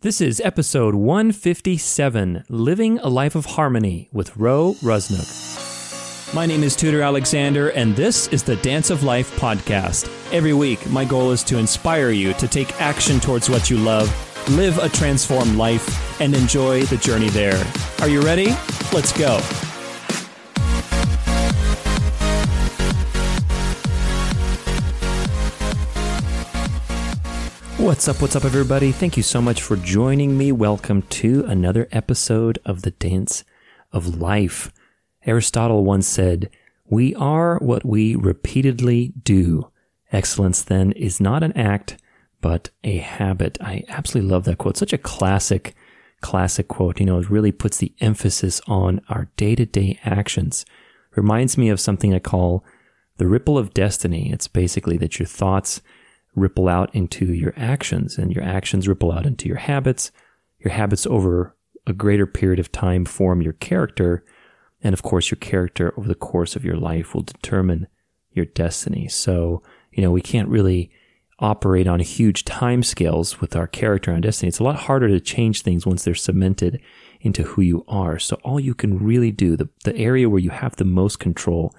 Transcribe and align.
This 0.00 0.20
is 0.20 0.40
episode 0.44 0.94
157 0.94 2.44
Living 2.48 3.00
a 3.00 3.08
Life 3.08 3.34
of 3.34 3.46
Harmony 3.46 4.08
with 4.12 4.36
Ro 4.36 4.76
Rusnock. 4.80 6.32
My 6.32 6.46
name 6.46 6.62
is 6.62 6.76
Tudor 6.76 7.02
Alexander, 7.02 7.70
and 7.70 7.96
this 7.96 8.28
is 8.28 8.44
the 8.44 8.54
Dance 8.54 8.90
of 8.90 9.02
Life 9.02 9.36
podcast. 9.40 10.08
Every 10.32 10.52
week, 10.52 10.88
my 10.88 11.04
goal 11.04 11.32
is 11.32 11.42
to 11.42 11.58
inspire 11.58 12.10
you 12.10 12.32
to 12.34 12.46
take 12.46 12.80
action 12.80 13.18
towards 13.18 13.50
what 13.50 13.70
you 13.70 13.76
love, 13.76 14.08
live 14.50 14.78
a 14.78 14.88
transformed 14.88 15.56
life, 15.56 16.20
and 16.20 16.32
enjoy 16.32 16.82
the 16.82 16.96
journey 16.98 17.30
there. 17.30 17.60
Are 18.00 18.08
you 18.08 18.20
ready? 18.20 18.50
Let's 18.92 19.10
go. 19.10 19.40
What's 27.88 28.06
up? 28.06 28.20
What's 28.20 28.36
up, 28.36 28.44
everybody? 28.44 28.92
Thank 28.92 29.16
you 29.16 29.22
so 29.22 29.40
much 29.40 29.62
for 29.62 29.74
joining 29.74 30.36
me. 30.36 30.52
Welcome 30.52 31.00
to 31.00 31.42
another 31.46 31.88
episode 31.90 32.58
of 32.66 32.82
the 32.82 32.90
Dance 32.90 33.44
of 33.92 34.20
Life. 34.20 34.70
Aristotle 35.24 35.86
once 35.86 36.06
said, 36.06 36.50
We 36.84 37.14
are 37.14 37.56
what 37.60 37.86
we 37.86 38.14
repeatedly 38.14 39.14
do. 39.24 39.70
Excellence, 40.12 40.60
then, 40.60 40.92
is 40.92 41.18
not 41.18 41.42
an 41.42 41.56
act, 41.56 41.96
but 42.42 42.68
a 42.84 42.98
habit. 42.98 43.56
I 43.62 43.84
absolutely 43.88 44.32
love 44.32 44.44
that 44.44 44.58
quote. 44.58 44.76
Such 44.76 44.92
a 44.92 44.98
classic, 44.98 45.74
classic 46.20 46.68
quote. 46.68 47.00
You 47.00 47.06
know, 47.06 47.20
it 47.20 47.30
really 47.30 47.52
puts 47.52 47.78
the 47.78 47.94
emphasis 48.00 48.60
on 48.66 49.00
our 49.08 49.30
day 49.38 49.54
to 49.54 49.64
day 49.64 49.98
actions. 50.04 50.66
Reminds 51.16 51.56
me 51.56 51.70
of 51.70 51.80
something 51.80 52.12
I 52.12 52.18
call 52.18 52.62
the 53.16 53.26
ripple 53.26 53.56
of 53.56 53.72
destiny. 53.72 54.30
It's 54.30 54.46
basically 54.46 54.98
that 54.98 55.18
your 55.18 55.26
thoughts 55.26 55.80
ripple 56.38 56.68
out 56.68 56.94
into 56.94 57.32
your 57.32 57.54
actions, 57.56 58.18
and 58.18 58.32
your 58.32 58.44
actions 58.44 58.88
ripple 58.88 59.12
out 59.12 59.26
into 59.26 59.48
your 59.48 59.58
habits. 59.58 60.10
Your 60.58 60.72
habits 60.72 61.06
over 61.06 61.56
a 61.86 61.92
greater 61.92 62.26
period 62.26 62.58
of 62.58 62.72
time 62.72 63.04
form 63.04 63.42
your 63.42 63.54
character. 63.54 64.24
And 64.82 64.92
of 64.92 65.02
course, 65.02 65.30
your 65.30 65.38
character 65.38 65.92
over 65.96 66.08
the 66.08 66.14
course 66.14 66.56
of 66.56 66.64
your 66.64 66.76
life 66.76 67.14
will 67.14 67.22
determine 67.22 67.88
your 68.32 68.46
destiny. 68.46 69.08
So, 69.08 69.62
you 69.92 70.02
know, 70.02 70.10
we 70.10 70.20
can't 70.20 70.48
really 70.48 70.90
operate 71.40 71.86
on 71.86 72.00
huge 72.00 72.44
time 72.44 72.82
scales 72.82 73.40
with 73.40 73.54
our 73.54 73.66
character 73.66 74.10
and 74.10 74.22
destiny. 74.22 74.48
It's 74.48 74.58
a 74.58 74.64
lot 74.64 74.76
harder 74.76 75.08
to 75.08 75.20
change 75.20 75.62
things 75.62 75.86
once 75.86 76.04
they're 76.04 76.14
cemented 76.14 76.80
into 77.20 77.42
who 77.44 77.62
you 77.62 77.84
are. 77.88 78.18
So 78.18 78.36
all 78.42 78.58
you 78.58 78.74
can 78.74 78.98
really 78.98 79.30
do, 79.30 79.56
the, 79.56 79.68
the 79.84 79.96
area 79.96 80.28
where 80.28 80.40
you 80.40 80.50
have 80.50 80.76
the 80.76 80.84
most 80.84 81.18
control 81.18 81.74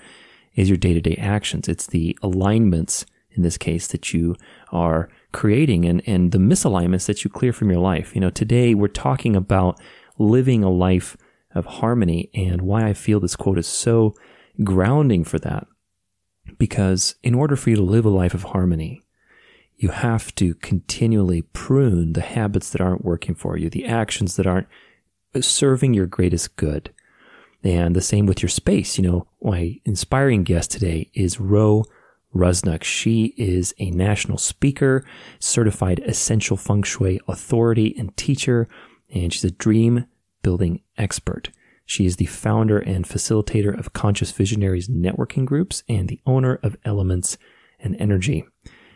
is 0.56 0.70
your 0.70 0.78
day 0.78 0.94
to 0.94 1.02
day 1.02 1.16
actions. 1.16 1.68
It's 1.68 1.88
the 1.88 2.18
alignments 2.22 3.06
in 3.32 3.44
this 3.44 3.58
case 3.58 3.88
that 3.88 4.14
you 4.14 4.36
are 4.72 5.10
creating 5.32 5.86
and, 5.86 6.02
and 6.06 6.32
the 6.32 6.38
misalignments 6.38 7.06
that 7.06 7.24
you 7.24 7.30
clear 7.30 7.54
from 7.54 7.70
your 7.70 7.80
life. 7.80 8.16
You 8.16 8.22
know, 8.22 8.30
today 8.30 8.74
we're 8.74 8.88
talking 8.88 9.36
about 9.36 9.80
living 10.18 10.64
a 10.64 10.70
life 10.70 11.16
of 11.54 11.66
harmony 11.66 12.30
and 12.34 12.62
why 12.62 12.88
I 12.88 12.94
feel 12.94 13.20
this 13.20 13.36
quote 13.36 13.58
is 13.58 13.68
so 13.68 14.16
grounding 14.64 15.24
for 15.24 15.40
that. 15.40 15.68
Because 16.58 17.16
in 17.24 17.36
order 17.36 17.56
for 17.56 17.70
you 17.70 17.76
to 17.76 17.82
live 17.82 18.06
a 18.06 18.10
life 18.10 18.34
of 18.34 18.44
harmony, 18.44 19.02
you 19.78 19.90
have 19.90 20.34
to 20.36 20.56
continually 20.56 21.42
prune 21.42 22.14
the 22.14 22.22
habits 22.22 22.70
that 22.72 22.82
aren't 22.82 23.06
working 23.06 23.36
for 23.36 23.58
you, 23.58 23.70
the 23.70 23.86
actions 23.86 24.36
that 24.36 24.48
aren't 24.48 24.68
serving 25.40 25.94
your 25.94 26.08
greatest 26.08 26.56
good. 26.56 26.92
And 27.64 27.96
the 27.96 28.02
same 28.02 28.26
with 28.26 28.42
your 28.42 28.50
space. 28.50 28.98
You 28.98 29.04
know, 29.04 29.28
my 29.42 29.80
inspiring 29.86 30.44
guest 30.44 30.72
today 30.72 31.12
is 31.14 31.40
Ro 31.40 31.86
Rusnock. 32.36 32.84
She 32.84 33.34
is 33.38 33.74
a 33.80 33.92
national 33.92 34.38
speaker, 34.38 35.04
certified 35.40 36.00
essential 36.06 36.58
feng 36.58 36.84
shui 36.84 37.20
authority 37.28 37.96
and 37.98 38.16
teacher, 38.16 38.68
and 39.14 39.34
she's 39.34 39.44
a 39.44 39.52
dream 39.52 40.06
building 40.44 40.82
expert. 40.98 41.50
She 41.86 42.06
is 42.06 42.18
the 42.18 42.28
founder 42.28 42.78
and 42.78 43.04
facilitator 43.04 43.78
of 43.78 43.94
Conscious 43.94 44.32
Visionaries 44.32 44.88
networking 44.88 45.46
groups 45.46 45.82
and 45.90 46.08
the 46.08 46.22
owner 46.26 46.60
of 46.62 46.78
Elements 46.86 47.38
and 47.80 47.96
Energy. 48.00 48.46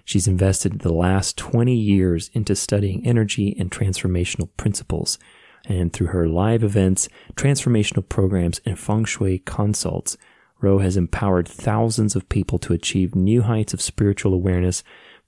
She's 0.05 0.27
invested 0.27 0.79
the 0.79 0.93
last 0.93 1.37
20 1.37 1.73
years 1.73 2.29
into 2.33 2.55
studying 2.55 3.05
energy 3.05 3.55
and 3.57 3.71
transformational 3.71 4.49
principles. 4.57 5.17
And 5.65 5.93
through 5.93 6.07
her 6.07 6.27
live 6.27 6.63
events, 6.63 7.07
transformational 7.35 8.07
programs, 8.07 8.59
and 8.65 8.77
feng 8.77 9.05
shui 9.05 9.39
consults, 9.39 10.17
Ro 10.63 10.79
has 10.79 10.97
empowered 10.97 11.47
thousands 11.47 12.15
of 12.15 12.29
people 12.29 12.57
to 12.59 12.73
achieve 12.73 13.15
new 13.15 13.41
heights 13.41 13.73
of 13.73 13.81
spiritual 13.81 14.33
awareness, 14.33 14.83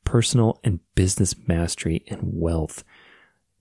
personal 0.06 0.59
and 0.63 0.79
business 0.96 1.35
mastery, 1.47 2.03
and 2.07 2.22
wealth. 2.23 2.84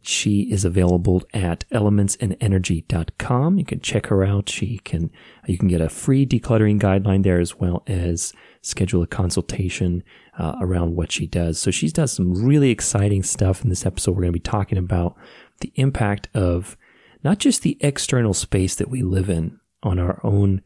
She 0.00 0.42
is 0.52 0.64
available 0.66 1.22
at 1.32 1.64
elementsandenergy.com. 1.70 3.58
You 3.58 3.64
can 3.64 3.80
check 3.80 4.06
her 4.06 4.22
out. 4.22 4.50
She 4.50 4.78
can, 4.84 5.10
you 5.46 5.56
can 5.56 5.66
get 5.66 5.80
a 5.80 5.88
free 5.88 6.26
decluttering 6.26 6.78
guideline 6.78 7.22
there 7.22 7.40
as 7.40 7.58
well 7.58 7.82
as 7.86 8.34
schedule 8.60 9.02
a 9.02 9.06
consultation 9.06 10.04
uh, 10.38 10.56
around 10.60 10.94
what 10.94 11.10
she 11.10 11.26
does. 11.26 11.58
So 11.58 11.70
she's 11.70 11.92
done 11.92 12.08
some 12.08 12.44
really 12.44 12.70
exciting 12.70 13.22
stuff 13.22 13.62
in 13.64 13.70
this 13.70 13.86
episode. 13.86 14.12
We're 14.12 14.22
going 14.22 14.32
to 14.32 14.32
be 14.32 14.40
talking 14.40 14.78
about 14.78 15.16
the 15.60 15.72
impact 15.76 16.28
of 16.34 16.76
not 17.24 17.38
just 17.38 17.62
the 17.62 17.78
external 17.80 18.34
space 18.34 18.74
that 18.74 18.90
we 18.90 19.02
live 19.02 19.30
in 19.30 19.58
on 19.82 19.98
our 19.98 20.20
own 20.22 20.60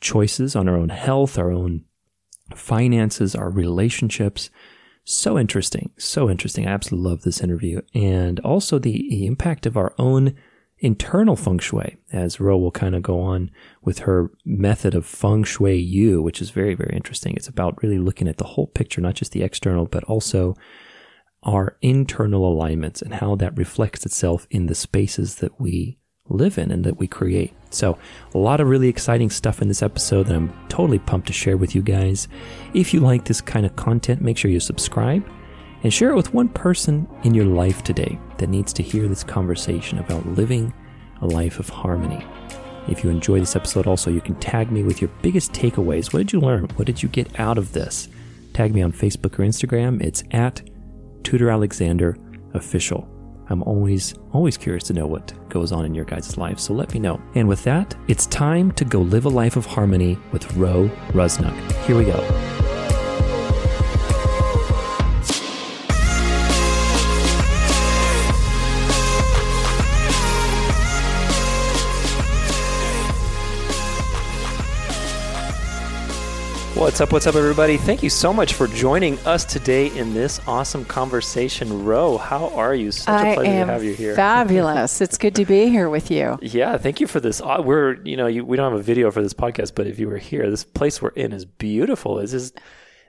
choices 0.00 0.56
on 0.56 0.68
our 0.68 0.76
own 0.76 0.90
health, 0.90 1.38
our 1.38 1.52
own 1.52 1.84
finances, 2.54 3.34
our 3.34 3.50
relationships. 3.50 4.50
So 5.04 5.38
interesting. 5.38 5.90
So 5.98 6.30
interesting. 6.30 6.66
I 6.66 6.72
absolutely 6.72 7.10
love 7.10 7.22
this 7.22 7.40
interview. 7.40 7.82
And 7.94 8.40
also 8.40 8.78
the, 8.78 9.26
impact 9.26 9.66
of 9.66 9.76
our 9.76 9.94
own 9.98 10.34
internal 10.78 11.36
feng 11.36 11.58
shui, 11.58 11.96
as 12.12 12.40
Ro 12.40 12.58
will 12.58 12.70
kind 12.70 12.94
of 12.94 13.02
go 13.02 13.20
on 13.20 13.50
with 13.82 14.00
her 14.00 14.30
method 14.44 14.94
of 14.94 15.06
feng 15.06 15.44
shui 15.44 15.76
yu, 15.76 16.22
which 16.22 16.42
is 16.42 16.50
very, 16.50 16.74
very 16.74 16.94
interesting. 16.94 17.34
It's 17.34 17.48
about 17.48 17.82
really 17.82 17.98
looking 17.98 18.28
at 18.28 18.38
the 18.38 18.44
whole 18.44 18.66
picture, 18.66 19.00
not 19.00 19.14
just 19.14 19.32
the 19.32 19.42
external, 19.42 19.86
but 19.86 20.04
also 20.04 20.56
our 21.42 21.76
internal 21.82 22.50
alignments 22.50 23.02
and 23.02 23.14
how 23.14 23.36
that 23.36 23.56
reflects 23.56 24.04
itself 24.06 24.46
in 24.50 24.66
the 24.66 24.74
spaces 24.74 25.36
that 25.36 25.60
we 25.60 25.98
live 26.28 26.56
in 26.56 26.70
and 26.70 26.84
that 26.84 26.98
we 26.98 27.06
create. 27.06 27.52
So, 27.70 27.98
a 28.34 28.38
lot 28.38 28.60
of 28.60 28.68
really 28.68 28.88
exciting 28.88 29.30
stuff 29.30 29.60
in 29.60 29.68
this 29.68 29.82
episode 29.82 30.26
that 30.26 30.36
I'm 30.36 30.52
totally 30.68 30.98
pumped 30.98 31.26
to 31.26 31.32
share 31.32 31.56
with 31.56 31.74
you 31.74 31.82
guys. 31.82 32.28
If 32.72 32.94
you 32.94 33.00
like 33.00 33.24
this 33.24 33.40
kind 33.40 33.66
of 33.66 33.76
content, 33.76 34.22
make 34.22 34.38
sure 34.38 34.50
you 34.50 34.60
subscribe 34.60 35.28
and 35.82 35.92
share 35.92 36.10
it 36.10 36.16
with 36.16 36.32
one 36.32 36.48
person 36.48 37.06
in 37.24 37.34
your 37.34 37.44
life 37.44 37.82
today 37.82 38.18
that 38.38 38.48
needs 38.48 38.72
to 38.74 38.82
hear 38.82 39.06
this 39.06 39.24
conversation 39.24 39.98
about 39.98 40.26
living 40.26 40.72
a 41.20 41.26
life 41.26 41.58
of 41.58 41.68
harmony. 41.68 42.24
If 42.88 43.04
you 43.04 43.10
enjoy 43.10 43.40
this 43.40 43.56
episode, 43.56 43.86
also, 43.86 44.10
you 44.10 44.20
can 44.20 44.34
tag 44.36 44.70
me 44.70 44.82
with 44.82 45.00
your 45.00 45.10
biggest 45.20 45.52
takeaways. 45.52 46.12
What 46.12 46.20
did 46.20 46.32
you 46.32 46.40
learn? 46.40 46.68
What 46.76 46.86
did 46.86 47.02
you 47.02 47.08
get 47.08 47.38
out 47.38 47.58
of 47.58 47.72
this? 47.72 48.08
Tag 48.52 48.74
me 48.74 48.82
on 48.82 48.92
Facebook 48.92 49.38
or 49.38 49.42
Instagram. 49.42 50.02
It's 50.02 50.22
at 50.30 50.62
Tudor 51.22 51.50
Alexander 51.50 52.16
Official. 52.54 53.13
I'm 53.48 53.62
always, 53.62 54.14
always 54.32 54.56
curious 54.56 54.84
to 54.84 54.92
know 54.92 55.06
what 55.06 55.32
goes 55.48 55.72
on 55.72 55.84
in 55.84 55.94
your 55.94 56.04
guys' 56.04 56.36
lives, 56.36 56.62
so 56.64 56.74
let 56.74 56.92
me 56.94 57.00
know. 57.00 57.20
And 57.34 57.48
with 57.48 57.62
that, 57.64 57.94
it's 58.08 58.26
time 58.26 58.72
to 58.72 58.84
go 58.84 59.00
live 59.00 59.24
a 59.24 59.30
life 59.30 59.56
of 59.56 59.66
harmony 59.66 60.18
with 60.32 60.54
Ro 60.56 60.90
Rusnock. 61.08 61.54
Here 61.84 61.96
we 61.96 62.04
go. 62.04 62.63
What's 76.84 77.00
up? 77.00 77.12
What's 77.12 77.26
up, 77.26 77.34
everybody? 77.34 77.78
Thank 77.78 78.02
you 78.02 78.10
so 78.10 78.30
much 78.30 78.52
for 78.52 78.66
joining 78.66 79.18
us 79.20 79.46
today 79.46 79.86
in 79.96 80.12
this 80.12 80.38
awesome 80.46 80.84
conversation. 80.84 81.82
Ro, 81.86 82.18
how 82.18 82.50
are 82.50 82.74
you? 82.74 82.92
Such 82.92 83.08
I 83.08 83.28
a 83.28 83.34
pleasure 83.36 83.50
to 83.52 83.64
have 83.64 83.82
you 83.82 83.94
here. 83.94 84.14
Fabulous. 84.14 85.00
it's 85.00 85.16
good 85.16 85.34
to 85.36 85.46
be 85.46 85.70
here 85.70 85.88
with 85.88 86.10
you. 86.10 86.38
Yeah, 86.42 86.76
thank 86.76 87.00
you 87.00 87.06
for 87.06 87.20
this. 87.20 87.40
Uh, 87.40 87.62
we're, 87.64 87.94
you 88.04 88.18
know, 88.18 88.26
you, 88.26 88.44
we 88.44 88.58
don't 88.58 88.70
have 88.70 88.78
a 88.78 88.82
video 88.82 89.10
for 89.10 89.22
this 89.22 89.32
podcast, 89.32 89.74
but 89.74 89.86
if 89.86 89.98
you 89.98 90.10
were 90.10 90.18
here, 90.18 90.50
this 90.50 90.62
place 90.62 91.00
we're 91.00 91.08
in 91.08 91.32
is 91.32 91.46
beautiful. 91.46 92.16
This 92.16 92.34
is 92.34 92.52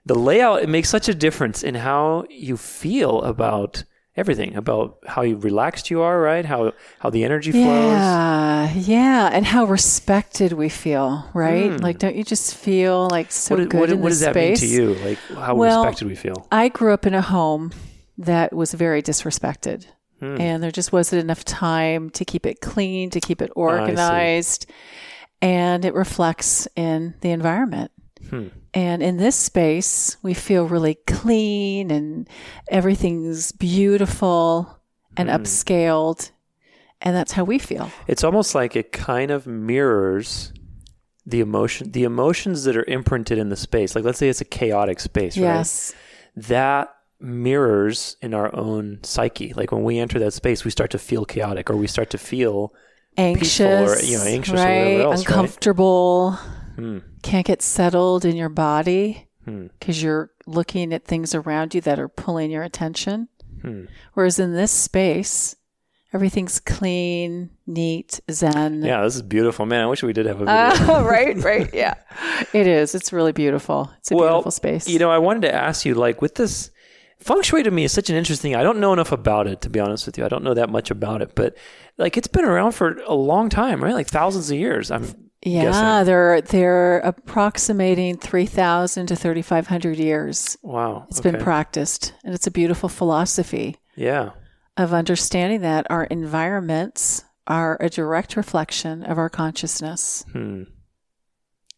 the 0.06 0.16
layout. 0.16 0.64
It 0.64 0.70
makes 0.70 0.88
such 0.88 1.10
a 1.10 1.14
difference 1.14 1.62
in 1.62 1.76
how 1.76 2.24
you 2.30 2.56
feel 2.56 3.24
about 3.24 3.84
everything 4.18 4.56
about 4.56 4.98
how 5.08 5.24
relaxed 5.24 5.90
you 5.92 6.02
are, 6.02 6.20
right? 6.20 6.46
How 6.46 6.74
how 7.00 7.10
the 7.10 7.24
energy 7.24 7.52
flows. 7.52 7.66
Yeah, 7.66 8.74
yeah, 8.74 9.30
and 9.32 9.46
how 9.46 9.66
respected 9.66 10.54
we 10.54 10.70
feel, 10.70 11.30
right? 11.34 11.72
Mm. 11.72 11.82
Like, 11.82 12.00
don't 12.00 12.16
you 12.16 12.24
just 12.24 12.56
feel 12.56 13.08
like 13.10 13.32
so 13.32 13.56
what, 13.56 13.70
good 13.70 13.80
what, 13.80 13.90
in 13.90 14.02
what 14.02 14.10
does 14.10 14.22
that 14.22 14.36
mean 14.36 14.56
to 14.56 14.66
you? 14.66 14.94
Like, 14.96 15.18
how 15.36 15.56
well, 15.56 15.84
respected 15.84 16.08
we 16.08 16.16
feel? 16.16 16.48
I 16.52 16.70
grew 16.70 16.94
up 16.94 17.06
in 17.06 17.14
a 17.14 17.22
home 17.22 17.72
that 18.18 18.54
was 18.54 18.74
very 18.74 19.02
disrespected. 19.02 19.88
Mm. 20.22 20.40
And 20.40 20.64
there 20.64 20.72
just 20.72 20.94
wasn't 20.94 21.22
enough 21.22 21.44
time 21.44 22.10
to 22.12 22.24
keep 22.24 22.46
it 22.46 22.62
clean, 22.62 23.10
to 23.10 23.20
keep 23.20 23.42
it 23.42 23.52
organized. 23.54 24.66
and 25.42 25.84
it 25.86 25.94
reflects 25.94 26.68
in 26.76 27.14
the 27.20 27.32
environment. 27.32 27.92
Hmm. 28.30 28.48
And 28.74 29.02
in 29.04 29.18
this 29.18 29.36
space, 29.36 30.18
we 30.22 30.34
feel 30.34 30.66
really 30.68 30.96
clean 31.08 31.92
and 31.92 32.28
everything's 32.70 33.52
beautiful. 33.52 34.80
and 35.18 35.30
upscaled. 35.30 36.32
And 37.02 37.16
that's 37.16 37.32
how 37.32 37.44
we 37.46 37.58
feel. 37.58 37.90
It's 38.08 38.24
almost 38.24 38.54
like 38.54 38.76
it 38.76 38.92
kind 38.92 39.32
of 39.32 39.48
mirrors 39.48 40.52
the 41.26 41.40
emotion, 41.40 41.92
the 41.92 42.04
emotions 42.04 42.66
that 42.66 42.76
are 42.76 42.84
imprinted 42.84 43.38
in 43.38 43.48
the 43.50 43.56
space. 43.56 43.96
Like, 43.96 44.04
let's 44.04 44.18
say 44.20 44.28
it's 44.28 44.42
a 44.42 44.46
chaotic 44.46 45.00
space, 45.00 45.38
Yes. 45.38 45.94
right? 46.36 46.44
That 46.48 46.96
mirrors 47.22 48.18
in 48.22 48.34
our 48.34 48.54
own 48.54 49.00
psyche. 49.04 49.54
Like 49.54 49.72
when 49.72 49.84
we 49.84 50.00
enter 50.00 50.20
that 50.20 50.34
space, 50.34 50.66
we 50.66 50.72
start 50.72 50.92
to 50.92 51.00
feel 51.00 51.24
chaotic, 51.26 51.70
or 51.70 51.78
we 51.78 51.88
start 51.88 52.10
to 52.10 52.18
feel 52.18 52.74
Anxious, 53.18 54.02
or, 54.02 54.06
you 54.06 54.18
know, 54.18 54.24
anxious 54.26 54.54
or 54.60 54.64
right? 54.64 54.84
whatever 54.98 55.04
else, 55.04 55.26
right? 55.30 55.34
Hmm. 56.76 57.00
Can't 57.24 57.46
get 57.46 57.62
settled 57.62 58.26
in 58.26 58.36
your 58.36 58.50
body 58.50 59.28
Hmm. 59.46 59.68
because 59.80 60.02
you're 60.02 60.32
looking 60.48 60.92
at 60.94 61.06
things 61.06 61.36
around 61.36 61.76
you 61.76 61.82
that 61.82 62.00
are 62.00 62.08
pulling 62.10 62.50
your 62.52 62.64
attention. 62.64 63.28
Hmm. 63.62 63.86
Whereas 64.14 64.40
in 64.40 64.54
this 64.54 64.72
space, 64.72 65.56
everything's 66.14 66.60
clean, 66.60 67.52
neat, 67.68 68.20
zen. 68.32 68.84
Yeah, 68.84 69.04
this 69.04 69.16
is 69.16 69.22
beautiful, 69.22 69.66
man. 69.66 69.82
I 69.84 69.86
wish 69.88 70.02
we 70.04 70.14
did 70.14 70.26
have 70.26 70.42
a 70.42 70.46
video. 70.46 70.94
Uh, 70.96 71.04
right, 71.10 71.38
right. 71.44 71.70
Yeah. 71.74 71.96
It 72.54 72.68
is. 72.68 72.96
It's 72.96 73.14
really 73.14 73.32
beautiful. 73.34 73.92
It's 74.00 74.12
a 74.12 74.16
well, 74.16 74.36
beautiful 74.36 74.52
space. 74.52 74.88
You 74.88 75.00
know, 75.00 75.12
I 75.12 75.18
wanted 75.20 75.42
to 75.44 75.54
ask 75.54 75.86
you, 75.86 75.94
like, 75.96 76.22
with 76.22 76.36
this 76.36 76.72
feng 77.20 77.42
shui 77.42 77.64
to 77.64 77.72
me 77.72 77.84
is 77.86 77.92
such 77.92 78.10
an 78.10 78.16
interesting. 78.16 78.56
I 78.56 78.64
don't 78.64 78.80
know 78.80 78.94
enough 78.94 79.12
about 79.12 79.48
it 79.48 79.62
to 79.62 79.70
be 79.70 79.80
honest 79.80 80.06
with 80.06 80.18
you. 80.18 80.26
I 80.26 80.30
don't 80.30 80.44
know 80.44 80.54
that 80.54 80.70
much 80.70 80.90
about 80.92 81.22
it, 81.22 81.34
but 81.36 81.56
like, 81.98 82.18
it's 82.18 82.28
been 82.28 82.46
around 82.46 82.74
for 82.74 82.98
a 83.06 83.14
long 83.16 83.50
time, 83.50 83.84
right? 83.84 83.94
Like 83.94 84.08
thousands 84.08 84.50
of 84.52 84.58
years. 84.58 84.92
I'm 84.92 85.25
yeah, 85.46 85.64
guessing. 85.64 86.06
they're 86.06 86.42
they're 86.42 87.00
approximating 87.00 88.18
3000 88.18 89.08
to 89.08 89.16
3500 89.16 89.98
years. 89.98 90.58
wow. 90.64 91.06
It's 91.10 91.20
okay. 91.20 91.32
been 91.32 91.42
practiced 91.42 92.14
and 92.24 92.34
it's 92.34 92.48
a 92.48 92.52
beautiful 92.52 92.90
philosophy 92.90 93.78
yeah. 93.96 94.32
of 94.76 94.94
understanding 94.94 95.62
that 95.62 95.86
our 95.90 96.06
environments 96.06 97.24
are 97.48 97.78
a 97.80 97.90
direct 97.90 98.36
reflection 98.36 99.04
of 99.04 99.20
our 99.20 99.30
consciousness. 99.30 100.26
Hmm. 100.32 100.64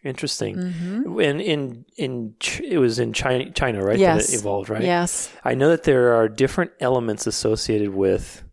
Interesting. 0.04 0.56
Mm-hmm. 0.56 1.20
In 1.20 1.40
in 1.42 1.86
in 1.98 2.36
it 2.64 2.78
was 2.78 3.00
in 3.00 3.12
China, 3.12 3.52
China, 3.52 3.84
right? 3.84 4.00
Yes. 4.00 4.28
That 4.28 4.34
it 4.34 4.40
evolved, 4.40 4.70
right? 4.70 4.84
Yes. 4.84 5.30
I 5.44 5.56
know 5.56 5.70
that 5.70 5.84
there 5.84 6.16
are 6.16 6.30
different 6.30 6.72
elements 6.80 7.28
associated 7.28 7.90
with. 7.90 8.44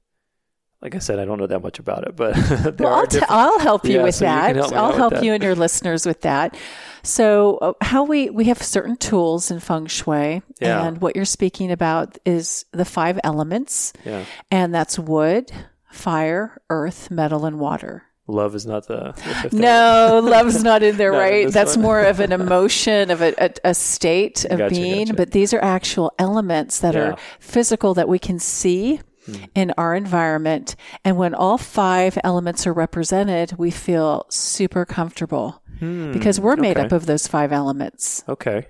Like 0.84 0.94
I 0.94 0.98
said, 0.98 1.18
I 1.18 1.24
don't 1.24 1.38
know 1.38 1.46
that 1.46 1.60
much 1.62 1.78
about 1.78 2.06
it, 2.06 2.14
but 2.14 2.36
Well, 2.78 2.92
are 2.92 3.00
I'll, 3.00 3.06
t-. 3.06 3.18
I'll 3.28 3.58
help 3.58 3.86
you 3.86 3.96
Yeah, 3.96 4.02
with 4.02 4.14
so 4.16 4.26
that. 4.26 4.48
can 4.48 4.56
help 4.56 4.72
I'll 4.74 4.92
help 4.92 5.14
that. 5.14 5.24
you 5.24 5.32
and 5.32 5.42
your 5.42 5.54
listeners 5.54 6.04
with 6.04 6.20
that. 6.20 6.56
So, 7.02 7.56
uh, 7.58 7.72
how 7.80 8.04
we 8.04 8.28
we 8.30 8.44
have 8.44 8.62
certain 8.62 8.96
tools 8.98 9.50
in 9.50 9.60
feng 9.60 9.86
shui, 9.86 10.42
Yeah. 10.60 10.86
and 10.86 11.00
what 11.00 11.16
you're 11.16 11.24
speaking 11.24 11.70
about 11.72 12.18
is 12.26 12.66
the 12.72 12.84
five 12.84 13.18
elements, 13.24 13.92
yeah, 14.04 14.24
and 14.50 14.74
that's 14.74 14.98
wood, 14.98 15.50
fire, 15.90 16.60
earth, 16.70 17.10
metal, 17.10 17.44
and 17.46 17.58
water. 17.58 18.04
love 18.26 18.54
is 18.54 18.66
not 18.66 18.86
the. 18.86 19.12
the 19.12 19.34
fifth 19.34 19.52
No, 19.52 20.20
love's 20.22 20.62
not 20.62 20.82
in 20.82 20.96
there, 20.96 21.12
in 21.14 21.18
right? 21.18 21.44
this 21.46 21.54
That's 21.54 21.76
one. 21.76 21.82
more 21.84 22.00
of 22.02 22.20
an 22.20 22.32
emotion, 22.40 23.10
of 23.10 23.20
a, 23.22 23.34
a, 23.38 23.50
a 23.70 23.74
state 23.74 24.44
of 24.46 24.58
Gotcha, 24.58 24.74
being. 24.74 25.06
gotcha. 25.06 25.14
But 25.16 25.30
these 25.32 25.52
are 25.52 25.62
actual 25.62 26.12
elements 26.18 26.80
that 26.80 26.94
Yeah. 26.94 27.00
are 27.12 27.16
physical 27.38 27.92
that 27.94 28.08
we 28.08 28.18
can 28.18 28.38
see 28.38 29.00
Hmm. 29.26 29.44
in 29.54 29.72
our 29.78 29.94
environment. 29.94 30.76
And 31.04 31.16
when 31.16 31.34
all 31.34 31.56
five 31.58 32.18
elements 32.22 32.66
are 32.66 32.72
represented, 32.74 33.54
we 33.56 33.70
feel 33.70 34.26
super 34.28 34.84
comfortable 34.84 35.62
because 35.80 36.38
we're 36.40 36.56
made 36.56 36.76
Hmm. 36.76 36.84
okay. 36.84 36.86
up 36.86 36.92
of 36.92 37.06
those 37.06 37.26
five 37.26 37.52
elements. 37.52 38.22
Okay. 38.28 38.66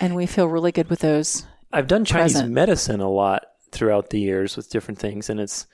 And 0.00 0.14
we 0.14 0.26
feel 0.26 0.46
really 0.48 0.72
good 0.72 0.88
with 0.90 1.00
those. 1.00 1.46
I've 1.72 1.86
done 1.86 2.04
Chinese 2.04 2.32
Present. 2.32 2.52
medicine 2.52 3.00
a 3.00 3.10
lot 3.10 3.44
throughout 3.72 4.10
the 4.10 4.20
years 4.20 4.56
with 4.56 4.70
different 4.70 4.98
things, 4.98 5.30
and 5.30 5.38
it's 5.38 5.66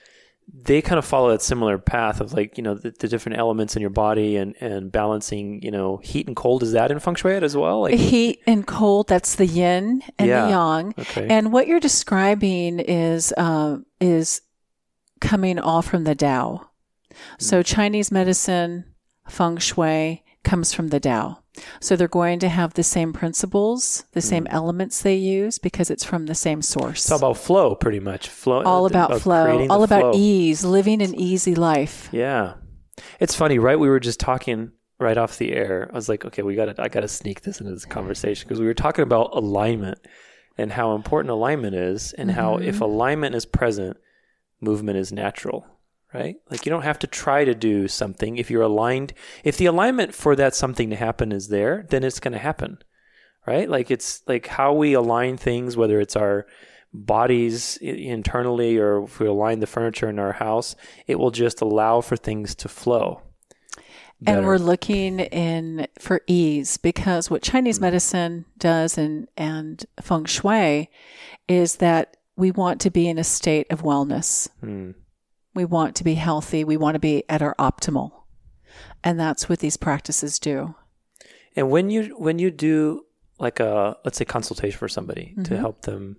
they 0.53 0.81
kind 0.81 0.97
of 0.97 1.05
follow 1.05 1.29
that 1.31 1.41
similar 1.41 1.77
path 1.77 2.21
of 2.21 2.33
like 2.33 2.57
you 2.57 2.63
know 2.63 2.73
the, 2.75 2.91
the 2.91 3.07
different 3.07 3.37
elements 3.37 3.75
in 3.75 3.81
your 3.81 3.89
body 3.89 4.37
and 4.37 4.55
and 4.61 4.91
balancing 4.91 5.61
you 5.61 5.71
know 5.71 5.97
heat 5.97 6.27
and 6.27 6.35
cold. 6.35 6.63
Is 6.63 6.71
that 6.71 6.89
in 6.91 6.99
feng 6.99 7.15
shui 7.15 7.33
as 7.35 7.55
well? 7.55 7.81
Like 7.81 7.95
Heat 7.95 8.39
and 8.47 8.65
cold, 8.65 9.07
that's 9.09 9.35
the 9.35 9.45
yin 9.45 10.01
and 10.17 10.27
Yeah. 10.27 10.43
the 10.45 10.49
yang. 10.49 10.93
okay, 10.99 11.27
And 11.29 11.51
what 11.51 11.67
you're 11.67 11.79
describing 11.81 12.79
is 12.79 13.33
um, 13.37 13.85
is 13.99 14.41
coming 15.19 15.59
all 15.59 15.81
from 15.81 16.03
the 16.05 16.15
Tao. 16.15 16.69
So 17.39 17.63
Chinese 17.63 18.11
medicine, 18.11 18.85
feng 19.27 19.57
shui 19.57 20.23
comes 20.43 20.71
from 20.73 20.89
the 20.89 20.99
Tao. 20.99 21.39
So 21.79 21.95
they're 21.95 22.07
going 22.07 22.39
to 22.39 22.49
have 22.49 22.73
the 22.73 22.83
same 22.83 23.13
principles, 23.13 24.05
the 24.13 24.21
same 24.21 24.45
mm. 24.45 24.53
elements 24.53 25.01
they 25.01 25.15
use 25.15 25.59
because 25.59 25.89
it's 25.89 26.03
from 26.03 26.25
the 26.25 26.35
same 26.35 26.61
source. 26.61 27.05
it's 27.05 27.11
all 27.11 27.17
about 27.17 27.37
flow, 27.37 27.75
pretty 27.75 27.99
much. 27.99 28.29
Flow, 28.29 28.61
uh, 28.61 28.63
all 28.63 28.85
about 28.85 29.21
flow, 29.21 29.67
all 29.69 29.83
about 29.83 30.01
flow. 30.01 30.11
ease, 30.15 30.63
living 30.63 31.01
an 31.01 31.15
easy 31.15 31.55
life. 31.55 32.09
Yeah, 32.11 32.55
it's 33.19 33.35
funny, 33.35 33.59
right? 33.59 33.79
We 33.79 33.89
were 33.89 33.99
just 33.99 34.19
talking 34.19 34.71
right 34.99 35.17
off 35.17 35.37
the 35.37 35.53
air. 35.53 35.89
I 35.91 35.95
was 35.95 36.09
like, 36.09 36.25
okay, 36.25 36.41
we 36.41 36.55
got 36.55 36.75
to, 36.75 36.81
I 36.81 36.87
got 36.87 37.01
to 37.01 37.07
sneak 37.07 37.41
this 37.41 37.59
into 37.59 37.71
this 37.71 37.85
conversation 37.85 38.47
because 38.47 38.59
we 38.59 38.65
were 38.65 38.73
talking 38.73 39.03
about 39.03 39.31
alignment 39.33 39.99
and 40.57 40.71
how 40.71 40.95
important 40.95 41.31
alignment 41.31 41.75
is, 41.75 42.13
and 42.13 42.29
mm-hmm. 42.29 42.39
how 42.39 42.57
if 42.57 42.81
alignment 42.81 43.35
is 43.35 43.45
present, 43.45 43.97
movement 44.59 44.97
is 44.97 45.11
natural, 45.11 45.65
right? 46.13 46.35
Like 46.49 46.65
you 46.65 46.69
don't 46.69 46.83
have 46.83 46.99
to 46.99 47.07
try 47.07 47.45
to 47.45 47.53
do 47.53 47.87
something 47.87 48.37
if 48.37 48.49
you're 48.49 48.61
aligned. 48.61 49.13
If 49.43 49.57
the 49.57 49.65
alignment 49.65 50.13
for 50.13 50.35
that 50.35 50.55
something 50.55 50.89
to 50.89 50.95
happen 50.95 51.31
is 51.31 51.49
there, 51.49 51.85
then 51.89 52.03
it's 52.03 52.19
going 52.19 52.33
to 52.33 52.39
happen, 52.39 52.79
right? 53.45 53.69
Like 53.69 53.91
it's 53.91 54.21
like 54.27 54.47
how 54.47 54.73
we 54.73 54.93
align 54.93 55.37
things, 55.37 55.75
whether 55.77 55.99
it's 55.99 56.15
our 56.15 56.45
bodies 56.93 57.77
internally 57.77 58.77
or 58.77 59.03
if 59.03 59.19
we 59.19 59.27
align 59.27 59.59
the 59.59 59.67
furniture 59.67 60.09
in 60.09 60.19
our 60.19 60.33
house, 60.33 60.75
it 61.05 61.15
will 61.19 61.31
just 61.31 61.61
allow 61.61 62.01
for 62.01 62.15
things 62.15 62.55
to 62.55 62.69
flow. 62.69 63.21
And 64.25 64.45
we're 64.47 64.57
looking 64.57 65.19
in 65.19 65.87
for 65.99 66.21
ease 66.25 66.77
because 66.77 67.29
what 67.29 67.45
Hmm. 67.45 67.51
Chinese 67.51 67.79
medicine 67.79 68.45
does 68.57 68.97
and, 68.97 69.27
and 69.37 69.85
feng 70.01 70.25
shui 70.25 70.89
is 71.47 71.75
that 71.77 72.17
we 72.35 72.51
want 72.51 72.81
to 72.81 72.89
be 72.89 73.07
in 73.07 73.19
a 73.19 73.23
state 73.23 73.67
of 73.69 73.83
wellness. 73.83 74.49
Hmm. 74.59 74.91
We 75.57 75.65
want 75.65 75.95
to 75.97 76.03
be 76.03 76.13
healthy. 76.15 76.63
We 76.63 76.77
want 76.77 76.95
to 76.95 76.99
be 76.99 77.23
at 77.27 77.41
our 77.41 77.55
optimal. 77.59 78.11
And 79.03 79.19
that's 79.19 79.49
what 79.49 79.59
these 79.59 79.75
practices 79.75 80.39
do. 80.39 80.75
And 81.55 81.69
when 81.71 81.89
you 81.89 82.15
when 82.17 82.37
you 82.39 82.51
do 82.51 83.03
like 83.39 83.59
a 83.59 83.97
let's 84.05 84.17
say 84.17 84.25
consultation 84.25 84.77
for 84.77 84.87
somebody 84.87 85.33
Mm-hmm. 85.33 85.43
to 85.43 85.57
help 85.57 85.81
them 85.81 86.17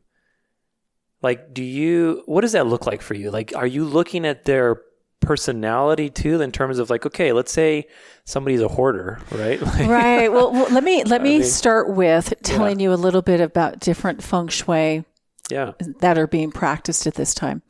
like 1.22 1.52
do 1.54 1.62
you 1.62 2.22
what 2.26 2.40
does 2.42 2.52
that 2.52 2.66
look 2.66 2.86
like 2.86 3.02
for 3.02 3.14
you? 3.14 3.30
Like 3.30 3.52
are 3.56 3.66
you 3.66 3.84
looking 3.84 4.26
at 4.26 4.44
their 4.44 4.82
personality 5.20 6.10
too 6.10 6.40
in 6.40 6.52
terms 6.52 6.78
of 6.78 6.90
like 6.90 7.04
okay, 7.06 7.32
let's 7.32 7.52
say 7.52 7.86
somebody's 8.24 8.60
a 8.62 8.68
hoarder, 8.68 9.18
right? 9.32 9.60
Like, 9.68 9.88
Right. 9.88 10.28
Well, 10.32 10.52
well 10.52 10.70
let 10.72 10.84
me 10.84 11.04
let 11.14 11.22
me 11.22 11.38
mean- 11.38 11.44
start 11.44 11.90
with 11.94 12.34
telling 12.42 12.80
you 12.80 12.92
a 12.92 12.96
little 13.06 13.22
bit 13.22 13.40
about 13.40 13.80
different 13.80 14.22
feng 14.22 14.48
shui 14.48 15.04
Yeah. 15.50 15.72
that 16.00 16.18
are 16.18 16.26
being 16.26 16.50
practiced 16.50 17.06
at 17.06 17.14
this 17.14 17.34
time. 17.34 17.62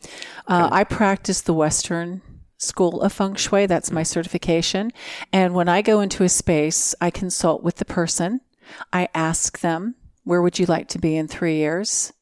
Uh, 0.46 0.68
I 0.72 0.84
practice 0.84 1.40
the 1.40 1.54
Western 1.54 2.22
School 2.56 3.02
of 3.02 3.12
Feng 3.12 3.36
Shui. 3.36 3.66
That's 3.66 3.92
my 3.92 4.02
certification. 4.02 4.90
And 5.32 5.54
when 5.54 5.68
I 5.68 5.82
go 5.82 6.00
into 6.00 6.24
a 6.24 6.28
space, 6.28 6.94
I 7.00 7.10
consult 7.10 7.62
with 7.62 7.76
the 7.76 7.84
person. 7.84 8.40
I 8.92 9.08
ask 9.14 9.60
them, 9.60 9.94
where 10.24 10.42
would 10.42 10.58
you 10.58 10.66
like 10.66 10.88
to 10.88 10.98
be 10.98 11.16
in 11.16 11.28
three 11.28 11.56
years? 11.56 12.12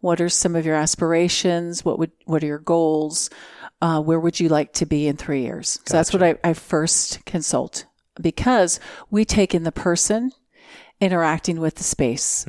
What 0.00 0.20
are 0.20 0.28
some 0.28 0.54
of 0.54 0.64
your 0.66 0.76
aspirations? 0.76 1.84
What 1.84 1.98
would, 1.98 2.12
what 2.26 2.42
are 2.42 2.46
your 2.46 2.58
goals? 2.58 3.30
Uh, 3.82 4.00
where 4.00 4.20
would 4.20 4.38
you 4.38 4.48
like 4.48 4.72
to 4.74 4.86
be 4.86 5.06
in 5.08 5.16
three 5.16 5.42
years? 5.42 5.80
So 5.86 5.96
that's 5.96 6.12
what 6.12 6.22
I, 6.22 6.36
I 6.44 6.52
first 6.52 7.24
consult 7.24 7.86
because 8.20 8.80
we 9.10 9.24
take 9.24 9.54
in 9.54 9.62
the 9.62 9.72
person 9.72 10.32
interacting 11.00 11.58
with 11.58 11.76
the 11.76 11.84
space. 11.84 12.46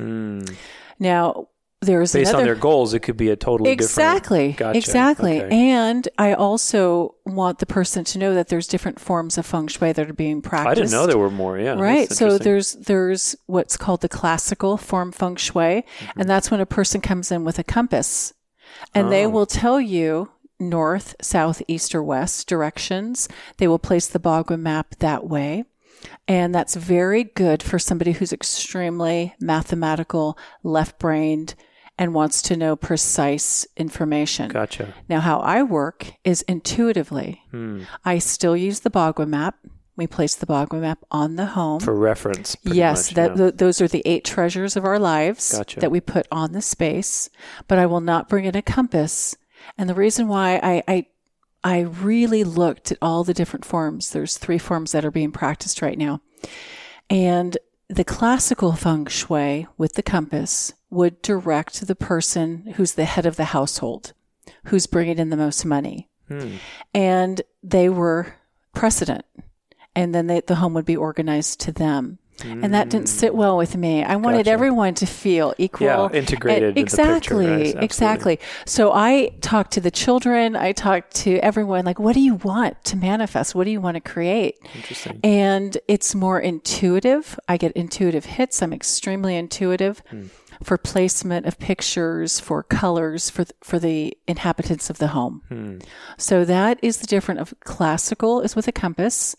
Now, 0.98 1.48
there's. 1.82 2.12
Based 2.12 2.30
another 2.30 2.42
on 2.42 2.46
their 2.46 2.54
goals, 2.54 2.94
it 2.94 3.00
could 3.00 3.16
be 3.16 3.28
a 3.30 3.36
totally 3.36 3.70
exactly 3.70 4.52
different 4.52 4.58
Gotcha. 4.74 4.78
exactly 4.78 5.42
Okay. 5.42 5.54
and 5.70 6.08
i 6.18 6.32
also 6.32 7.14
want 7.26 7.58
the 7.58 7.66
person 7.66 8.04
to 8.04 8.18
know 8.18 8.34
that 8.34 8.48
there's 8.48 8.66
different 8.66 8.98
forms 9.00 9.36
of 9.38 9.44
feng 9.46 9.66
shui 9.68 9.92
that 9.92 10.08
are 10.08 10.12
being 10.12 10.40
practiced 10.42 10.70
I 10.70 10.74
didn't 10.74 10.90
know 10.92 11.06
there 11.06 11.18
were 11.18 11.30
more. 11.30 11.58
Yeah. 11.58 11.74
right 11.74 12.10
so 12.10 12.38
there's 12.38 12.72
there's 12.74 13.36
what's 13.46 13.76
called 13.76 14.00
the 14.00 14.08
classical 14.08 14.76
form 14.76 15.12
feng 15.12 15.36
shui 15.36 15.82
Mm-hmm. 15.82 16.20
and 16.20 16.28
that's 16.30 16.50
when 16.50 16.60
a 16.60 16.66
person 16.66 17.00
comes 17.00 17.30
in 17.32 17.44
with 17.44 17.58
a 17.58 17.64
compass 17.64 18.32
and 18.94 19.10
they 19.12 19.26
Oh. 19.26 19.30
will 19.30 19.46
tell 19.46 19.80
you 19.80 20.30
north 20.60 21.14
south 21.20 21.60
east 21.68 21.94
or 21.94 22.02
west 22.02 22.48
directions 22.48 23.28
they 23.58 23.66
will 23.68 23.78
place 23.80 24.06
the 24.06 24.20
bagua 24.20 24.58
map 24.58 24.94
that 25.00 25.26
way 25.26 25.64
and 26.28 26.54
that's 26.54 26.74
very 26.76 27.24
good 27.24 27.62
for 27.62 27.78
somebody 27.78 28.12
who's 28.12 28.32
extremely 28.32 29.34
mathematical 29.40 30.36
left 30.62 30.98
brained 30.98 31.54
and 32.02 32.12
wants 32.14 32.42
to 32.42 32.56
know 32.56 32.74
precise 32.74 33.64
information 33.76 34.48
Gotcha. 34.48 34.92
now, 35.08 35.20
how 35.20 35.38
I 35.38 35.62
work 35.62 36.14
is 36.24 36.42
intuitively. 36.42 37.42
Hmm. 37.52 37.84
I 38.04 38.18
still 38.18 38.56
use 38.56 38.80
the 38.80 38.90
Bagua 38.90 39.28
map. 39.28 39.54
We 39.94 40.08
place 40.08 40.34
the 40.34 40.46
Bagua 40.46 40.80
map 40.80 40.98
on 41.12 41.36
the 41.36 41.46
home. 41.46 41.78
For 41.78 41.94
reference. 41.94 42.56
yes, 42.64 43.10
much, 43.10 43.14
that 43.14 43.30
yeah. 43.30 43.36
th- 43.36 43.54
those 43.54 43.80
are 43.80 43.86
the 43.86 44.02
eight 44.04 44.24
treasures 44.24 44.76
of 44.76 44.84
our 44.84 44.98
lives 44.98 45.52
Gotcha. 45.56 45.78
that 45.78 45.92
we 45.92 46.00
put 46.00 46.26
on 46.32 46.50
the 46.50 46.60
space. 46.60 47.30
But 47.68 47.78
I 47.78 47.86
will 47.86 48.00
not 48.00 48.28
bring 48.28 48.46
in 48.46 48.56
a 48.56 48.62
compass 48.62 49.36
And 49.78 49.88
the 49.88 49.94
reason 49.94 50.26
why 50.26 50.56
I, 50.60 50.82
I 50.88 51.06
I 51.62 51.80
really 51.82 52.42
looked 52.42 52.90
at 52.90 52.98
all 53.00 53.22
the 53.22 53.32
different 53.34 53.64
forms. 53.64 54.10
There's 54.10 54.36
three 54.38 54.58
forms 54.58 54.90
that 54.90 55.04
are 55.04 55.12
being 55.12 55.30
practiced 55.30 55.80
right 55.80 55.96
now. 55.96 56.20
And 57.08 57.56
the 57.92 58.04
classical 58.04 58.72
feng 58.72 59.04
shui 59.04 59.66
with 59.76 59.94
the 59.94 60.02
compass 60.02 60.72
would 60.88 61.20
direct 61.20 61.86
the 61.86 61.94
person 61.94 62.72
who's 62.76 62.94
the 62.94 63.04
head 63.04 63.26
of 63.26 63.36
the 63.36 63.46
household, 63.46 64.14
who's 64.64 64.86
bringing 64.86 65.18
in 65.18 65.28
the 65.28 65.36
most 65.36 65.66
money. 65.66 66.08
Hmm. 66.28 66.56
And 66.94 67.42
they 67.62 67.90
were 67.90 68.34
precedent. 68.72 69.26
And 69.94 70.14
then 70.14 70.26
they, 70.26 70.40
the 70.40 70.54
home 70.54 70.72
would 70.72 70.86
be 70.86 70.96
organized 70.96 71.60
to 71.60 71.72
them. 71.72 72.18
Mm. 72.42 72.64
And 72.64 72.74
that 72.74 72.88
didn't 72.88 73.08
sit 73.08 73.34
well 73.34 73.56
with 73.56 73.76
me. 73.76 74.02
I 74.02 74.16
wanted 74.16 74.38
gotcha. 74.38 74.50
everyone 74.50 74.94
to 74.94 75.06
feel 75.06 75.54
equal. 75.58 75.86
Yeah, 75.86 76.08
integrated. 76.12 76.78
exactly. 76.78 77.46
Picture, 77.46 77.74
right? 77.76 77.84
Exactly. 77.84 78.40
So 78.66 78.92
I 78.92 79.32
talked 79.40 79.72
to 79.72 79.80
the 79.80 79.90
children. 79.90 80.56
I 80.56 80.72
talked 80.72 81.14
to 81.16 81.38
everyone 81.38 81.84
like, 81.84 81.98
what 81.98 82.14
do 82.14 82.20
you 82.20 82.34
want 82.36 82.82
to 82.84 82.96
manifest? 82.96 83.54
What 83.54 83.64
do 83.64 83.70
you 83.70 83.80
want 83.80 83.96
to 83.96 84.00
create? 84.00 84.56
Interesting. 84.74 85.20
And 85.22 85.76
it's 85.88 86.14
more 86.14 86.40
intuitive. 86.40 87.38
I 87.48 87.56
get 87.56 87.72
intuitive 87.72 88.24
hits. 88.24 88.62
I'm 88.62 88.72
extremely 88.72 89.36
intuitive. 89.36 90.02
Mm. 90.10 90.30
For 90.62 90.78
placement 90.78 91.46
of 91.46 91.58
pictures, 91.58 92.38
for 92.38 92.62
colors, 92.62 93.28
for 93.28 93.46
for 93.64 93.80
the 93.80 94.16
inhabitants 94.28 94.90
of 94.90 94.98
the 94.98 95.08
home, 95.08 95.42
hmm. 95.48 95.78
so 96.16 96.44
that 96.44 96.78
is 96.82 96.98
the 96.98 97.06
difference 97.08 97.40
of 97.40 97.52
classical 97.64 98.40
is 98.40 98.54
with 98.54 98.68
a 98.68 98.72
compass, 98.72 99.34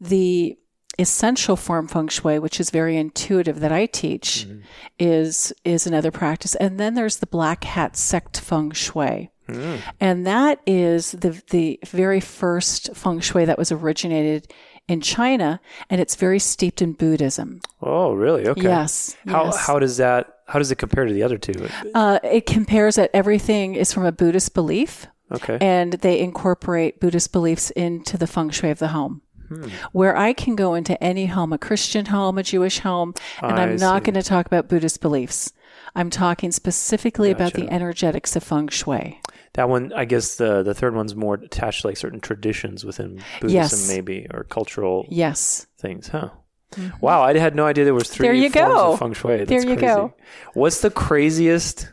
the 0.00 0.58
essential 1.00 1.56
form 1.56 1.88
feng 1.88 2.08
shui, 2.08 2.38
which 2.38 2.60
is 2.60 2.70
very 2.70 2.96
intuitive 2.96 3.60
that 3.60 3.72
I 3.72 3.86
teach, 3.86 4.46
mm-hmm. 4.46 4.60
is 4.98 5.52
is 5.64 5.86
another 5.86 6.10
practice. 6.10 6.54
And 6.56 6.78
then 6.78 6.94
there's 6.94 7.16
the 7.16 7.26
black 7.26 7.64
hat 7.64 7.96
sect 7.96 8.40
feng 8.40 8.72
shui. 8.72 9.30
Mm. 9.48 9.80
And 9.98 10.26
that 10.26 10.60
is 10.66 11.12
the 11.12 11.42
the 11.50 11.80
very 11.86 12.20
first 12.20 12.94
feng 12.94 13.20
shui 13.20 13.44
that 13.44 13.58
was 13.58 13.72
originated 13.72 14.52
in 14.88 15.00
China 15.00 15.60
and 15.88 16.00
it's 16.00 16.16
very 16.16 16.38
steeped 16.38 16.82
in 16.82 16.92
Buddhism. 16.92 17.60
Oh, 17.80 18.12
really? 18.12 18.46
Okay. 18.48 18.62
Yes. 18.62 19.16
How 19.26 19.46
yes. 19.46 19.66
how 19.66 19.78
does 19.78 19.96
that 19.98 20.38
how 20.46 20.58
does 20.58 20.70
it 20.70 20.76
compare 20.76 21.04
to 21.04 21.12
the 21.12 21.22
other 21.22 21.38
two? 21.38 21.68
Uh, 21.94 22.18
it 22.24 22.46
compares 22.46 22.96
that 22.96 23.10
everything 23.14 23.76
is 23.76 23.92
from 23.92 24.04
a 24.04 24.12
Buddhist 24.12 24.52
belief. 24.52 25.06
Okay. 25.32 25.58
And 25.60 25.92
they 25.92 26.18
incorporate 26.18 26.98
Buddhist 26.98 27.30
beliefs 27.30 27.70
into 27.70 28.18
the 28.18 28.26
feng 28.26 28.50
shui 28.50 28.70
of 28.70 28.80
the 28.80 28.88
home. 28.88 29.22
Hmm. 29.50 29.68
Where 29.90 30.16
I 30.16 30.32
can 30.32 30.54
go 30.54 30.74
into 30.74 31.02
any 31.02 31.26
home, 31.26 31.52
a 31.52 31.58
Christian 31.58 32.06
home, 32.06 32.38
a 32.38 32.42
Jewish 32.44 32.78
home, 32.78 33.14
and 33.42 33.58
I 33.58 33.64
am 33.64 33.76
not 33.76 34.04
going 34.04 34.14
to 34.14 34.22
talk 34.22 34.46
about 34.46 34.68
Buddhist 34.68 35.00
beliefs. 35.00 35.52
I'm 35.96 36.08
talking 36.08 36.52
specifically 36.52 37.32
gotcha. 37.32 37.42
about 37.42 37.54
the 37.54 37.68
energetics 37.68 38.36
of 38.36 38.44
feng 38.44 38.68
shui. 38.68 39.20
That 39.54 39.68
one, 39.68 39.92
I 39.92 40.04
guess 40.04 40.36
the 40.36 40.62
the 40.62 40.74
third 40.74 40.94
one's 40.94 41.16
more 41.16 41.34
attached 41.34 41.82
to 41.82 41.88
like 41.88 41.96
certain 41.96 42.20
traditions 42.20 42.84
within 42.84 43.20
Buddhism, 43.40 43.78
yes. 43.80 43.88
maybe, 43.88 44.28
or 44.32 44.44
cultural 44.44 45.06
yes 45.08 45.66
things, 45.78 46.06
huh? 46.06 46.30
Mm-hmm. 46.72 46.98
Wow, 47.00 47.22
I 47.22 47.36
had 47.36 47.56
no 47.56 47.66
idea 47.66 47.84
there 47.84 47.92
was 47.92 48.08
three 48.08 48.28
there 48.28 48.34
you 48.34 48.50
forms 48.50 48.74
go. 48.74 48.92
of 48.92 48.98
feng 49.00 49.14
shui. 49.14 49.38
That's 49.38 49.48
there 49.48 49.60
you 49.60 49.76
crazy. 49.76 49.80
go. 49.80 50.14
What's 50.54 50.80
the 50.80 50.90
craziest 50.90 51.92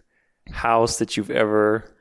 house 0.51 0.99
that 0.99 1.17
you've 1.17 1.31
ever 1.31 1.96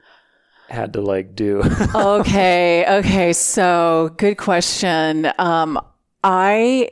had 0.69 0.93
to 0.95 1.01
like 1.01 1.35
do? 1.35 1.63
okay. 1.95 2.85
Okay. 2.99 3.33
So 3.33 4.15
good 4.17 4.37
question. 4.37 5.31
Um, 5.39 5.81
I, 6.25 6.91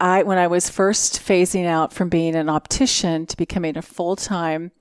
I, 0.00 0.22
when 0.24 0.38
I 0.38 0.46
was 0.46 0.68
first 0.68 1.20
phasing 1.20 1.66
out 1.66 1.92
from 1.92 2.08
being 2.08 2.34
an 2.34 2.48
optician 2.48 3.26
to 3.26 3.36
becoming 3.36 3.76
a 3.76 3.82
full 3.82 4.16
time 4.16 4.72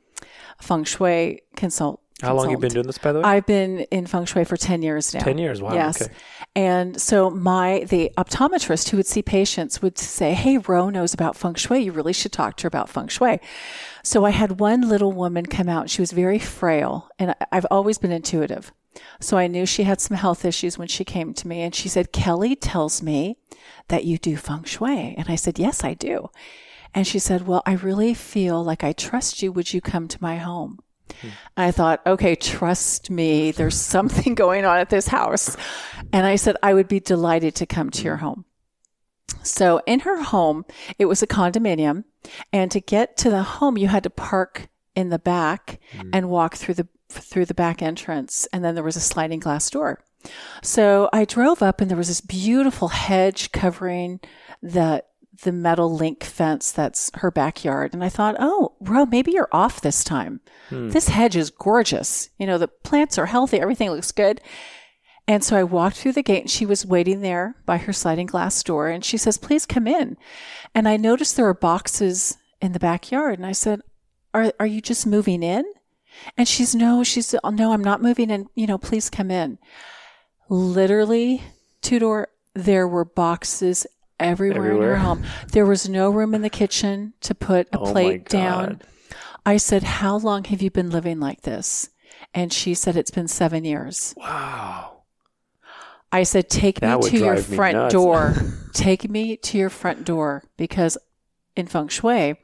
feng 0.59 0.83
shui 0.83 1.41
consult. 1.55 2.01
How 2.21 2.35
long 2.35 2.45
have 2.45 2.51
you 2.51 2.57
been 2.57 2.71
doing 2.71 2.87
this, 2.87 2.97
by 2.97 3.11
the 3.11 3.19
way? 3.19 3.25
I've 3.25 3.45
been 3.45 3.79
in 3.91 4.05
feng 4.05 4.25
shui 4.25 4.45
for 4.45 4.55
10 4.55 4.81
years 4.81 5.13
now. 5.13 5.19
10 5.21 5.37
years, 5.37 5.61
wow. 5.61 5.73
Yes. 5.73 6.01
Okay. 6.01 6.13
And 6.55 7.01
so 7.01 7.29
my, 7.29 7.85
the 7.89 8.11
optometrist 8.17 8.89
who 8.89 8.97
would 8.97 9.07
see 9.07 9.21
patients 9.21 9.81
would 9.81 9.97
say, 9.97 10.33
Hey, 10.33 10.57
Ro 10.59 10.89
knows 10.89 11.13
about 11.13 11.35
feng 11.35 11.55
shui. 11.55 11.79
You 11.83 11.91
really 11.91 12.13
should 12.13 12.31
talk 12.31 12.57
to 12.57 12.63
her 12.63 12.67
about 12.67 12.89
feng 12.89 13.07
shui. 13.07 13.39
So 14.03 14.25
I 14.25 14.31
had 14.31 14.59
one 14.59 14.81
little 14.81 15.13
woman 15.13 15.45
come 15.45 15.69
out. 15.69 15.89
She 15.89 16.01
was 16.01 16.11
very 16.11 16.39
frail, 16.39 17.09
and 17.17 17.33
I've 17.51 17.65
always 17.71 17.97
been 17.97 18.11
intuitive. 18.11 18.71
So 19.19 19.37
I 19.37 19.47
knew 19.47 19.65
she 19.65 19.83
had 19.83 20.01
some 20.01 20.17
health 20.17 20.45
issues 20.45 20.77
when 20.77 20.89
she 20.89 21.05
came 21.05 21.33
to 21.33 21.47
me, 21.47 21.61
and 21.61 21.73
she 21.73 21.87
said, 21.87 22.11
Kelly 22.11 22.55
tells 22.55 23.01
me 23.01 23.37
that 23.87 24.03
you 24.03 24.17
do 24.17 24.35
feng 24.35 24.65
shui. 24.65 25.15
And 25.17 25.29
I 25.29 25.35
said, 25.35 25.57
Yes, 25.57 25.83
I 25.83 25.93
do. 25.93 26.29
And 26.93 27.07
she 27.07 27.17
said, 27.17 27.47
Well, 27.47 27.63
I 27.65 27.73
really 27.73 28.13
feel 28.13 28.63
like 28.63 28.83
I 28.83 28.91
trust 28.91 29.41
you. 29.41 29.51
Would 29.51 29.73
you 29.73 29.81
come 29.81 30.07
to 30.09 30.21
my 30.21 30.37
home? 30.37 30.79
Hmm. 31.21 31.29
I 31.57 31.71
thought, 31.71 32.01
okay, 32.05 32.35
trust 32.35 33.09
me. 33.09 33.51
There's 33.51 33.79
something 33.79 34.35
going 34.43 34.65
on 34.65 34.77
at 34.77 34.89
this 34.89 35.07
house. 35.07 35.55
And 36.11 36.25
I 36.25 36.35
said, 36.35 36.57
I 36.61 36.73
would 36.73 36.87
be 36.87 36.99
delighted 36.99 37.55
to 37.55 37.65
come 37.65 37.89
to 37.91 38.03
your 38.03 38.17
home. 38.17 38.45
So 39.43 39.81
in 39.85 40.01
her 40.01 40.21
home, 40.21 40.65
it 40.99 41.05
was 41.05 41.23
a 41.23 41.27
condominium. 41.27 42.03
And 42.51 42.71
to 42.71 42.79
get 42.79 43.17
to 43.17 43.29
the 43.29 43.43
home, 43.43 43.77
you 43.77 43.87
had 43.87 44.03
to 44.03 44.09
park 44.09 44.67
in 44.95 45.09
the 45.09 45.19
back 45.19 45.79
mm. 45.91 46.09
and 46.13 46.29
walk 46.29 46.55
through 46.55 46.75
the 46.75 46.87
through 47.09 47.45
the 47.45 47.53
back 47.53 47.81
entrance 47.81 48.47
and 48.51 48.63
then 48.63 48.73
there 48.73 48.83
was 48.83 48.95
a 48.95 49.01
sliding 49.01 49.39
glass 49.39 49.69
door. 49.69 50.03
So 50.61 51.09
I 51.13 51.25
drove 51.25 51.61
up 51.61 51.81
and 51.81 51.89
there 51.89 51.97
was 51.97 52.07
this 52.07 52.21
beautiful 52.21 52.87
hedge 52.87 53.51
covering 53.51 54.19
the 54.61 55.03
the 55.43 55.51
metal 55.51 55.93
link 55.93 56.23
fence 56.23 56.71
that's 56.71 57.11
her 57.15 57.31
backyard. 57.31 57.93
And 57.93 58.03
I 58.03 58.09
thought, 58.09 58.35
oh, 58.39 58.73
Ro, 58.79 59.05
maybe 59.05 59.31
you're 59.31 59.49
off 59.51 59.81
this 59.81 60.03
time. 60.03 60.41
Hmm. 60.69 60.89
This 60.89 61.09
hedge 61.09 61.35
is 61.35 61.49
gorgeous. 61.49 62.29
You 62.37 62.47
know, 62.47 62.57
the 62.57 62.67
plants 62.67 63.17
are 63.17 63.25
healthy, 63.25 63.59
everything 63.59 63.89
looks 63.89 64.11
good. 64.11 64.41
And 65.27 65.43
so 65.43 65.55
I 65.55 65.63
walked 65.63 65.97
through 65.97 66.13
the 66.13 66.23
gate 66.23 66.41
and 66.41 66.51
she 66.51 66.65
was 66.65 66.85
waiting 66.85 67.21
there 67.21 67.55
by 67.65 67.77
her 67.77 67.93
sliding 67.93 68.25
glass 68.25 68.61
door 68.61 68.89
and 68.89 69.05
she 69.05 69.17
says, 69.17 69.37
please 69.37 69.65
come 69.65 69.87
in. 69.87 70.17
And 70.75 70.87
I 70.87 70.97
noticed 70.97 71.35
there 71.35 71.45
were 71.45 71.53
boxes 71.53 72.37
in 72.61 72.73
the 72.73 72.79
backyard 72.79 73.39
and 73.39 73.45
I 73.45 73.53
said, 73.53 73.81
are, 74.33 74.51
are 74.59 74.65
you 74.65 74.81
just 74.81 75.07
moving 75.07 75.41
in? 75.43 75.63
And 76.37 76.47
she's, 76.47 76.75
no, 76.75 77.03
she's, 77.03 77.33
oh, 77.43 77.49
no, 77.49 77.71
I'm 77.71 77.83
not 77.83 78.01
moving 78.01 78.29
in. 78.29 78.47
You 78.53 78.67
know, 78.67 78.77
please 78.77 79.09
come 79.09 79.31
in. 79.31 79.57
Literally, 80.49 81.41
Tudor, 81.81 82.27
there 82.53 82.87
were 82.87 83.05
boxes 83.05 83.87
everywhere, 84.19 84.65
everywhere, 84.65 84.93
in 84.93 84.99
her 84.99 85.05
home. 85.05 85.23
There 85.51 85.65
was 85.65 85.89
no 85.89 86.09
room 86.09 86.35
in 86.35 86.41
the 86.41 86.49
kitchen 86.49 87.13
to 87.21 87.33
put 87.33 87.67
a 87.73 87.79
oh 87.79 87.91
plate 87.91 88.29
down. 88.29 88.81
I 89.45 89.57
said, 89.57 89.83
how 89.83 90.17
long 90.17 90.43
have 90.45 90.61
you 90.61 90.69
been 90.69 90.89
living 90.89 91.19
like 91.19 91.41
this? 91.41 91.89
And 92.33 92.53
she 92.53 92.73
said, 92.73 92.95
it's 92.95 93.11
been 93.11 93.27
seven 93.27 93.65
years. 93.65 94.13
Wow. 94.17 94.92
I 96.13 96.23
said, 96.23 96.47
take 96.47 96.79
that 96.81 96.99
me 96.99 97.09
to 97.09 97.17
your 97.17 97.37
front 97.37 97.91
door. 97.91 98.35
take 98.73 99.09
me 99.09 99.35
to 99.37 99.57
your 99.57 99.71
front 99.71 100.05
door 100.05 100.43
because 100.57 100.95
in 101.55 101.65
feng 101.65 101.87
shui, 101.87 102.35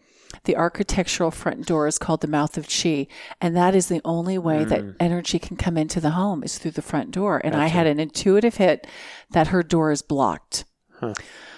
the 0.45 0.55
architectural 0.55 1.29
front 1.29 1.67
door 1.67 1.85
is 1.85 1.99
called 1.99 2.21
the 2.21 2.27
mouth 2.27 2.57
of 2.57 2.67
chi. 2.67 3.05
And 3.39 3.55
that 3.55 3.75
is 3.75 3.87
the 3.87 4.01
only 4.03 4.39
way 4.39 4.65
mm. 4.65 4.69
that 4.69 4.95
energy 4.99 5.37
can 5.37 5.55
come 5.55 5.77
into 5.77 6.01
the 6.01 6.11
home 6.11 6.43
is 6.43 6.57
through 6.57 6.71
the 6.71 6.81
front 6.81 7.11
door. 7.11 7.39
And 7.43 7.53
gotcha. 7.53 7.63
I 7.63 7.67
had 7.67 7.85
an 7.85 7.99
intuitive 7.99 8.55
hit 8.55 8.87
that 9.29 9.49
her 9.49 9.61
door 9.61 9.91
is 9.91 10.01
blocked. 10.01 10.65
Huh. 10.99 11.13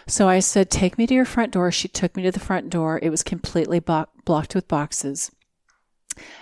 So 0.05 0.27
I 0.27 0.39
said, 0.39 0.69
take 0.69 0.97
me 0.97 1.07
to 1.07 1.13
your 1.13 1.25
front 1.25 1.53
door. 1.53 1.71
She 1.71 1.87
took 1.87 2.17
me 2.17 2.23
to 2.23 2.31
the 2.31 2.39
front 2.41 2.69
door. 2.69 2.99
It 3.01 3.09
was 3.09 3.23
completely 3.23 3.79
bo- 3.79 4.07
blocked 4.25 4.53
with 4.53 4.67
boxes. 4.67 5.31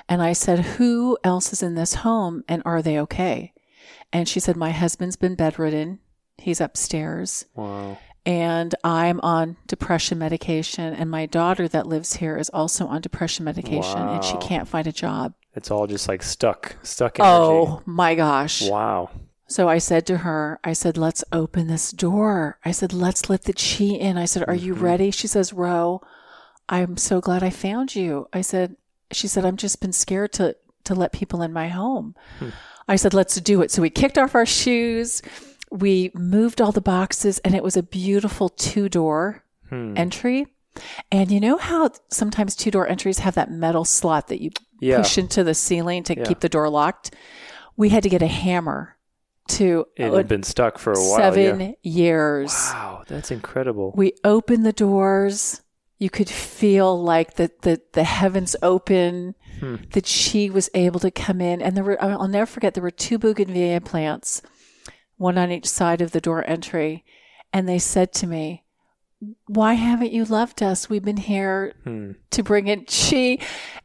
And 0.08 0.24
I 0.24 0.34
said, 0.34 0.60
who 0.60 1.18
else 1.24 1.54
is 1.54 1.62
in 1.62 1.76
this 1.76 1.96
home 1.96 2.44
and 2.48 2.64
are 2.66 2.82
they 2.82 3.00
okay? 3.02 3.54
And 4.12 4.28
she 4.28 4.40
said, 4.40 4.56
My 4.56 4.72
husband's 4.72 5.16
been 5.16 5.36
bedridden. 5.36 6.00
He's 6.38 6.62
upstairs. 6.62 7.46
Wow. 7.56 7.98
And 8.26 8.76
I'm 8.84 9.20
on 9.22 9.58
depression 9.68 10.20
medication. 10.20 10.94
And 10.94 11.10
my 11.10 11.26
daughter 11.26 11.68
that 11.68 11.88
lives 11.88 12.18
here 12.18 12.38
is 12.38 12.50
also 12.50 12.88
on 12.88 13.02
depression 13.02 13.46
medication 13.46 14.00
wow. 14.00 14.16
and 14.16 14.24
she 14.24 14.38
can't 14.38 14.68
find 14.68 14.88
a 14.88 14.92
job. 14.92 15.34
It's 15.56 15.72
all 15.72 15.88
just 15.88 16.08
like 16.08 16.22
stuck, 16.22 16.76
stuck 16.84 17.20
energy. 17.20 17.32
Oh 17.32 17.82
my 17.86 18.16
gosh. 18.16 18.70
Wow. 18.70 19.10
So 19.48 19.68
I 19.68 19.80
said 19.80 20.06
to 20.08 20.18
her, 20.18 20.60
I 20.64 20.74
said, 20.74 20.96
let's 20.96 21.24
open 21.32 21.68
this 21.68 21.92
door. 21.92 22.60
I 22.64 22.72
said, 22.72 22.94
let's 22.94 23.30
let 23.32 23.46
the 23.46 23.54
chi 23.54 23.86
in. 23.86 24.16
I 24.16 24.26
said, 24.26 24.44
are 24.44 24.54
mm-hmm. 24.54 24.66
you 24.66 24.74
ready? 24.76 25.10
She 25.10 25.26
says, 25.26 25.52
Ro, 25.52 26.02
I'm 26.70 26.98
so 26.98 27.20
glad 27.20 27.42
I 27.42 27.50
found 27.50 27.96
you. 27.96 28.28
I 28.32 28.42
said, 28.42 28.76
she 29.12 29.28
said, 29.28 29.46
I've 29.46 29.56
just 29.56 29.82
been 29.82 29.92
scared 29.92 30.34
to, 30.34 30.56
to 30.84 30.94
let 30.94 31.14
people 31.14 31.42
in 31.42 31.52
my 31.52 31.68
home. 31.70 32.16
Hmm. 32.38 32.50
I 32.90 32.96
said, 32.96 33.14
let's 33.14 33.40
do 33.40 33.62
it. 33.62 33.72
So 33.72 33.82
we 33.82 33.90
kicked 33.90 34.18
off 34.18 34.36
our 34.36 34.46
shoes. 34.46 35.22
We 35.72 36.12
moved 36.16 36.60
all 36.60 36.72
the 36.72 36.82
boxes 36.82 37.40
and 37.40 37.54
it 37.54 37.64
was 37.64 37.78
a 37.78 37.84
beautiful 37.84 38.50
two 38.50 38.90
door 38.90 39.46
hmm. 39.70 39.94
entry. 39.96 40.48
And 41.12 41.32
you 41.32 41.40
know 41.40 41.58
how 41.58 41.92
sometimes 42.10 42.56
two 42.56 42.72
door 42.72 42.88
entries 42.88 43.20
have 43.20 43.36
that 43.36 43.52
metal 43.52 43.86
slot 43.86 44.28
that 44.28 44.42
you 44.42 44.50
yeah. 44.80 44.98
push 44.98 45.18
into 45.18 45.44
the 45.44 45.54
ceiling 45.54 46.04
to 46.04 46.18
yeah. 46.18 46.24
keep 46.26 46.40
the 46.40 46.50
door 46.50 46.70
locked? 46.70 47.14
We 47.78 47.90
had 47.90 48.04
to 48.04 48.10
get 48.10 48.22
a 48.22 48.28
hammer 48.28 48.98
to. 49.50 49.86
It 49.96 50.12
had 50.12 50.28
been 50.28 50.44
stuck 50.44 50.78
for 50.78 50.94
a 50.94 50.96
while. 50.96 51.18
Seven 51.18 51.60
yeah. 51.60 51.72
years. 51.84 52.52
Wow, 52.52 53.04
that's 53.08 53.30
incredible. 53.30 53.94
We 53.96 54.14
opened 54.24 54.66
the 54.66 54.74
doors 54.74 55.62
You 56.00 56.10
could 56.10 56.30
feel 56.30 57.02
like 57.02 57.36
the, 57.36 57.52
the, 57.62 57.82
the 57.92 58.06
heavens 58.06 58.56
open, 58.64 59.36
Hmm. 59.60 59.76
that 59.92 60.06
she 60.06 60.50
was 60.50 60.70
able 60.74 61.00
to 61.02 61.12
come 61.12 61.42
in. 61.42 61.62
And 61.62 61.76
there 61.76 61.84
were, 61.84 62.02
I'll 62.04 62.28
never 62.28 62.46
forget, 62.46 62.74
there 62.74 62.84
were 62.84 62.92
two 62.92 63.18
bougainvillea 63.18 63.82
plants, 63.82 64.42
one 65.18 65.38
on 65.38 65.52
each 65.52 65.66
side 65.68 66.02
of 66.02 66.12
the 66.12 66.22
door 66.22 66.44
entry. 66.48 67.04
And 67.52 67.68
they 67.68 67.80
said 67.80 68.14
to 68.14 68.28
me, 68.28 68.64
why 69.48 69.74
haven't 69.74 70.14
you 70.14 70.24
loved 70.24 70.64
us? 70.64 70.90
We've 70.90 71.04
been 71.04 71.18
here 71.18 71.74
Hmm. 71.84 72.12
to 72.32 72.42
bring 72.44 72.68
in 72.68 72.86
she 72.88 73.40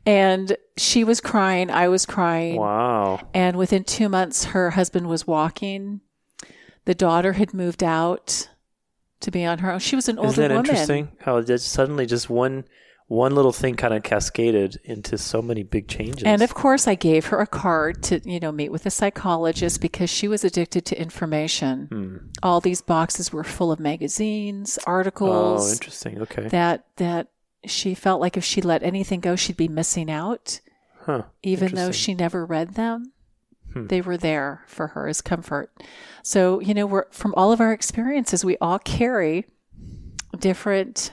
and 0.07 0.57
she 0.77 1.03
was 1.03 1.21
crying. 1.21 1.71
I 1.71 1.89
was 1.89 2.07
crying. 2.07 2.57
Wow. 2.57 3.21
And 3.35 3.57
within 3.57 3.83
two 3.85 4.09
months, 4.09 4.45
her 4.47 4.71
husband 4.71 5.09
was 5.09 5.27
walking. 5.27 6.01
The 6.85 6.95
daughter 6.95 7.33
had 7.33 7.53
moved 7.55 7.83
out 7.83 8.49
to 9.21 9.31
be 9.31 9.45
on 9.45 9.59
her 9.59 9.73
own. 9.73 9.79
She 9.81 9.97
was 9.97 10.09
an 10.09 10.19
older 10.19 10.29
Isn't 10.31 10.43
that 10.43 10.51
woman. 10.51 10.67
interesting? 10.67 11.09
How 11.21 11.41
just 11.41 11.67
suddenly 11.73 12.05
just 12.07 12.29
one 12.31 12.65
one 13.07 13.35
little 13.35 13.53
thing 13.53 13.75
kind 13.77 13.93
of 13.93 14.03
cascaded 14.03 14.81
into 14.85 15.19
so 15.19 15.43
many 15.43 15.63
big 15.63 15.89
changes. 15.89 16.23
And 16.25 16.41
of 16.43 16.55
course, 16.55 16.89
I 16.89 16.95
gave 16.95 17.27
her 17.27 17.41
a 17.41 17.47
card 17.47 18.03
to, 18.05 18.21
you 18.25 18.41
know, 18.41 18.51
meet 18.51 18.71
with 18.71 18.87
a 18.87 18.91
psychologist 18.91 19.81
because 19.81 20.09
she 20.11 20.27
was 20.27 20.43
addicted 20.45 20.85
to 20.87 21.01
information. 21.01 21.87
Hmm. 21.91 22.17
All 22.43 22.61
these 22.61 22.81
boxes 22.81 23.33
were 23.33 23.45
full 23.45 23.71
of 23.71 23.79
magazines, 23.79 24.79
articles. 24.87 25.69
oh, 25.69 25.73
interesting. 25.73 26.21
Okay. 26.23 26.49
that 26.49 26.87
that 26.97 27.29
she 27.67 27.95
felt 27.95 28.21
like 28.21 28.37
if 28.37 28.45
she 28.45 28.61
let 28.63 28.83
anything 28.83 29.21
go, 29.21 29.37
she'd 29.37 29.57
be 29.57 29.69
missing 29.69 30.11
out. 30.11 30.61
huh. 31.03 31.23
even 31.43 31.75
though 31.75 31.93
she 31.93 32.15
never 32.15 32.45
read 32.47 32.75
them 32.75 33.13
Hmm. 33.73 33.89
they 33.89 34.01
were 34.01 34.17
there 34.17 34.63
for 34.69 34.87
her 34.89 35.09
as 35.09 35.21
comfort 35.21 35.73
so 36.23 36.61
you 36.61 36.75
know 36.75 36.87
we're 36.87 37.11
from 37.11 37.35
all 37.37 37.51
of 37.51 37.61
our 37.61 37.73
experiences 37.73 38.45
we 38.45 38.57
all 38.61 38.79
carry 38.79 39.47
different 40.39 41.13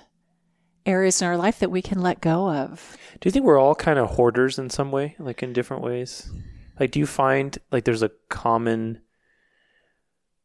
areas 0.85 1.21
in 1.21 1.27
our 1.27 1.37
life 1.37 1.59
that 1.59 1.71
we 1.71 1.81
can 1.81 2.01
let 2.01 2.21
go 2.21 2.49
of 2.49 2.97
Do 3.19 3.27
you 3.27 3.31
think 3.31 3.45
we're 3.45 3.59
all 3.59 3.75
kind 3.75 3.99
of 3.99 4.11
hoarders 4.11 4.57
in 4.57 4.69
some 4.69 4.91
way, 4.91 5.15
like 5.19 5.43
in 5.43 5.53
different 5.53 5.83
ways? 5.83 6.31
Like, 6.79 6.91
do 6.91 6.99
you 6.99 7.05
find 7.05 7.57
like 7.71 7.85
there's 7.85 8.01
a 8.01 8.11
common, 8.29 9.01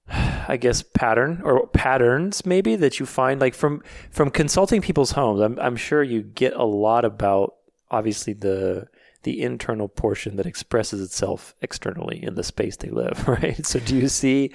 I 0.08 0.58
guess, 0.58 0.82
pattern 0.82 1.40
or 1.42 1.66
patterns 1.68 2.44
maybe 2.44 2.76
that 2.76 3.00
you 3.00 3.06
find 3.06 3.40
like 3.40 3.54
from 3.54 3.82
from 4.10 4.30
consulting 4.30 4.82
people's 4.82 5.12
homes? 5.12 5.40
I'm 5.40 5.58
I'm 5.58 5.76
sure 5.76 6.02
you 6.02 6.22
get 6.22 6.54
a 6.54 6.64
lot 6.64 7.04
about 7.04 7.54
obviously 7.90 8.32
the 8.34 8.88
the 9.22 9.42
internal 9.42 9.88
portion 9.88 10.36
that 10.36 10.46
expresses 10.46 11.00
itself 11.00 11.54
externally 11.60 12.22
in 12.22 12.34
the 12.34 12.44
space 12.44 12.76
they 12.76 12.90
live, 12.90 13.26
right? 13.42 13.64
So 13.64 13.80
do 13.80 13.96
you 13.96 14.08
see 14.08 14.52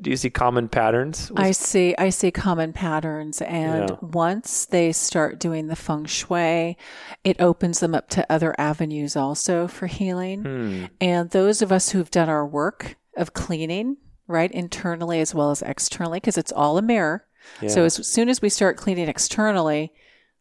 do 0.00 0.10
you 0.10 0.16
see 0.16 0.30
common 0.30 0.68
patterns? 0.68 1.30
i 1.36 1.50
see 1.50 1.94
i 1.98 2.08
see 2.08 2.30
common 2.30 2.72
patterns 2.72 3.42
and 3.42 3.90
Yeah. 3.90 3.96
once 4.00 4.66
they 4.66 4.92
start 4.92 5.38
doing 5.38 5.66
the 5.66 5.76
feng 5.76 6.04
shui 6.06 6.76
it 7.24 7.40
opens 7.40 7.80
them 7.80 7.94
up 7.94 8.08
to 8.10 8.26
other 8.32 8.54
avenues 8.58 9.16
also 9.16 9.66
for 9.68 9.86
healing 9.86 10.42
Hmm. 10.42 10.84
And 11.00 11.30
those 11.30 11.62
of 11.62 11.70
us 11.72 11.90
who've 11.90 12.10
done 12.10 12.28
our 12.28 12.46
work 12.46 12.96
of 13.16 13.34
cleaning, 13.34 13.96
right, 14.26 14.50
internally 14.50 15.20
as 15.20 15.34
well 15.34 15.50
as 15.50 15.60
externally, 15.62 16.16
because 16.18 16.38
it's 16.38 16.52
all 16.52 16.78
a 16.78 16.82
mirror. 16.82 17.26
So 17.68 17.84
as 17.84 18.06
soon 18.06 18.28
as 18.28 18.40
we 18.40 18.48
start 18.48 18.76
cleaning 18.76 19.08
externally, 19.08 19.92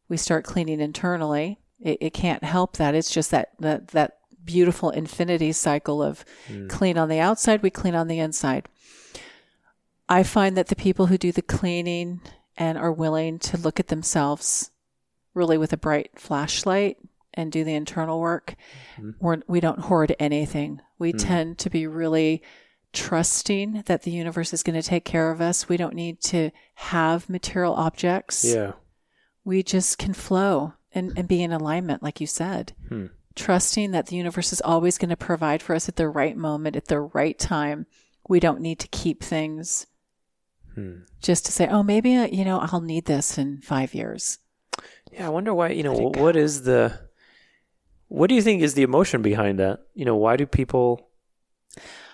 we 0.07 0.17
start 0.17 0.45
cleaning 0.45 0.79
internally. 0.79 1.59
It, 1.79 1.97
it 1.99 2.13
can't 2.13 2.43
help 2.43 2.77
that. 2.77 2.93
It's 2.95 3.11
just 3.11 3.31
that 3.31 3.49
that 3.59 3.89
that 3.89 4.17
beautiful 4.45 4.89
infinity 4.91 5.51
cycle 5.51 6.01
of 6.01 6.23
Hmm. 6.47 6.67
clean 6.67 6.97
on 6.97 7.09
the 7.09 7.19
outside, 7.19 7.61
we 7.63 7.69
clean 7.69 7.95
on 7.95 8.07
the 8.07 8.19
inside. 8.19 8.69
I 10.11 10.23
find 10.23 10.57
that 10.57 10.67
the 10.67 10.75
people 10.75 11.05
who 11.05 11.17
do 11.17 11.31
the 11.31 11.41
cleaning 11.41 12.19
and 12.57 12.77
are 12.77 12.91
willing 12.91 13.39
to 13.39 13.57
look 13.57 13.79
at 13.79 13.87
themselves 13.87 14.69
really 15.33 15.57
with 15.57 15.71
a 15.71 15.77
bright 15.77 16.11
flashlight 16.19 16.97
and 17.33 17.49
do 17.49 17.63
the 17.63 17.75
internal 17.75 18.19
work, 18.19 18.55
we're, 19.21 19.41
we 19.47 19.61
don't 19.61 19.79
hoard 19.79 20.13
anything. 20.19 20.81
We 20.99 21.13
tend 21.13 21.59
to 21.59 21.69
be 21.69 21.87
really 21.87 22.43
trusting 22.91 23.83
that 23.85 24.01
the 24.01 24.11
universe 24.11 24.51
is 24.51 24.63
going 24.63 24.79
to 24.79 24.85
take 24.85 25.05
care 25.05 25.31
of 25.31 25.39
us. 25.39 25.69
We 25.69 25.77
don't 25.77 25.95
need 25.95 26.19
to 26.23 26.51
have 26.75 27.29
material 27.29 27.73
objects. 27.73 28.43
Yeah. 28.43 28.73
We 29.45 29.63
just 29.63 29.97
can 29.97 30.13
flow 30.13 30.73
and, 30.93 31.13
and 31.15 31.25
be 31.25 31.41
in 31.41 31.53
alignment, 31.53 32.03
like 32.03 32.19
you 32.19 32.27
said. 32.27 32.73
Hmm. 32.89 33.05
Trusting 33.35 33.91
that 33.91 34.07
the 34.07 34.17
universe 34.17 34.51
is 34.51 34.59
always 34.59 34.97
going 34.97 35.07
to 35.07 35.15
provide 35.15 35.63
for 35.63 35.73
us 35.73 35.87
at 35.87 35.95
the 35.95 36.09
right 36.09 36.35
moment, 36.35 36.75
at 36.75 36.89
the 36.89 36.99
right 36.99 37.39
time. 37.39 37.85
We 38.27 38.41
don't 38.41 38.59
need 38.59 38.79
to 38.79 38.89
keep 38.89 39.23
things 39.23 39.87
Hmm. 40.75 40.99
just 41.21 41.45
to 41.47 41.51
say, 41.51 41.67
oh, 41.67 41.83
maybe, 41.83 42.15
uh, 42.15 42.27
you 42.27 42.45
know, 42.45 42.59
I'll 42.59 42.81
need 42.81 43.05
this 43.05 43.37
in 43.37 43.61
five 43.61 43.93
years. 43.93 44.37
Yeah, 45.11 45.25
I 45.27 45.29
wonder 45.29 45.53
why. 45.53 45.69
You 45.69 45.83
know, 45.83 45.93
Let 45.93 46.01
it 46.15 46.17
wh- 46.17 46.21
what 46.21 46.35
is 46.35 46.63
the 46.63 46.99
what 48.07 48.27
do 48.27 48.35
you 48.35 48.41
think 48.41 48.61
is 48.61 48.73
the 48.73 48.83
emotion 48.83 49.21
behind 49.21 49.59
that? 49.59 49.79
You 49.93 50.05
know, 50.05 50.15
why 50.15 50.35
do 50.37 50.45
people? 50.45 51.09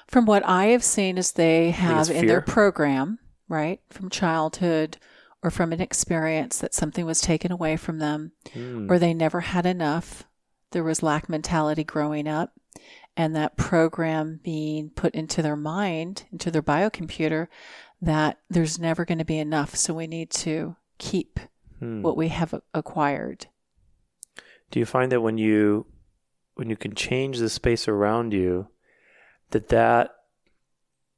From 0.08 0.26
what 0.26 0.46
I 0.46 0.68
have 0.68 0.84
seen 0.84 1.18
is 1.18 1.34
they 1.34 1.72
have 1.72 2.10
in 2.10 2.28
their 2.28 2.42
program, 2.42 3.20
right, 3.50 3.82
from 3.90 4.10
childhood 4.10 4.98
or 5.44 5.52
from 5.52 5.74
an 5.74 5.82
experience 5.82 6.60
that 6.60 6.74
something 6.74 7.06
was 7.06 7.20
taken 7.22 7.52
away 7.52 7.78
from 7.78 8.00
them 8.00 8.32
Hmm. 8.54 8.90
or 8.92 8.98
they 9.00 9.14
never 9.14 9.42
had 9.42 9.66
enough. 9.66 10.24
There 10.72 10.84
was 10.84 11.04
lack 11.04 11.30
mentality 11.30 11.84
growing 11.84 12.28
up 12.28 12.54
and 13.16 13.36
that 13.36 13.58
program 13.58 14.40
being 14.44 14.90
put 14.92 15.14
into 15.16 15.42
their 15.42 15.56
mind, 15.56 16.24
into 16.32 16.52
their 16.52 16.62
biocomputer 16.64 17.48
that 18.02 18.40
there's 18.50 18.80
never 18.80 19.06
going 19.06 19.18
to 19.18 19.26
be 19.26 19.40
enough, 19.40 19.76
so 19.76 19.94
we 19.94 20.08
need 20.08 20.30
to 20.32 20.76
keep 20.98 21.40
Hmm. 21.80 22.02
what 22.02 22.18
we 22.18 22.30
have 22.30 22.56
acquired. 22.74 23.46
Do 24.72 24.80
you 24.80 24.86
find 24.86 25.12
that 25.12 25.22
when 25.22 25.38
you 25.38 25.86
when 26.56 26.72
you 26.72 26.76
can 26.76 26.96
change 26.96 27.38
the 27.38 27.50
space 27.50 27.88
around 27.88 28.34
you, 28.34 28.70
that 29.52 29.70
that 29.70 30.10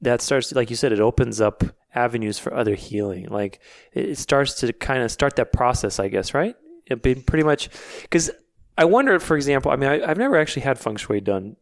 that 0.02 0.22
starts 0.22 0.52
like 0.54 0.70
you 0.70 0.76
said, 0.76 0.92
it 0.92 1.00
opens 1.00 1.40
up 1.40 1.64
avenues 1.96 2.38
for 2.40 2.54
other 2.54 2.76
healing. 2.76 3.28
Like 3.30 3.62
it, 3.94 4.10
it 4.10 4.18
starts 4.18 4.54
to 4.56 4.74
kind 4.74 5.02
of 5.02 5.12
start 5.12 5.38
that 5.38 5.54
process, 5.54 5.98
I 6.00 6.10
guess, 6.10 6.34
right? 6.34 6.56
It 6.88 7.02
been 7.02 7.22
pretty 7.24 7.44
much 7.44 7.70
because 8.02 8.30
I 8.78 8.84
wonder, 8.86 9.18
for 9.20 9.38
example, 9.38 9.72
I 9.72 9.78
mean, 9.78 9.90
I, 9.90 10.10
I've 10.10 10.18
never 10.18 10.38
actually 10.38 10.64
had 10.64 10.78
feng 10.78 10.98
shui 10.98 11.22
done 11.22 11.56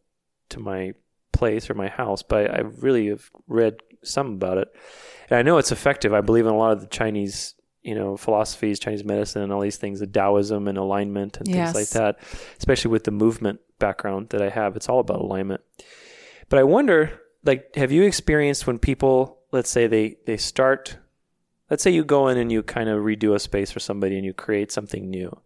to 0.50 0.58
my 0.60 0.94
place 1.32 1.70
or 1.70 1.74
my 1.74 1.88
house, 1.88 2.22
but 2.24 2.50
I 2.52 2.60
really 2.60 3.08
have 3.08 3.30
read 3.46 3.76
some 4.02 4.34
about 4.34 4.58
it, 4.58 4.68
and 5.30 5.38
I 5.38 5.42
know 5.42 5.58
it's 5.58 5.72
effective. 5.72 6.12
I 6.14 6.20
believe 6.20 6.46
in 6.46 6.52
a 6.52 6.56
lot 6.56 6.72
of 6.72 6.80
the 6.80 6.86
Chinese, 6.86 7.54
you 7.82 7.94
know, 7.94 8.16
philosophies, 8.16 8.78
Chinese 8.78 9.04
medicine, 9.04 9.42
and 9.42 9.52
all 9.52 9.60
these 9.60 9.76
things, 9.76 10.00
the 10.00 10.06
Taoism 10.06 10.68
and 10.68 10.78
alignment 10.78 11.38
and 11.38 11.48
Yes. 11.48 11.72
things 11.72 11.74
like 11.74 12.02
that. 12.02 12.18
Especially 12.58 12.90
with 12.90 13.04
the 13.04 13.10
movement 13.10 13.60
background 13.78 14.30
that 14.30 14.42
I 14.42 14.48
have, 14.50 14.76
it's 14.76 14.88
all 14.88 14.98
about 15.00 15.20
alignment. 15.20 15.60
But 16.48 16.58
I 16.58 16.64
wonder, 16.64 17.20
like, 17.44 17.74
have 17.76 17.92
you 17.92 18.02
experienced 18.04 18.66
when 18.66 18.78
people, 18.78 19.38
let's 19.52 19.70
say 19.70 19.86
they 19.86 20.16
they 20.26 20.36
start, 20.36 20.98
let's 21.70 21.82
say 21.82 21.90
you 21.90 22.04
go 22.04 22.28
in 22.28 22.38
and 22.38 22.50
you 22.50 22.62
kind 22.62 22.88
of 22.88 23.02
redo 23.02 23.34
a 23.34 23.38
space 23.38 23.70
for 23.70 23.80
somebody 23.80 24.16
and 24.16 24.24
you 24.24 24.32
create 24.32 24.72
something 24.72 25.08
new. 25.10 25.40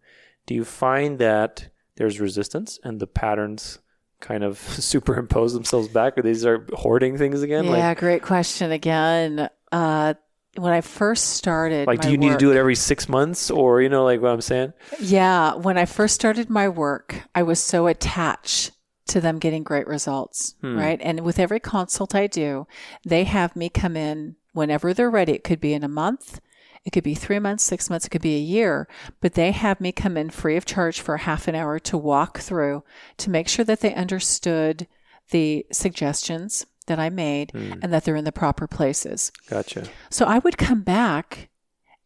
Do 0.46 0.54
you 0.54 0.64
find 0.64 1.18
that 1.18 1.68
there's 1.96 2.20
resistance 2.20 2.78
and 2.82 2.98
the 3.00 3.06
patterns 3.06 3.78
kind 4.22 4.42
of 4.42 4.58
superimpose 4.78 5.52
themselves 5.52 5.88
back, 5.88 6.16
or 6.16 6.22
these 6.22 6.46
are 6.46 6.66
hoarding 6.72 7.18
things 7.18 7.42
again? 7.42 7.66
yeah, 7.66 7.92
great 7.94 8.22
question 8.22 8.72
again. 8.72 9.50
Uh, 9.70 10.14
when 10.56 10.72
I 10.72 10.80
first 10.82 11.30
started, 11.30 11.86
like, 11.86 11.98
like 11.98 12.06
do 12.06 12.10
you 12.10 12.18
need 12.18 12.32
to 12.32 12.36
do 12.38 12.50
it 12.50 12.56
every 12.56 12.74
six 12.74 13.08
months, 13.08 13.50
or 13.50 13.80
you 13.82 13.88
know, 13.88 14.04
like 14.04 14.20
what 14.20 14.32
I'm 14.32 14.40
saying? 14.40 14.72
Yeah, 15.00 15.54
when 15.54 15.76
I 15.78 15.84
first 15.86 16.14
started 16.14 16.48
my 16.50 16.68
work, 16.68 17.22
I 17.34 17.42
was 17.42 17.58
so 17.58 17.86
attached 17.86 18.70
to 19.08 19.20
them 19.20 19.38
getting 19.38 19.62
great 19.62 19.86
results, 19.86 20.54
Hmm. 20.60 20.78
right? 20.78 21.00
And 21.02 21.20
with 21.20 21.38
every 21.38 21.58
consult 21.60 22.14
I 22.14 22.26
do, 22.28 22.66
they 23.04 23.24
have 23.24 23.56
me 23.56 23.68
come 23.68 23.96
in 23.96 24.36
whenever 24.52 24.94
they're 24.94 25.10
ready. 25.10 25.32
It 25.32 25.44
could 25.44 25.60
be 25.60 25.72
in 25.74 25.82
a 25.84 25.88
month, 25.88 26.40
it 26.84 26.90
could 26.90 27.04
be 27.04 27.14
three 27.14 27.38
months, 27.38 27.62
six 27.64 27.88
months, 27.88 28.06
it 28.06 28.10
could 28.10 28.22
be 28.22 28.36
a 28.36 28.40
year, 28.40 28.88
but 29.20 29.34
they 29.34 29.52
have 29.52 29.80
me 29.80 29.92
come 29.92 30.16
in 30.16 30.30
free 30.30 30.56
of 30.56 30.64
charge 30.64 31.00
for 31.00 31.18
half 31.18 31.46
an 31.48 31.54
hour 31.54 31.78
to 31.78 31.96
walk 31.96 32.38
through 32.40 32.82
to 33.18 33.30
make 33.30 33.48
sure 33.48 33.64
that 33.64 33.80
they 33.80 33.94
understood 33.94 34.86
the 35.30 35.64
suggestions 35.72 36.66
that 36.88 36.98
I 36.98 37.08
made 37.10 37.52
Hmm. 37.52 37.74
and 37.82 37.92
that 37.92 38.04
they're 38.04 38.16
in 38.16 38.24
the 38.24 38.32
proper 38.32 38.66
places. 38.66 39.30
Gotcha. 39.48 39.84
So 40.10 40.24
I 40.26 40.38
would 40.40 40.58
come 40.58 40.82
back 40.82 41.48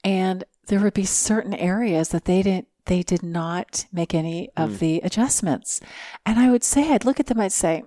and 0.05 0.45
there 0.67 0.81
would 0.81 0.95
be 0.95 1.05
certain 1.07 1.55
areas 1.55 2.11
that 2.11 2.25
they 2.27 2.43
didn't 2.43 2.69
they 2.85 3.03
did 3.03 3.21
not 3.25 3.87
make 3.93 4.15
any 4.15 4.49
of 4.57 4.71
Hmm. 4.73 4.77
the 4.77 5.01
adjustments. 5.03 5.81
And 6.25 6.39
I 6.39 6.51
would 6.53 6.63
say 6.63 6.93
I'd 6.93 7.05
look 7.05 7.19
at 7.19 7.27
them 7.27 7.41
I'd 7.41 7.51
say, 7.51 7.83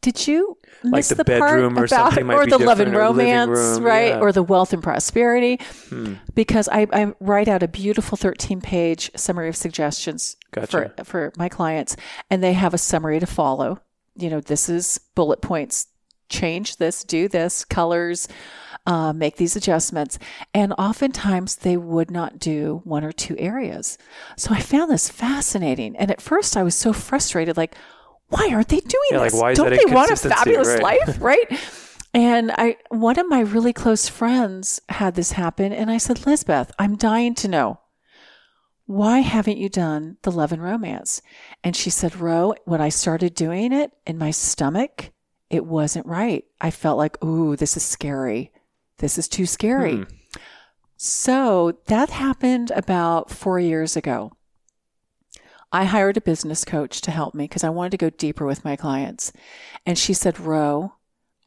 "Did 0.00 0.26
you 0.26 0.56
Like 0.82 1.06
the 1.06 1.16
the, 1.16 1.24
bedroom 1.24 1.72
or 1.72 1.86
part 1.86 1.92
about 1.92 2.12
something 2.14 2.30
or 2.30 2.46
the 2.46 2.58
love 2.58 2.80
and 2.80 2.94
or 2.94 3.00
romance, 3.00 3.50
room, 3.50 3.82
right? 3.82 4.08
yeah. 4.08 4.20
Or 4.20 4.32
the 4.32 4.42
wealth 4.42 4.72
and 4.72 4.82
prosperity?" 4.82 5.58
Hmm. 5.88 6.14
Because 6.34 6.68
I, 6.68 6.86
I 6.92 7.12
write 7.20 7.48
out 7.48 7.62
a 7.62 7.68
beautiful 7.68 8.16
13 8.16 8.60
page 8.60 9.10
summary 9.16 9.48
of 9.48 9.56
suggestions 9.56 10.36
Gotcha. 10.52 10.92
for 10.96 11.04
for 11.04 11.32
my 11.36 11.48
clients 11.48 11.96
and 12.30 12.42
they 12.42 12.52
have 12.52 12.74
a 12.74 12.78
summary 12.78 13.20
to 13.20 13.26
follow. 13.26 13.80
You 14.16 14.30
know, 14.30 14.40
this 14.40 14.68
is 14.68 15.00
bullet 15.14 15.40
points. 15.42 15.88
Change 16.30 16.76
this, 16.76 17.04
do 17.04 17.28
this, 17.28 17.64
colors, 17.64 18.28
uh, 18.86 19.12
make 19.12 19.36
these 19.36 19.56
adjustments. 19.56 20.18
And 20.52 20.72
oftentimes 20.78 21.56
they 21.56 21.76
would 21.76 22.10
not 22.10 22.38
do 22.38 22.80
one 22.84 23.04
or 23.04 23.12
two 23.12 23.36
areas. 23.38 23.98
So 24.36 24.52
I 24.52 24.60
found 24.60 24.90
this 24.90 25.08
fascinating. 25.08 25.96
And 25.96 26.10
at 26.10 26.20
first 26.20 26.56
I 26.56 26.62
was 26.62 26.74
so 26.74 26.92
frustrated, 26.92 27.56
like, 27.56 27.76
why 28.34 28.50
aren't 28.52 28.68
they 28.68 28.80
doing 28.80 29.10
Yeah, 29.12 29.18
like, 29.18 29.32
this? 29.32 29.42
is 29.42 29.56
Don't 29.58 29.70
they 29.70 29.94
want 29.94 30.10
a 30.10 30.16
fabulous 30.16 30.68
Right. 30.68 30.82
life? 30.82 31.16
Right. 31.20 31.60
And 32.12 32.52
I, 32.52 32.76
one 32.90 33.18
of 33.18 33.28
my 33.28 33.40
really 33.40 33.72
close 33.72 34.08
friends 34.08 34.80
had 34.88 35.14
this 35.14 35.32
happen. 35.32 35.72
And 35.72 35.90
I 35.90 35.98
said, 35.98 36.26
Lisbeth, 36.26 36.70
I'm 36.78 36.96
dying 36.96 37.34
to 37.36 37.48
know 37.48 37.80
why 38.86 39.20
haven't 39.20 39.56
you 39.58 39.68
done 39.68 40.18
the 40.22 40.30
love 40.30 40.52
and 40.52 40.62
romance? 40.62 41.22
And 41.64 41.74
she 41.74 41.90
said, 41.90 42.16
Ro, 42.16 42.54
when 42.66 42.80
I 42.82 42.90
started 42.90 43.34
doing 43.34 43.72
it 43.72 43.92
in 44.06 44.18
my 44.18 44.30
stomach, 44.30 45.10
it 45.50 45.64
wasn't 45.64 46.06
right. 46.06 46.44
I 46.60 46.70
felt 46.70 46.98
like, 46.98 47.22
ooh, 47.24 47.56
this 47.56 47.76
is 47.76 47.82
scary. 47.82 48.52
This 48.98 49.16
is 49.18 49.26
too 49.26 49.46
scary. 49.46 49.96
Hmm. 49.96 50.02
So 50.96 51.78
that 51.86 52.10
happened 52.10 52.70
about 52.72 53.30
four 53.30 53.58
years 53.58 53.96
ago. 53.96 54.32
I 55.74 55.84
hired 55.84 56.16
a 56.16 56.20
business 56.20 56.64
coach 56.64 57.00
to 57.00 57.10
help 57.10 57.34
me 57.34 57.44
because 57.44 57.64
I 57.64 57.68
wanted 57.68 57.90
to 57.90 57.96
go 57.96 58.10
deeper 58.10 58.46
with 58.46 58.64
my 58.64 58.76
clients. 58.76 59.32
And 59.84 59.98
she 59.98 60.14
said, 60.14 60.38
Ro, 60.38 60.94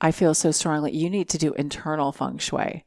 I 0.02 0.12
feel 0.12 0.34
so 0.34 0.52
strongly 0.52 0.92
you 0.92 1.10
need 1.10 1.30
to 1.30 1.38
do 1.38 1.54
internal 1.54 2.12
feng 2.12 2.38
shui. 2.38 2.84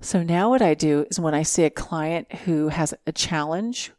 So 0.00 0.22
now 0.22 0.48
what 0.48 0.62
I 0.62 0.72
do 0.72 1.04
is 1.10 1.20
when 1.20 1.34
I 1.34 1.42
see 1.42 1.64
a 1.64 1.70
client 1.70 2.32
who 2.46 2.68
has 2.68 2.94
a 3.06 3.12
challenge 3.12 3.92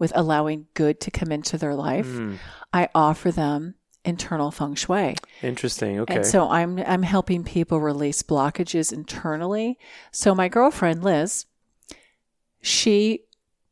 with 0.00 0.10
allowing 0.16 0.66
good 0.74 0.98
to 1.02 1.12
come 1.12 1.30
into 1.30 1.56
their 1.56 1.76
life, 1.76 2.06
Hmm. 2.06 2.34
I 2.72 2.88
offer 2.92 3.30
them 3.30 3.76
internal 4.04 4.50
feng 4.50 4.74
shui. 4.74 5.14
Interesting. 5.42 6.00
Okay. 6.00 6.16
And 6.16 6.26
so 6.26 6.48
I'm 6.48 6.80
I'm 6.80 7.04
helping 7.04 7.44
people 7.44 7.78
release 7.78 8.20
blockages 8.24 8.92
internally. 8.92 9.78
So 10.10 10.34
my 10.34 10.48
girlfriend 10.48 11.04
Liz, 11.04 11.46
she 12.60 13.26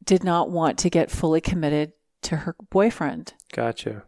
did 0.05 0.23
not 0.23 0.51
want 0.51 0.79
to 0.79 0.89
get 0.89 1.11
fully 1.11 1.41
committed 1.41 1.95
to 2.23 2.37
her 2.39 2.55
boyfriend. 2.71 3.35
gotcha. 3.53 4.05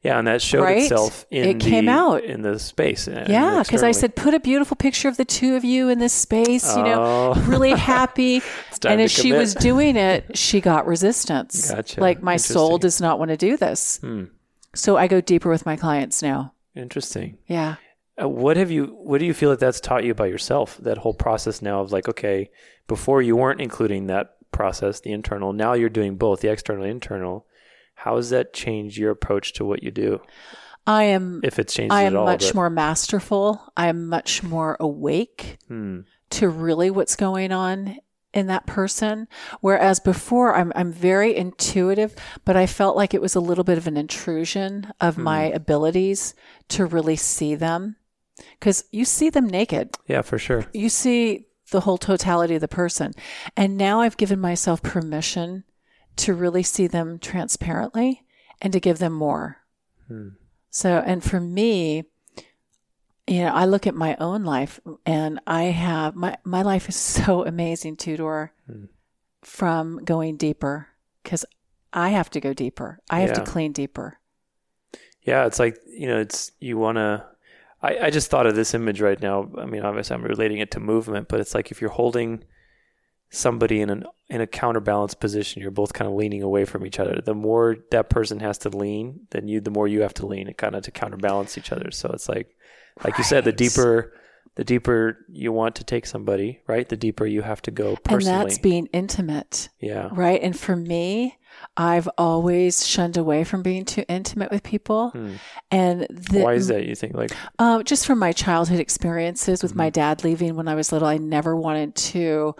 Yeah, 0.00 0.16
and 0.18 0.28
that 0.28 0.40
showed 0.40 0.62
Right? 0.62 0.82
itself 0.82 1.26
in 1.28 1.44
It 1.44 1.60
came 1.60 1.88
out. 1.88 2.22
in 2.22 2.42
the 2.42 2.58
space. 2.60 3.08
uh, 3.08 3.26
Yeah, 3.28 3.62
because 3.64 3.82
I 3.82 3.90
said 3.90 4.14
put 4.14 4.32
a 4.32 4.38
beautiful 4.38 4.76
picture 4.76 5.08
of 5.08 5.16
the 5.16 5.24
two 5.24 5.56
of 5.56 5.64
you 5.64 5.88
in 5.88 5.98
this 5.98 6.12
space, 6.12 6.76
you 6.76 6.84
know, 6.84 7.34
Oh. 7.36 7.44
really 7.48 7.72
happy. 7.72 8.40
And 8.86 9.00
as 9.00 9.10
she 9.10 9.32
was 9.32 9.54
doing 9.56 9.96
it, 9.96 10.38
she 10.38 10.60
got 10.60 10.86
resistance. 10.86 11.72
Gotcha. 11.72 12.00
Like 12.00 12.22
my 12.22 12.36
soul 12.36 12.78
does 12.78 13.00
not 13.00 13.18
want 13.18 13.32
to 13.32 13.36
do 13.36 13.56
this. 13.56 13.98
Hmm. 13.98 14.24
So 14.72 14.96
I 14.96 15.08
go 15.08 15.20
deeper 15.20 15.50
with 15.50 15.66
my 15.66 15.74
clients 15.74 16.22
now. 16.22 16.52
Interesting. 16.76 17.38
Yeah. 17.48 17.74
Uh, 18.22 18.28
what 18.28 18.56
have 18.56 18.70
you? 18.70 18.96
What 19.02 19.18
do 19.18 19.26
you 19.26 19.34
feel 19.34 19.50
that 19.50 19.58
that's 19.58 19.80
taught 19.80 20.04
you 20.04 20.12
about 20.12 20.28
yourself? 20.30 20.78
That 20.80 20.98
whole 20.98 21.14
process 21.14 21.60
now 21.60 21.80
of 21.80 21.90
like, 21.90 22.08
okay, 22.08 22.50
before 22.86 23.20
you 23.20 23.34
weren't 23.34 23.60
including 23.60 24.06
that 24.06 24.36
process, 24.52 25.00
the 25.00 25.12
internal. 25.12 25.52
Now 25.52 25.72
you're 25.74 25.88
doing 25.88 26.16
both, 26.16 26.40
the 26.40 26.50
external 26.50 26.82
and 26.84 26.90
internal. 26.92 27.46
How 27.94 28.16
has 28.16 28.30
that 28.30 28.52
changed 28.52 28.96
your 28.96 29.10
approach 29.10 29.52
to 29.54 29.64
what 29.64 29.82
you 29.82 29.90
do? 29.90 30.20
I 30.86 31.04
am 31.04 31.40
If 31.42 31.58
it 31.58 31.68
changes 31.68 31.94
I 31.94 32.02
am 32.02 32.16
all, 32.16 32.24
much 32.24 32.46
but- 32.46 32.54
more 32.54 32.70
masterful. 32.70 33.60
I 33.76 33.88
am 33.88 34.08
much 34.08 34.42
more 34.42 34.76
awake 34.80 35.58
Hmm. 35.68 36.00
to 36.30 36.48
really 36.48 36.90
what's 36.90 37.16
going 37.16 37.52
on 37.52 37.98
in 38.32 38.46
that 38.46 38.66
person. 38.66 39.26
Whereas 39.60 40.00
before 40.00 40.54
I'm 40.54 40.72
I'm 40.76 40.92
very 40.92 41.34
intuitive, 41.36 42.14
but 42.44 42.56
I 42.56 42.66
felt 42.66 42.96
like 42.96 43.14
it 43.14 43.20
was 43.22 43.34
a 43.34 43.40
little 43.40 43.64
bit 43.64 43.78
of 43.78 43.86
an 43.86 43.96
intrusion 43.96 44.92
of 45.00 45.18
my 45.18 45.42
abilities 45.44 46.34
to 46.68 46.86
really 46.86 47.16
see 47.16 47.54
them. 47.54 47.96
Because 48.60 48.84
you 48.92 49.04
see 49.04 49.30
them 49.30 49.46
naked. 49.48 49.96
Yeah, 50.06 50.22
for 50.22 50.38
sure. 50.38 50.64
You 50.72 50.88
see 50.88 51.47
the 51.70 51.80
whole 51.80 51.98
totality 51.98 52.54
of 52.54 52.60
the 52.60 52.68
person. 52.68 53.12
And 53.56 53.76
now 53.76 54.00
I've 54.00 54.16
given 54.16 54.40
myself 54.40 54.82
permission 54.82 55.64
to 56.16 56.34
really 56.34 56.62
see 56.62 56.86
them 56.86 57.18
transparently 57.18 58.24
and 58.60 58.72
to 58.72 58.80
give 58.80 58.98
them 58.98 59.12
more. 59.12 59.58
Hmm. 60.08 60.28
So, 60.70 61.02
and 61.06 61.22
for 61.22 61.40
me, 61.40 62.04
you 63.26 63.40
know, 63.40 63.52
I 63.52 63.66
look 63.66 63.86
at 63.86 63.94
my 63.94 64.16
own 64.18 64.44
life 64.44 64.80
and 65.04 65.40
I 65.46 65.64
have 65.64 66.14
my, 66.14 66.36
my 66.44 66.62
life 66.62 66.88
is 66.88 66.96
so 67.16 67.44
amazing, 67.44 67.96
Tudor, 67.96 68.52
Hmm. 68.66 68.84
from 69.42 70.04
going 70.04 70.36
deeper 70.36 70.88
because 71.22 71.44
I 71.92 72.10
have 72.10 72.30
to 72.30 72.40
go 72.40 72.52
deeper. 72.52 73.00
I 73.10 73.20
have 73.20 73.30
Yeah. 73.30 73.34
to 73.34 73.42
clean 73.42 73.72
deeper. 73.72 74.18
Yeah, 75.22 75.46
it's 75.46 75.58
like 75.58 75.76
you 75.86 76.06
know, 76.08 76.18
it's 76.20 76.52
you 76.58 76.78
want 76.78 76.96
to. 76.96 77.24
I, 77.82 77.98
I 78.06 78.10
just 78.10 78.30
thought 78.30 78.46
of 78.46 78.56
this 78.56 78.74
image 78.74 79.00
right 79.00 79.20
now. 79.20 79.48
I 79.56 79.64
mean, 79.64 79.82
obviously, 79.82 80.14
I'm 80.14 80.22
relating 80.22 80.58
it 80.58 80.70
to 80.72 80.80
movement, 80.80 81.28
but 81.28 81.40
it's 81.40 81.54
like 81.54 81.70
if 81.70 81.80
you're 81.80 81.90
holding 81.90 82.44
somebody 83.30 83.80
in 83.80 83.90
an 83.90 84.04
in 84.28 84.40
a 84.40 84.46
counterbalance 84.46 85.14
position, 85.14 85.62
you're 85.62 85.70
both 85.70 85.92
kind 85.92 86.08
of 86.10 86.16
leaning 86.16 86.42
away 86.42 86.64
from 86.64 86.84
each 86.84 86.98
other. 86.98 87.20
The 87.24 87.34
more 87.34 87.76
that 87.90 88.10
person 88.10 88.40
has 88.40 88.58
to 88.58 88.68
lean, 88.68 89.20
then 89.30 89.48
you 89.48 89.60
the 89.60 89.70
more 89.70 89.88
you 89.88 90.02
have 90.02 90.14
to 90.14 90.26
lean, 90.26 90.52
kind 90.54 90.74
of 90.74 90.82
to 90.84 90.90
counterbalance 90.90 91.56
each 91.56 91.72
other. 91.72 91.90
So 91.90 92.10
it's 92.10 92.28
like, 92.28 92.54
like 93.04 93.16
you 93.16 93.24
said, 93.24 93.44
the 93.44 93.52
deeper, 93.52 94.12
the 94.56 94.64
deeper 94.64 95.18
you 95.28 95.52
want 95.52 95.76
to 95.76 95.84
take 95.84 96.04
somebody, 96.04 96.60
right? 96.66 96.88
The 96.88 96.96
deeper 96.96 97.26
you 97.26 97.42
have 97.42 97.62
to 97.62 97.70
go 97.70 97.96
personally. 97.96 98.40
And 98.40 98.50
that's 98.50 98.58
being 98.58 98.86
intimate. 98.92 99.68
yeah. 99.80 100.08
Right. 100.12 100.42
And 100.42 100.58
for 100.58 100.74
me, 100.74 101.37
I've 101.76 102.08
always 102.18 102.86
shunned 102.86 103.16
away 103.16 103.44
from 103.44 103.62
being 103.62 103.84
too 103.84 104.04
intimate 104.08 104.50
with 104.50 104.62
people. 104.62 105.10
Hmm. 105.10 105.34
And 105.70 106.06
the, 106.10 106.40
Why 106.42 106.54
is 106.54 106.66
that? 106.68 106.84
You 106.86 106.94
think 106.94 107.14
like 107.14 107.30
Uh, 107.58 107.82
just 107.82 108.06
from 108.06 108.18
my 108.18 108.32
childhood 108.32 108.80
experiences 108.80 109.62
with 109.62 109.72
Mm-hmm. 109.72 109.78
my 109.78 109.90
dad 109.90 110.24
leaving 110.24 110.56
when 110.56 110.68
I 110.68 110.74
was 110.74 110.92
little, 110.92 111.08
I 111.08 111.18
never 111.18 111.54
wanted 111.56 111.94
to 112.12 112.54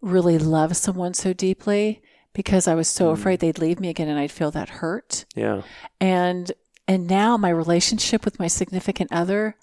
really 0.00 0.38
love 0.38 0.76
someone 0.76 1.14
so 1.14 1.32
deeply 1.32 2.02
because 2.34 2.66
I 2.66 2.74
was 2.74 2.88
so 2.88 3.10
Mm. 3.10 3.12
afraid 3.12 3.40
they'd 3.40 3.58
leave 3.58 3.78
me 3.80 3.88
again 3.88 4.08
and 4.08 4.18
I'd 4.18 4.30
feel 4.32 4.50
that 4.52 4.68
hurt. 4.80 5.24
yeah, 5.34 5.62
And 6.00 6.50
and 6.88 7.06
now 7.06 7.36
my 7.36 7.50
relationship 7.50 8.24
with 8.24 8.38
my 8.40 8.48
significant 8.48 9.12
other 9.12 9.56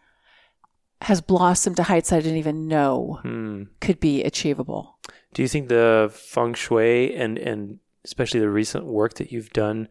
has 1.04 1.22
blossomed 1.22 1.76
to 1.78 1.84
heights 1.84 2.12
I 2.12 2.20
didn't 2.20 2.38
even 2.38 2.68
know 2.68 3.20
hmm. 3.22 3.64
could 3.82 4.00
be 4.00 4.24
achievable. 4.24 4.98
Do 5.34 5.42
you 5.42 5.48
think 5.48 5.70
the 5.70 6.10
feng 6.14 6.54
shui 6.54 7.16
and 7.16 7.38
and 7.38 7.80
especially 8.10 8.40
the 8.40 8.50
recent 8.50 8.86
work 8.86 9.14
that 9.16 9.32
you've 9.32 9.52
done, 9.54 9.88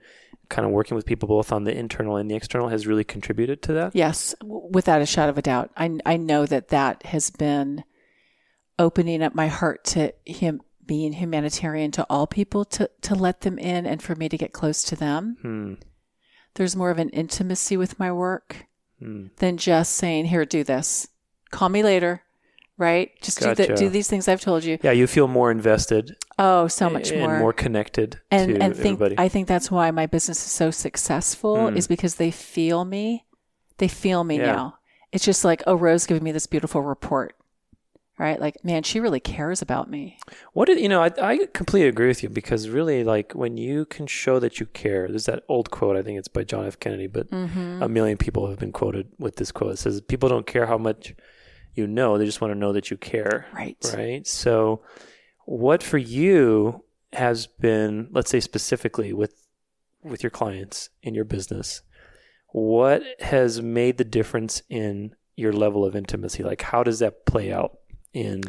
kind 0.49 0.67
of 0.67 0.73
working 0.73 0.97
with 0.97 1.07
people 1.07 1.29
both 1.29 1.53
on 1.53 1.63
the 1.65 1.77
internal 1.77 2.17
and 2.17 2.29
the 2.31 2.35
external, 2.35 2.69
has 2.69 2.87
really 2.87 3.05
contributed 3.05 3.63
to 3.63 3.73
that? 3.75 3.95
Yes, 3.95 4.35
w- 4.41 4.69
without 4.73 5.01
a 5.03 5.07
shadow 5.07 5.31
of 5.31 5.39
a 5.39 5.43
doubt. 5.43 5.71
I 5.77 5.99
I 6.05 6.17
know 6.17 6.45
that 6.47 6.69
that 6.69 7.05
has 7.05 7.31
been 7.31 7.85
opening 8.79 9.23
up 9.23 9.35
my 9.35 9.47
heart 9.49 9.85
to 9.85 10.13
him 10.25 10.61
being 10.85 11.13
humanitarian 11.13 11.91
to 11.93 12.07
all 12.11 12.27
people 12.27 12.65
to 12.65 12.91
to 13.03 13.15
let 13.15 13.43
them 13.43 13.59
in 13.59 13.87
and 13.87 14.03
for 14.03 14.15
me 14.17 14.29
to 14.29 14.37
get 14.39 14.53
close 14.53 14.83
to 14.85 14.97
them. 14.97 15.37
Hmm. 15.43 15.75
There's 16.55 16.75
more 16.77 16.91
of 16.91 16.99
an 16.99 17.11
intimacy 17.11 17.77
with 17.77 17.99
my 17.99 18.11
work 18.11 18.67
Hmm. 18.99 19.27
than 19.37 19.59
just 19.59 19.93
saying, 19.95 20.25
"Here, 20.27 20.45
do 20.45 20.65
this. 20.65 21.07
Call 21.51 21.69
me 21.69 21.83
later." 21.85 22.23
Right? 22.79 23.11
Just 23.21 23.41
do 23.41 23.55
the, 23.57 23.67
do 23.75 23.88
these 23.88 24.09
things 24.09 24.29
I've 24.29 24.41
told 24.41 24.62
you. 24.62 24.79
Yeah, 24.83 24.93
you 24.93 25.07
feel 25.09 25.27
more 25.27 25.51
invested 25.51 26.17
Oh, 26.38 26.69
so 26.69 26.88
much 26.88 27.11
more. 27.11 27.21
and 27.23 27.29
more. 27.33 27.38
more 27.41 27.53
connected 27.53 28.21
and 28.31 28.62
and 28.62 28.75
think 28.77 28.95
everybody. 29.01 29.17
I 29.19 29.29
think 29.29 29.49
that's 29.49 29.69
why 29.71 29.91
my 29.91 30.07
business 30.07 30.38
is 30.47 30.53
so 30.53 30.71
successful 30.71 31.71
Hmm. 31.71 31.77
is 31.77 31.88
because 31.88 32.14
they 32.14 32.31
feel 32.31 32.85
me. 32.85 33.25
They 33.79 33.88
feel 33.88 34.23
me 34.23 34.37
Yeah. 34.38 34.47
now. 34.55 34.75
It's 35.11 35.25
just 35.25 35.45
like, 35.45 35.62
oh, 35.67 35.75
Ro's 35.75 36.07
giving 36.07 36.23
me 36.23 36.31
this 36.31 36.47
beautiful 36.47 36.83
report. 36.83 37.35
Right? 38.17 38.41
Like, 38.41 38.64
man, 38.64 38.83
she 38.83 38.99
really 38.99 39.21
cares 39.21 39.62
about 39.62 39.88
me. 39.88 40.19
What 40.53 40.67
did 40.67 40.81
you 40.81 40.88
know? 40.88 41.03
I, 41.03 41.11
I 41.23 41.47
completely 41.55 41.88
agree 41.88 42.09
with 42.09 42.23
you 42.25 42.29
because 42.29 42.69
really, 42.69 43.05
like 43.05 43.33
when 43.33 43.57
you 43.57 43.85
can 43.87 44.09
show 44.09 44.41
that 44.41 44.59
you 44.59 44.67
care, 44.67 45.07
there's 45.09 45.27
that 45.27 45.45
old 45.49 45.71
quote. 45.71 45.97
I 45.97 46.03
think 46.03 46.19
it's 46.19 46.27
by 46.27 46.43
John 46.43 46.67
F. 46.67 46.79
Kennedy, 46.81 47.07
but 47.07 47.31
Mm-hmm. 47.31 47.81
a 47.83 47.88
million 47.88 48.17
people 48.19 48.49
have 48.51 48.59
been 48.59 48.73
quoted 48.73 49.09
with 49.19 49.37
this 49.37 49.53
quote. 49.53 49.73
It 49.75 49.79
says, 49.79 50.01
"People 50.01 50.29
don't 50.29 50.47
care 50.49 50.67
how 50.67 50.79
much 50.79 51.14
you 51.79 51.87
know; 51.87 52.19
they 52.19 52.27
just 52.27 52.41
want 52.43 52.53
to 52.53 52.59
know 52.59 52.73
that 52.75 52.91
you 52.91 52.97
care." 52.99 53.47
Right. 53.55 53.77
Right. 53.95 54.27
So, 54.27 54.83
what 55.47 55.83
for 55.83 55.99
you 55.99 56.85
has 57.14 57.47
been, 57.47 58.09
let's 58.11 58.31
say 58.31 58.41
specifically 58.41 59.12
with 59.14 59.47
with 60.03 60.23
your 60.23 60.31
clients 60.31 60.91
in 61.03 61.14
your 61.14 61.25
business, 61.25 61.83
what 62.49 63.03
has 63.21 63.62
made 63.62 63.99
the 63.99 64.05
difference 64.05 64.62
in 64.69 65.14
your 65.37 65.53
level 65.53 65.85
of 65.85 65.97
intimacy? 65.97 66.43
Like, 66.43 66.62
how 66.62 66.83
does 66.83 66.99
that 66.99 67.25
play 67.27 67.53
out 67.53 67.79
in 68.12 68.43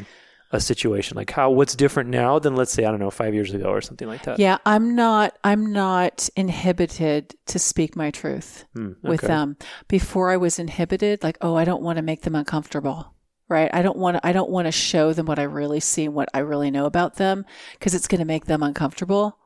a 0.52 0.60
situation? 0.60 1.16
Like, 1.16 1.30
how 1.32 1.52
what's 1.52 1.76
different 1.76 2.10
now 2.10 2.40
than 2.40 2.56
let's 2.56 2.72
say 2.72 2.84
I 2.84 2.92
don't 2.92 3.00
know 3.00 3.12
five 3.12 3.34
years 3.34 3.54
ago 3.54 3.70
or 3.70 3.82
something 3.82 4.08
like 4.08 4.24
that? 4.24 4.40
Yeah, 4.40 4.58
I'm 4.66 4.96
not 4.96 5.38
I'm 5.44 5.72
not 5.72 6.30
inhibited 6.36 7.36
to 7.48 7.60
speak 7.60 7.96
my 7.96 8.12
truth 8.12 8.66
Hmm, 8.74 8.94
with 9.04 9.22
them. 9.22 9.58
Before 9.88 10.32
I 10.32 10.38
was 10.38 10.60
inhibited, 10.60 11.24
like, 11.24 11.38
oh, 11.42 11.56
I 11.56 11.66
don't 11.66 11.84
want 11.84 11.98
to 11.98 12.02
make 12.02 12.24
them 12.24 12.36
uncomfortable. 12.36 13.14
Right? 13.50 13.70
I 13.74 13.82
don't 13.82 13.98
want 13.98 14.18
to 14.18 14.26
I 14.26 14.32
don't 14.32 14.50
want 14.52 14.68
to 14.68 14.72
show 14.72 15.12
them 15.12 15.26
what 15.26 15.40
I 15.40 15.44
really 15.44 15.80
see 15.80 16.06
and 16.06 16.14
what 16.14 16.30
I 16.34 16.40
really 16.40 16.70
know 16.72 16.86
about 16.86 17.16
them 17.16 17.46
because 17.74 17.94
it's 17.96 18.08
going 18.08 18.20
to 18.20 18.26
make 18.26 18.46
them 18.46 18.62
uncomfortable. 18.64 19.38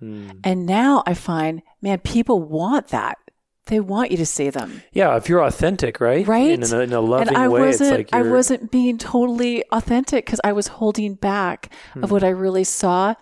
Hmm. 0.00 0.30
And 0.42 0.64
now 0.66 1.02
I 1.06 1.14
find, 1.14 1.62
man, 1.82 1.98
people 2.00 2.40
want 2.42 2.88
that. 2.88 3.18
they 3.66 3.80
want 3.80 4.10
you 4.10 4.16
to 4.16 4.26
see 4.26 4.50
them. 4.50 4.82
Yeah, 4.92 5.16
if 5.16 5.28
you're 5.28 5.42
authentic, 5.44 6.00
right? 6.00 6.26
Right. 6.26 6.50
In 6.50 6.62
a, 6.62 6.78
in 6.80 6.92
a 6.92 7.00
loving 7.00 7.28
and 7.28 7.36
I 7.36 7.48
way, 7.48 7.60
wasn't, 7.66 7.90
it's 8.00 8.12
like 8.12 8.20
I 8.20 8.22
wasn't 8.28 8.70
being 8.70 8.98
totally 8.98 9.62
authentic 9.70 10.24
because 10.26 10.40
I 10.42 10.52
was 10.52 10.66
holding 10.68 11.14
back 11.14 11.70
Hmm. 11.92 12.02
of 12.04 12.10
what 12.10 12.24
I 12.24 12.28
really 12.30 12.64
saw 12.64 13.14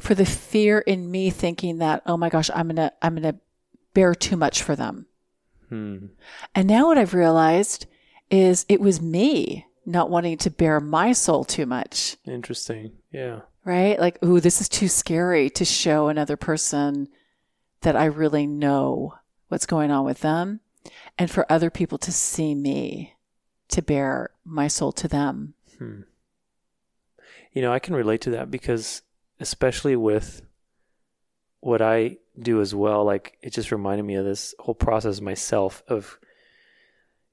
for 0.00 0.14
the 0.14 0.26
fear 0.26 0.78
in 0.80 1.10
me 1.10 1.28
thinking 1.30 1.78
that, 1.78 2.02
oh 2.06 2.16
my 2.16 2.28
gosh, 2.30 2.50
I'm 2.54 2.68
gonna, 2.68 2.92
I'm 3.02 3.14
gonna 3.14 3.36
bare 3.94 4.14
too 4.14 4.36
much 4.36 4.62
for 4.62 4.74
them. 4.74 5.06
Hmm. 5.68 6.06
And 6.54 6.66
now 6.68 6.86
what 6.86 6.96
I've 6.98 7.14
realized 7.14 7.86
is 8.30 8.66
it 8.68 8.80
was 8.80 9.00
me 9.00 9.65
not 9.86 10.10
wanting 10.10 10.36
to 10.38 10.50
bare 10.50 10.80
my 10.80 11.12
soul 11.12 11.44
too 11.44 11.64
much, 11.64 12.16
interesting. 12.26 12.92
Yeah. 13.12 13.40
right? 13.64 13.98
Like, 13.98 14.22
ooh, 14.24 14.40
this 14.40 14.60
is 14.60 14.68
too 14.68 14.88
scary 14.88 15.48
to 15.50 15.64
show 15.64 16.08
another 16.08 16.36
person 16.36 17.08
that 17.82 17.96
I 17.96 18.06
really 18.06 18.46
know 18.46 19.14
what's 19.48 19.66
going 19.66 19.90
on 19.90 20.04
with 20.04 20.20
them 20.20 20.60
and 21.16 21.30
for 21.30 21.50
other 21.50 21.70
people 21.70 21.98
to 21.98 22.12
see 22.12 22.54
me 22.54 23.14
to 23.68 23.82
bare 23.82 24.30
my 24.44 24.68
soul 24.68 24.92
to 24.92 25.08
them. 25.08 25.54
Hmm. 25.78 26.02
You 27.52 27.62
know, 27.62 27.72
I 27.72 27.78
can 27.78 27.94
relate 27.94 28.20
to 28.22 28.30
that 28.30 28.50
because, 28.50 29.02
especially 29.40 29.96
with 29.96 30.42
what 31.60 31.80
I 31.80 32.18
do 32.38 32.60
as 32.60 32.74
well, 32.74 33.04
like 33.04 33.38
it 33.42 33.52
just 33.52 33.72
reminded 33.72 34.04
me 34.04 34.14
of 34.16 34.24
this 34.24 34.54
whole 34.58 34.74
process 34.74 35.20
myself 35.20 35.82
of, 35.88 36.18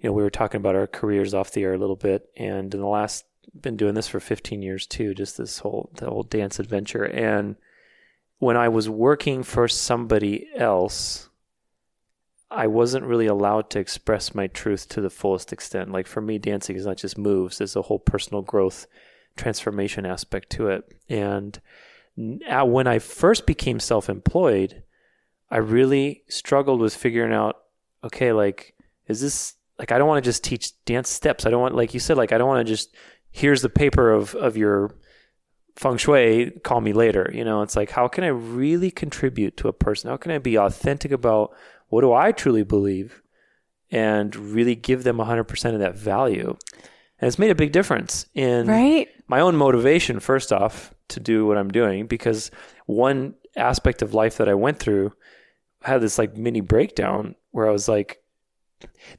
you 0.04 0.10
know, 0.10 0.14
we 0.14 0.22
were 0.22 0.30
talking 0.30 0.60
about 0.60 0.76
our 0.76 0.86
careers 0.86 1.34
off 1.34 1.52
the 1.52 1.64
air 1.64 1.74
a 1.74 1.78
little 1.78 1.96
bit, 1.96 2.30
and 2.36 2.74
in 2.74 2.82
the 2.82 2.86
last, 2.88 3.26
been 3.60 3.78
doing 3.78 3.94
this 3.94 4.08
for 4.08 4.20
15 4.20 4.62
years 4.62 4.86
too, 4.86 5.14
just 5.14 5.38
this 5.38 5.60
whole 5.60 5.90
the 5.96 6.10
whole 6.10 6.24
dance 6.24 6.60
adventure, 6.60 7.06
and 7.06 7.56
when 8.40 8.58
I 8.58 8.68
was 8.68 8.90
working 8.90 9.42
for 9.42 9.68
somebody 9.68 10.48
else. 10.56 11.30
I 12.52 12.68
wasn't 12.68 13.06
really 13.06 13.26
allowed 13.26 13.72
to 13.72 13.80
express 13.80 14.36
my 14.36 14.46
truth 14.46 14.88
to 14.90 15.02
the 15.02 15.10
fullest 15.10 15.52
extent. 15.52 15.92
Like 15.92 16.06
for 16.06 16.22
me, 16.22 16.38
dancing 16.38 16.76
is 16.76 16.86
not 16.86 16.98
just 16.98 17.18
moves; 17.18 17.58
there's 17.58 17.76
a 17.76 17.82
whole 17.82 17.98
personal 17.98 18.44
growth, 18.44 18.86
transformation 19.36 20.06
aspect 20.06 20.52
to 20.52 20.68
it. 20.68 20.94
And 21.10 21.60
uh, 22.48 22.64
when 22.66 22.86
I 22.86 23.00
first 23.00 23.48
became 23.48 23.80
self-employed, 23.80 24.84
I 25.50 25.58
really 25.58 26.26
struggled 26.28 26.80
with 26.80 26.96
figuring 26.96 27.34
out, 27.34 27.56
okay, 28.04 28.34
like, 28.34 28.76
is 29.08 29.20
this 29.20 29.56
like 29.84 29.92
I 29.92 29.98
don't 29.98 30.08
want 30.08 30.24
to 30.24 30.30
just 30.30 30.46
teach 30.46 30.72
dance 30.86 31.10
steps. 31.10 31.46
I 31.46 31.50
don't 31.50 31.60
want, 31.60 31.76
like 31.76 31.94
you 31.94 32.00
said, 32.00 32.16
like 32.16 32.32
I 32.32 32.38
don't 32.38 32.48
want 32.48 32.66
to 32.66 32.72
just 32.72 32.96
here's 33.32 33.62
the 33.62 33.70
paper 33.70 34.12
of 34.12 34.34
of 34.36 34.56
your 34.56 34.96
feng 35.76 35.98
shui. 35.98 36.52
Call 36.64 36.80
me 36.80 36.94
later. 36.94 37.30
You 37.34 37.44
know, 37.44 37.64
it's 37.64 37.76
like 37.76 37.92
how 37.92 38.08
can 38.08 38.24
I 38.24 38.28
really 38.28 38.92
contribute 38.92 39.58
to 39.58 39.68
a 39.68 39.74
person? 39.74 40.10
How 40.10 40.16
can 40.16 40.32
I 40.32 40.38
be 40.38 40.56
authentic 40.56 41.12
about 41.12 41.54
what 41.90 42.00
do 42.00 42.14
I 42.14 42.32
truly 42.32 42.64
believe 42.64 43.22
and 43.92 44.34
really 44.36 44.74
give 44.74 45.04
them 45.04 45.18
100% 45.18 45.74
of 45.74 45.80
that 45.80 45.96
value. 45.96 46.58
And 47.20 47.28
it's 47.28 47.38
made 47.38 47.52
a 47.52 47.56
big 47.56 47.74
difference 47.74 48.26
in 48.34 48.66
Right? 48.66 49.10
my 49.28 49.42
own 49.42 49.56
motivation, 49.56 50.20
first 50.20 50.54
off, 50.54 50.94
to 51.10 51.20
do 51.20 51.46
what 51.46 51.58
I'm 51.58 51.70
doing, 51.70 52.08
because 52.08 52.50
one 52.88 53.36
aspect 53.56 54.02
of 54.02 54.14
life 54.14 54.38
that 54.38 54.50
I 54.50 54.56
went 54.56 54.80
through 54.80 55.14
had 55.84 56.02
this 56.02 56.18
like 56.18 56.38
mini 56.38 56.62
breakdown 56.62 57.36
where 57.52 57.68
I 57.68 57.72
was 57.72 57.88
like, 57.88 58.23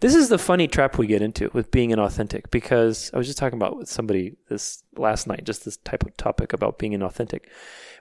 this 0.01 0.15
is 0.15 0.29
the 0.29 0.39
funny 0.39 0.69
trap 0.69 0.99
we 0.99 1.07
get 1.07 1.23
into 1.23 1.51
with 1.53 1.71
being 1.71 1.91
inauthentic 1.91 2.51
because 2.51 3.11
I 3.13 3.19
was 3.19 3.27
just 3.27 3.39
talking 3.39 3.59
about 3.59 3.77
with 3.77 3.89
somebody 3.89 4.37
this 4.49 4.83
last 4.97 5.27
night, 5.27 5.45
just 5.45 5.65
this 5.65 5.77
type 5.79 6.05
of 6.05 6.17
topic 6.17 6.53
about 6.53 6.79
being 6.79 6.93
inauthentic. 6.93 7.43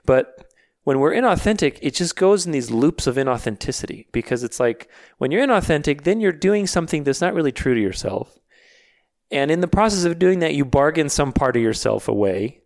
But 0.04 0.52
when 0.84 0.98
we're 0.98 1.12
inauthentic, 1.14 1.78
it 1.80 1.94
just 1.94 2.16
goes 2.16 2.46
in 2.46 2.52
these 2.52 2.70
loops 2.70 3.06
of 3.06 3.16
inauthenticity 3.16 4.06
because 4.12 4.42
it's 4.44 4.60
like 4.60 4.88
when 5.18 5.30
you're 5.30 5.46
inauthentic, 5.46 6.02
then 6.04 6.20
you're 6.20 6.32
doing 6.32 6.66
something 6.66 7.04
that's 7.04 7.20
not 7.20 7.34
really 7.34 7.52
true 7.52 7.74
to 7.74 7.80
yourself. 7.80 8.38
And 9.30 9.50
in 9.50 9.60
the 9.60 9.68
process 9.68 10.04
of 10.04 10.18
doing 10.18 10.40
that, 10.40 10.54
you 10.54 10.64
bargain 10.64 11.08
some 11.08 11.32
part 11.32 11.56
of 11.56 11.62
yourself 11.62 12.06
away. 12.06 12.60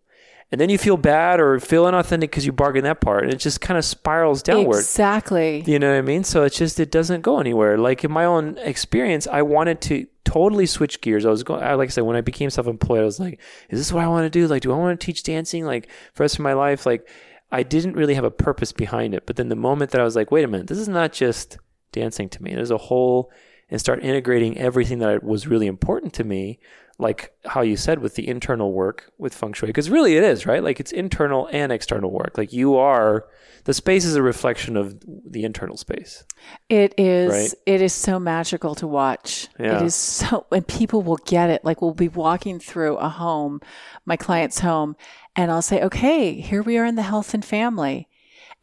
And 0.50 0.58
then 0.58 0.70
you 0.70 0.78
feel 0.78 0.96
bad 0.96 1.40
or 1.40 1.60
feel 1.60 1.84
inauthentic 1.84 2.20
because 2.22 2.46
you 2.46 2.52
bargain 2.52 2.84
that 2.84 3.02
part. 3.02 3.24
And 3.24 3.32
it 3.32 3.36
just 3.36 3.60
kind 3.60 3.76
of 3.76 3.84
spirals 3.84 4.42
downward. 4.42 4.78
Exactly. 4.78 5.62
You 5.66 5.78
know 5.78 5.90
what 5.90 5.98
I 5.98 6.02
mean? 6.02 6.24
So 6.24 6.44
it's 6.44 6.56
just 6.56 6.80
it 6.80 6.90
doesn't 6.90 7.20
go 7.20 7.38
anywhere. 7.38 7.76
Like 7.76 8.02
in 8.02 8.10
my 8.10 8.24
own 8.24 8.56
experience, 8.58 9.26
I 9.26 9.42
wanted 9.42 9.82
to 9.82 10.06
totally 10.24 10.64
switch 10.64 11.02
gears. 11.02 11.26
I 11.26 11.30
was 11.30 11.42
going, 11.42 11.62
I- 11.62 11.74
like 11.74 11.88
I 11.88 11.90
said, 11.90 12.04
when 12.04 12.16
I 12.16 12.22
became 12.22 12.48
self-employed, 12.48 13.00
I 13.00 13.04
was 13.04 13.20
like, 13.20 13.40
"Is 13.68 13.78
this 13.78 13.92
what 13.92 14.04
I 14.04 14.08
want 14.08 14.24
to 14.24 14.30
do? 14.30 14.46
Like, 14.46 14.62
do 14.62 14.72
I 14.72 14.76
want 14.76 14.98
to 14.98 15.04
teach 15.04 15.22
dancing 15.22 15.66
like 15.66 15.86
for 16.14 16.18
the 16.20 16.24
rest 16.24 16.36
of 16.36 16.40
my 16.40 16.54
life?" 16.54 16.86
Like, 16.86 17.06
I 17.52 17.62
didn't 17.62 17.96
really 17.96 18.14
have 18.14 18.24
a 18.24 18.30
purpose 18.30 18.72
behind 18.72 19.14
it. 19.14 19.26
But 19.26 19.36
then 19.36 19.50
the 19.50 19.56
moment 19.56 19.90
that 19.90 20.00
I 20.00 20.04
was 20.04 20.16
like, 20.16 20.30
"Wait 20.30 20.44
a 20.44 20.48
minute, 20.48 20.66
this 20.68 20.78
is 20.78 20.88
not 20.88 21.12
just 21.12 21.58
dancing 21.92 22.28
to 22.30 22.42
me. 22.42 22.54
There's 22.54 22.70
a 22.70 22.78
whole," 22.78 23.30
and 23.70 23.78
start 23.78 24.02
integrating 24.02 24.56
everything 24.56 24.98
that 25.00 25.22
was 25.22 25.46
really 25.46 25.66
important 25.66 26.14
to 26.14 26.24
me, 26.24 26.58
like 27.00 27.32
how 27.46 27.60
you 27.60 27.76
said 27.76 28.00
with 28.00 28.16
the 28.16 28.26
internal 28.26 28.72
work 28.72 29.12
with 29.18 29.32
feng 29.32 29.52
shui, 29.52 29.68
because 29.68 29.88
really 29.88 30.16
it 30.16 30.24
is 30.24 30.46
right. 30.46 30.62
Like 30.62 30.80
it's 30.80 30.90
internal 30.90 31.48
and 31.52 31.70
external 31.70 32.10
work. 32.10 32.36
Like 32.36 32.52
you 32.52 32.76
are 32.76 33.26
the 33.64 33.74
space 33.74 34.04
is 34.04 34.16
a 34.16 34.22
reflection 34.22 34.76
of 34.76 35.00
the 35.06 35.44
internal 35.44 35.76
space. 35.76 36.24
It 36.68 36.94
is 36.98 37.30
Right? 37.30 37.54
it 37.66 37.82
is 37.82 37.92
so 37.92 38.18
magical 38.18 38.74
to 38.76 38.86
watch. 38.86 39.48
Yeah. 39.60 39.76
It 39.76 39.82
is 39.82 39.94
so 39.94 40.46
and 40.50 40.66
people 40.66 41.02
will 41.02 41.20
get 41.24 41.50
it. 41.50 41.64
Like 41.64 41.80
we'll 41.80 41.94
be 41.94 42.08
walking 42.08 42.58
through 42.58 42.96
a 42.96 43.08
home, 43.08 43.60
my 44.04 44.16
client's 44.16 44.58
home, 44.60 44.96
and 45.36 45.52
I'll 45.52 45.62
say, 45.62 45.82
"Okay, 45.82 46.40
here 46.40 46.62
we 46.62 46.78
are 46.78 46.84
in 46.84 46.96
the 46.96 47.02
health 47.02 47.32
and 47.32 47.44
family." 47.44 48.08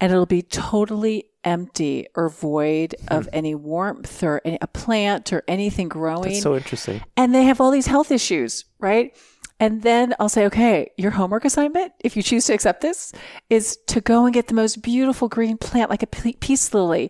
And 0.01 0.11
it'll 0.11 0.25
be 0.25 0.41
totally 0.41 1.29
empty 1.45 2.07
or 2.15 2.29
void 2.29 2.95
of 3.07 3.25
hmm. 3.25 3.29
any 3.33 3.55
warmth 3.55 4.23
or 4.23 4.41
any, 4.43 4.57
a 4.61 4.67
plant 4.67 5.31
or 5.31 5.43
anything 5.47 5.87
growing 5.87 6.23
That's 6.23 6.41
so 6.41 6.55
interesting. 6.55 7.01
and 7.15 7.33
they 7.33 7.43
have 7.43 7.61
all 7.61 7.71
these 7.71 7.87
health 7.87 8.11
issues, 8.11 8.65
right? 8.79 9.15
And 9.59 9.83
then 9.83 10.13
I'll 10.19 10.27
say, 10.27 10.45
okay, 10.47 10.91
your 10.97 11.11
homework 11.11 11.45
assignment, 11.45 11.93
if 12.01 12.17
you 12.17 12.23
choose 12.23 12.45
to 12.47 12.53
accept 12.53 12.81
this, 12.81 13.13
is 13.49 13.77
to 13.87 14.01
go 14.01 14.25
and 14.25 14.33
get 14.33 14.47
the 14.47 14.53
most 14.53 14.81
beautiful 14.81 15.29
green 15.29 15.57
plant 15.57 15.89
like 15.89 16.03
a 16.03 16.07
pe- 16.07 16.33
peace 16.33 16.73
lily. 16.73 17.09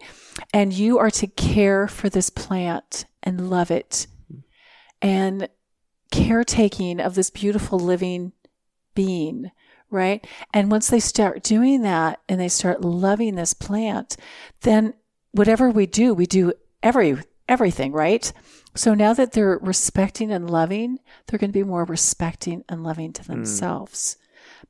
And 0.54 0.72
you 0.72 1.00
are 1.00 1.10
to 1.12 1.26
care 1.26 1.88
for 1.88 2.08
this 2.08 2.30
plant 2.30 3.06
and 3.24 3.50
love 3.50 3.72
it. 3.72 4.06
Hmm. 4.30 4.40
And 5.02 5.50
caretaking 6.12 7.00
of 7.00 7.16
this 7.16 7.32
beautiful 7.32 7.80
living 7.80 8.34
being, 8.94 9.52
right? 9.96 10.26
And 10.54 10.70
once 10.70 10.90
they 10.90 11.00
start 11.00 11.42
doing 11.42 11.82
that 11.82 12.20
and 12.30 12.40
they 12.40 12.50
start 12.50 12.82
loving 12.82 13.36
this 13.36 13.54
plant, 13.54 14.18
then 14.62 14.94
whatever 15.32 15.70
we 15.70 15.86
do, 15.88 16.14
we 16.14 16.26
do 16.26 16.54
every 16.84 17.18
everything, 17.48 17.92
right? 17.92 18.32
So 18.76 18.94
now 18.94 19.14
that 19.14 19.32
they're 19.32 19.58
respecting 19.62 20.32
and 20.32 20.50
loving, 20.50 21.00
they're 21.28 21.40
going 21.40 21.52
to 21.52 21.60
be 21.60 21.64
more 21.64 21.86
respecting 21.86 22.64
and 22.68 22.84
loving 22.84 23.14
to 23.14 23.26
themselves. 23.26 24.18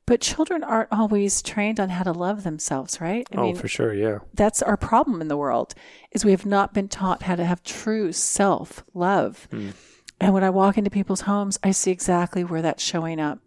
But 0.06 0.20
children 0.20 0.62
aren't 0.62 0.92
always 0.92 1.42
trained 1.42 1.80
on 1.80 1.88
how 1.88 2.04
to 2.04 2.12
love 2.12 2.44
themselves, 2.44 3.00
right? 3.00 3.26
I 3.32 3.36
oh, 3.36 3.54
for 3.54 3.66
sure. 3.66 3.92
Yeah. 3.92 4.18
that's 4.34 4.62
our 4.62 4.76
problem 4.76 5.20
in 5.20 5.28
the 5.28 5.36
world 5.36 5.74
is 6.12 6.24
we 6.24 6.30
have 6.30 6.46
not 6.46 6.72
been 6.72 6.88
taught 6.88 7.24
how 7.24 7.34
to 7.34 7.44
have 7.44 7.62
true 7.64 8.12
self 8.12 8.84
love. 8.94 9.48
Hmm. 9.50 9.70
And 10.20 10.32
when 10.32 10.44
I 10.44 10.50
walk 10.50 10.78
into 10.78 10.90
people's 10.90 11.22
homes, 11.22 11.58
I 11.62 11.72
see 11.72 11.90
exactly 11.90 12.44
where 12.44 12.62
that's 12.62 12.82
showing 12.82 13.20
up. 13.20 13.40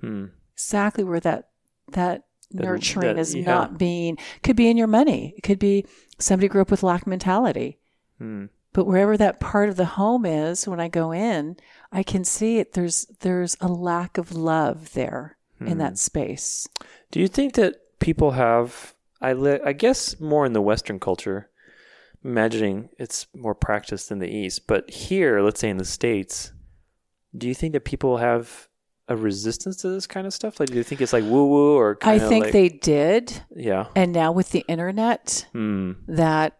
Hmm. 0.00 0.26
Exactly 0.66 1.04
where 1.04 1.20
that 1.20 1.48
that 1.92 2.24
nurturing 2.52 3.16
that- 3.16 3.20
is 3.20 3.34
yeah. 3.34 3.44
not 3.44 3.78
being 3.78 4.18
could 4.42 4.56
be 4.56 4.68
in 4.68 4.76
your 4.76 4.86
money. 4.86 5.34
It 5.36 5.42
could 5.42 5.58
be 5.58 5.86
somebody 6.18 6.48
grew 6.48 6.60
up 6.62 6.70
with 6.70 6.82
lack 6.82 7.06
mentality. 7.06 7.78
Hmm. 8.18 8.46
But 8.72 8.84
wherever 8.86 9.16
that 9.16 9.40
part 9.40 9.68
of 9.68 9.76
the 9.76 9.84
home 9.84 10.24
is, 10.24 10.68
when 10.68 10.78
I 10.78 10.86
go 10.88 11.10
in, 11.12 11.56
I 11.90 12.02
can 12.04 12.22
see 12.24 12.58
it. 12.58 12.72
There's 12.74 13.06
there's 13.20 13.56
a 13.60 13.68
lack 13.68 14.18
of 14.18 14.32
love 14.32 14.92
there 14.92 15.36
in 15.60 15.72
Hmm. 15.72 15.78
that 15.78 15.98
space. 15.98 16.68
Do 17.10 17.20
you 17.20 17.28
think 17.28 17.54
that 17.54 17.76
people 17.98 18.32
have? 18.32 18.94
I 19.20 19.32
li- 19.32 19.60
I 19.64 19.72
guess 19.72 20.18
more 20.20 20.46
in 20.46 20.52
the 20.52 20.62
Western 20.62 20.98
culture. 21.00 21.48
Imagining 22.22 22.90
it's 22.98 23.26
more 23.34 23.54
practiced 23.54 24.10
in 24.12 24.18
the 24.18 24.28
East, 24.28 24.66
but 24.66 24.90
here, 24.90 25.40
let's 25.40 25.58
say 25.60 25.70
in 25.70 25.78
the 25.78 25.84
States, 25.86 26.52
do 27.36 27.48
you 27.48 27.54
think 27.54 27.72
that 27.72 27.84
people 27.86 28.18
have 28.18 28.68
a 29.10 29.16
resistance 29.16 29.76
to 29.78 29.88
this 29.88 30.06
kind 30.06 30.26
of 30.26 30.32
stuff? 30.32 30.58
Like, 30.58 30.70
do 30.70 30.76
you 30.76 30.82
think 30.82 31.00
it's 31.02 31.12
like 31.12 31.24
woo 31.24 31.46
woo 31.48 31.76
or? 31.76 31.98
I 32.02 32.18
think 32.18 32.44
like- 32.46 32.52
they 32.52 32.68
did, 32.70 33.42
Yeah. 33.54 33.86
and 33.94 34.12
now 34.12 34.32
with 34.32 34.50
the 34.50 34.64
internet, 34.68 35.46
Hmm. 35.52 35.92
that 36.08 36.56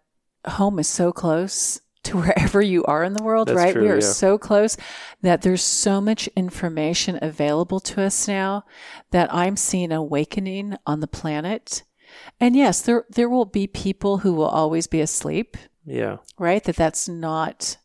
home 0.46 0.78
is 0.78 0.88
so 0.88 1.12
close 1.12 1.80
to 2.02 2.16
wherever 2.22 2.60
you 2.62 2.82
are 2.84 3.04
in 3.04 3.12
the 3.12 3.22
world, 3.22 3.48
That's 3.48 3.56
right? 3.56 3.72
true, 3.72 3.82
we 3.82 3.88
are 3.90 3.94
yeah. 3.96 4.00
so 4.00 4.36
close 4.38 4.76
that 5.22 5.42
there's 5.42 5.62
so 5.62 6.00
much 6.00 6.28
information 6.36 7.18
available 7.22 7.78
to 7.80 8.02
us 8.02 8.26
now 8.26 8.64
that 9.10 9.32
I'm 9.32 9.56
seeing 9.56 9.92
awakening 9.92 10.76
on 10.86 11.00
the 11.00 11.06
planet. 11.06 11.82
And 12.40 12.56
yes, 12.56 12.80
there 12.82 13.04
there 13.10 13.28
will 13.28 13.44
be 13.44 13.66
people 13.66 14.18
who 14.18 14.32
will 14.32 14.48
always 14.48 14.86
be 14.88 15.00
asleep, 15.00 15.56
Yeah. 15.84 16.16
right? 16.38 16.64
That 16.64 16.76
that's 16.76 17.08
not 17.08 17.76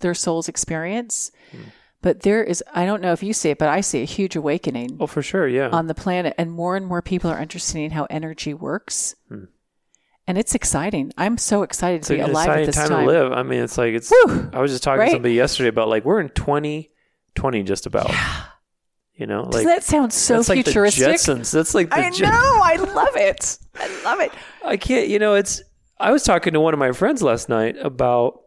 their 0.00 0.14
soul's 0.14 0.48
experience. 0.48 1.30
Hmm. 1.50 1.62
But 2.04 2.20
there 2.20 2.44
is 2.44 2.62
I 2.74 2.84
don't 2.84 3.00
know 3.00 3.12
if 3.12 3.22
you 3.22 3.32
see 3.32 3.48
it, 3.48 3.58
but 3.58 3.68
I 3.70 3.80
see 3.80 4.02
a 4.02 4.04
huge 4.04 4.36
awakening 4.36 4.98
Oh, 5.00 5.06
for 5.06 5.22
sure. 5.22 5.48
Yeah. 5.48 5.70
on 5.70 5.86
the 5.86 5.94
planet 5.94 6.34
and 6.36 6.52
more 6.52 6.76
and 6.76 6.84
more 6.86 7.00
people 7.00 7.30
are 7.30 7.40
understanding 7.40 7.90
how 7.92 8.06
energy 8.10 8.52
works 8.52 9.14
Hmm. 9.30 9.44
and 10.26 10.36
it's 10.36 10.54
exciting. 10.54 11.12
I'm 11.16 11.38
so 11.38 11.62
excited 11.62 12.02
to 12.04 12.14
be 12.14 12.20
alive 12.20 12.48
at 12.50 12.66
this 12.66 12.76
time, 12.76 12.88
time. 12.88 13.06
to 13.06 13.12
live. 13.12 13.32
I 13.32 13.42
mean, 13.42 13.62
it's 13.62 13.78
like 13.78 13.94
it's. 13.94 14.10
Whew, 14.10 14.50
I 14.52 14.60
was 14.60 14.70
just 14.70 14.82
talking 14.84 15.00
right? 15.00 15.06
to 15.06 15.12
somebody 15.12 15.34
yesterday 15.34 15.70
about 15.70 15.88
like 15.88 16.04
we're 16.04 16.20
in 16.20 16.28
2020 16.28 17.62
just 17.62 17.86
about. 17.86 18.10
You 19.16 19.26
know, 19.28 19.44
Doesn't 19.48 19.66
that 19.66 19.84
sound 19.84 20.12
so 20.12 20.34
that's 20.36 20.48
like 20.48 20.58
the 20.64 20.72
futuristic? 20.72 21.06
Jetsons. 21.06 21.52
That's 21.52 21.72
like 21.72 21.88
the 21.88 21.96
I 21.96 22.10
Je- 22.10 22.24
know. 22.24 22.30
I 22.64 22.74
love 22.94 23.14
it. 23.14 23.58
I 23.76 24.02
love 24.02 24.18
it. 24.20 24.32
I 24.64 24.76
can't, 24.76 25.06
you 25.06 25.20
know, 25.20 25.34
it's, 25.34 25.62
I 26.00 26.10
was 26.10 26.24
talking 26.24 26.52
to 26.54 26.60
one 26.60 26.74
of 26.74 26.80
my 26.80 26.90
friends 26.90 27.22
last 27.22 27.48
night 27.48 27.76
about, 27.80 28.40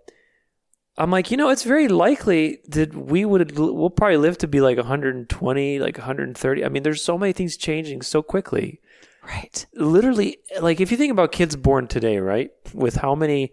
I'm 0.98 1.12
like, 1.12 1.30
you 1.30 1.38
know, 1.38 1.50
it's 1.50 1.64
very 1.64 1.88
likely 1.88 2.60
that 2.70 2.96
we 2.96 3.24
would, 3.24 3.58
we'll 3.58 3.92
probably 3.92 4.18
live 4.18 4.38
to 4.40 4.48
be 4.48 4.62
like 4.62 4.78
120, 4.78 5.80
like 5.80 5.98
130. 5.98 6.66
I 6.66 6.70
mean, 6.70 6.84
there's 6.84 7.04
so 7.04 7.18
many 7.18 7.34
things 7.34 7.56
changing 7.56 8.02
so 8.02 8.24
quickly. 8.24 8.82
Right. 9.24 9.66
Literally, 9.74 10.38
like 10.60 10.82
if 10.82 10.90
you 10.90 10.98
think 10.98 11.12
about 11.12 11.32
kids 11.32 11.56
born 11.56 11.88
today, 11.88 12.18
right? 12.18 12.50
With 12.74 12.96
how 12.96 13.14
many, 13.14 13.52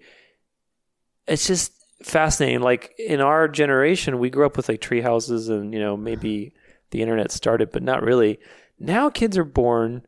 it's 1.27 1.47
just 1.47 1.73
fascinating. 2.03 2.61
Like 2.61 2.95
in 2.99 3.21
our 3.21 3.49
generation, 3.49 4.19
we 4.19 4.31
grew 4.31 4.47
up 4.47 4.57
with 4.57 4.69
like 4.69 4.81
tree 4.81 5.03
houses 5.03 5.49
and, 5.51 5.75
you 5.75 5.81
know, 5.81 5.97
maybe 5.97 6.55
the 6.93 7.03
internet 7.03 7.31
started, 7.31 7.73
but 7.73 7.83
not 7.83 8.03
really. 8.03 8.39
Now 8.79 9.11
kids 9.11 9.37
are 9.37 9.45
born 9.45 10.07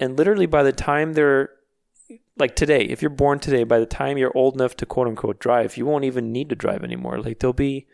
and 0.00 0.18
literally 0.18 0.46
by 0.46 0.64
the 0.64 0.72
time 0.72 1.12
they're 1.12 1.50
like 2.38 2.56
today, 2.56 2.84
if 2.84 3.02
you're 3.02 3.10
born 3.10 3.38
today, 3.38 3.64
by 3.64 3.78
the 3.78 3.86
time 3.86 4.18
you're 4.18 4.36
old 4.36 4.54
enough 4.54 4.76
to 4.76 4.86
quote 4.86 5.06
unquote 5.08 5.38
drive, 5.38 5.76
you 5.76 5.86
won't 5.86 6.04
even 6.04 6.32
need 6.32 6.48
to 6.48 6.54
drive 6.56 6.82
anymore. 6.84 7.20
Like 7.20 7.38
there'll 7.40 7.52
be, 7.52 7.86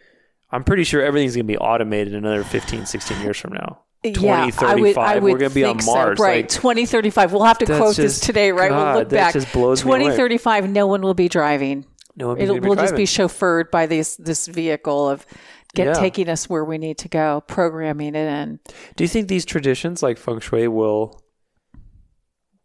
I'm 0.50 0.64
pretty 0.64 0.85
sure 0.85 1.02
everything's 1.02 1.35
going 1.35 1.46
to 1.46 1.52
be 1.52 1.59
automated 1.59 2.14
another 2.14 2.44
15, 2.44 2.87
16 2.87 3.20
years 3.20 3.37
from 3.38 3.52
now. 3.52 3.81
yeah, 4.04 4.12
2035, 4.12 4.64
I 4.64 4.74
would, 4.76 4.96
I 4.96 5.18
we're 5.18 5.38
going 5.38 5.50
to 5.50 5.54
be 5.54 5.64
on 5.64 5.74
think 5.76 5.83
so. 5.83 5.92
Mars. 5.94 6.18
Right. 6.18 6.44
Like, 6.44 6.48
2035. 6.48 7.33
We'll 7.33 7.44
have 7.44 7.59
to 7.59 7.66
quote 7.66 7.96
this 7.96 8.20
today, 8.20 8.52
right? 8.52 8.70
God, 8.70 8.92
we'll 8.92 8.98
look 9.02 9.09
back. 9.11 9.33
just 9.35 9.52
blows 9.52 9.85
me 9.85 9.90
away. 9.90 9.98
2035, 10.00 10.70
no 10.70 10.87
one 10.87 11.02
will 11.02 11.14
be 11.14 11.28
driving. 11.28 11.85
no 12.16 12.28
one 12.28 12.40
It'll, 12.40 12.61
we'll 12.61 12.76
just 12.76 12.96
be 12.96 13.04
chauffeured 13.04 13.70
by 13.70 13.87
this 13.87 14.16
this 14.16 14.46
vehicle 14.46 15.09
of 15.09 15.26
get 15.74 15.88
Yeah. 15.88 15.92
taking 15.94 16.28
us 16.31 16.48
where 16.48 16.64
we 16.64 16.78
need 16.78 16.96
to 16.98 17.09
go, 17.09 17.42
programming 17.46 18.14
it 18.14 18.26
in. 18.26 18.61
Do 18.96 19.04
you 19.04 19.09
think 19.09 19.28
these 19.28 19.44
traditions 19.44 20.02
like 20.02 20.16
feng 20.16 20.40
shui 20.40 20.66
will 20.68 21.20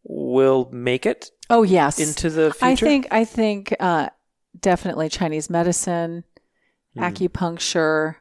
will 0.03 0.69
make 0.71 1.05
it 1.05 1.31
Oh 1.55 1.63
yes, 1.63 1.99
into 1.99 2.29
the 2.29 2.51
future? 2.51 2.65
I 2.65 2.75
think 2.75 3.07
I 3.11 3.25
think 3.25 3.73
uh, 3.79 4.09
definitely 4.59 5.09
Chinese 5.09 5.49
medicine, 5.49 6.23
Hmm. 6.95 7.03
acupuncture, 7.03 8.15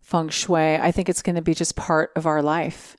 feng 0.00 0.28
shui. 0.28 0.76
I 0.76 0.90
think 0.92 1.08
it's 1.08 1.22
going 1.22 1.36
to 1.36 1.42
be 1.42 1.54
just 1.54 1.76
part 1.76 2.10
of 2.16 2.26
our 2.26 2.42
life. 2.42 2.96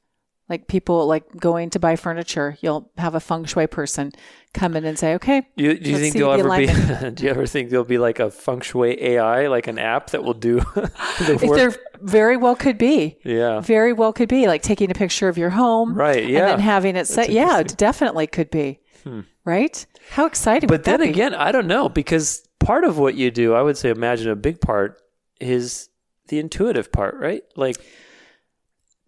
Like 0.50 0.68
people 0.68 1.06
like 1.06 1.26
going 1.38 1.70
to 1.72 1.80
buy 1.80 1.96
furniture, 1.96 2.58
you'll 2.62 2.90
have 2.98 3.14
a 3.14 3.20
feng 3.20 3.46
shui 3.46 3.68
person 3.68 4.12
come 4.54 4.76
in 4.76 4.84
and 4.84 4.98
say, 4.98 5.14
"Okay, 5.16 5.48
You, 5.56 5.78
do 5.78 5.92
you 5.92 5.98
think 6.00 6.16
there'll 6.16 6.34
the 6.34 6.40
ever 6.40 7.10
be? 7.10 7.12
do 7.16 7.24
you 7.24 7.30
ever 7.30 7.46
think 7.46 7.70
there'll 7.70 7.86
be 7.86 8.00
like 8.00 8.20
a 8.20 8.32
feng 8.32 8.62
shui 8.62 8.98
AI, 9.00 9.48
like 9.48 9.68
an 9.68 9.78
app 9.78 10.10
that 10.10 10.24
will 10.24 10.34
do 10.34 10.60
the 10.76 11.38
if 11.42 11.44
work? 11.44 11.58
there 11.58 11.76
very 12.02 12.36
well 12.36 12.56
could 12.56 12.80
be." 12.80 13.20
Yeah, 13.24 13.60
Very 13.62 13.94
well 13.94 14.12
could 14.12 14.30
be 14.30 14.48
like 14.48 14.64
taking 14.64 14.90
a 14.90 14.96
picture 14.96 15.28
of 15.30 15.38
your 15.38 15.52
home, 15.52 15.94
right. 15.94 16.24
and 16.24 16.30
Yeah, 16.30 16.46
then 16.48 16.60
having 16.60 16.96
it 16.96 17.06
set. 17.08 17.30
Yeah, 17.30 17.60
it 17.60 17.76
definitely 17.78 18.26
could 18.26 18.50
be. 18.50 18.80
Hmm. 19.04 19.22
Right? 19.46 19.86
How 20.12 20.26
exciting! 20.26 20.68
but 20.68 20.84
then 20.84 21.02
again, 21.02 21.34
I 21.34 21.52
don't 21.52 21.68
know 21.68 21.90
because 21.90 22.48
part 22.60 22.84
of 22.84 22.98
what 22.98 23.16
you 23.16 23.32
do, 23.32 23.54
I 23.54 23.62
would 23.62 23.78
say, 23.78 23.90
imagine 23.90 24.30
a 24.30 24.36
big 24.36 24.62
part 24.62 25.02
is 25.40 25.90
the 26.28 26.40
intuitive 26.40 26.92
part, 26.92 27.16
right? 27.16 27.44
Like, 27.56 27.78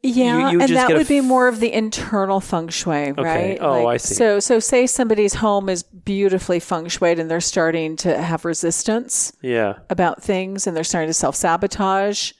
Yeah, 0.01 0.51
you 0.51 0.61
and 0.61 0.75
that 0.75 0.89
would 0.89 1.07
be 1.07 1.21
more 1.21 1.47
of 1.47 1.59
the 1.59 1.71
internal 1.71 2.39
feng 2.39 2.69
shui, 2.69 3.11
right? 3.11 3.57
Oh, 3.61 3.85
I 3.85 3.97
see. 3.97 4.15
So, 4.15 4.39
so 4.39 4.59
say 4.59 4.87
somebody's 4.87 5.35
home 5.35 5.69
is 5.69 5.83
beautifully 5.83 6.59
feng 6.59 6.85
shuied, 6.85 7.19
and 7.19 7.29
they're 7.29 7.39
starting 7.41 7.95
to 7.97 8.19
have 8.19 8.45
resistance 8.45 9.33
yeah, 9.41 9.79
about 9.89 10.23
things, 10.23 10.65
and 10.65 10.75
they're 10.75 10.83
starting 10.83 11.09
to 11.09 11.13
self 11.13 11.35
sabotage. 11.35 12.33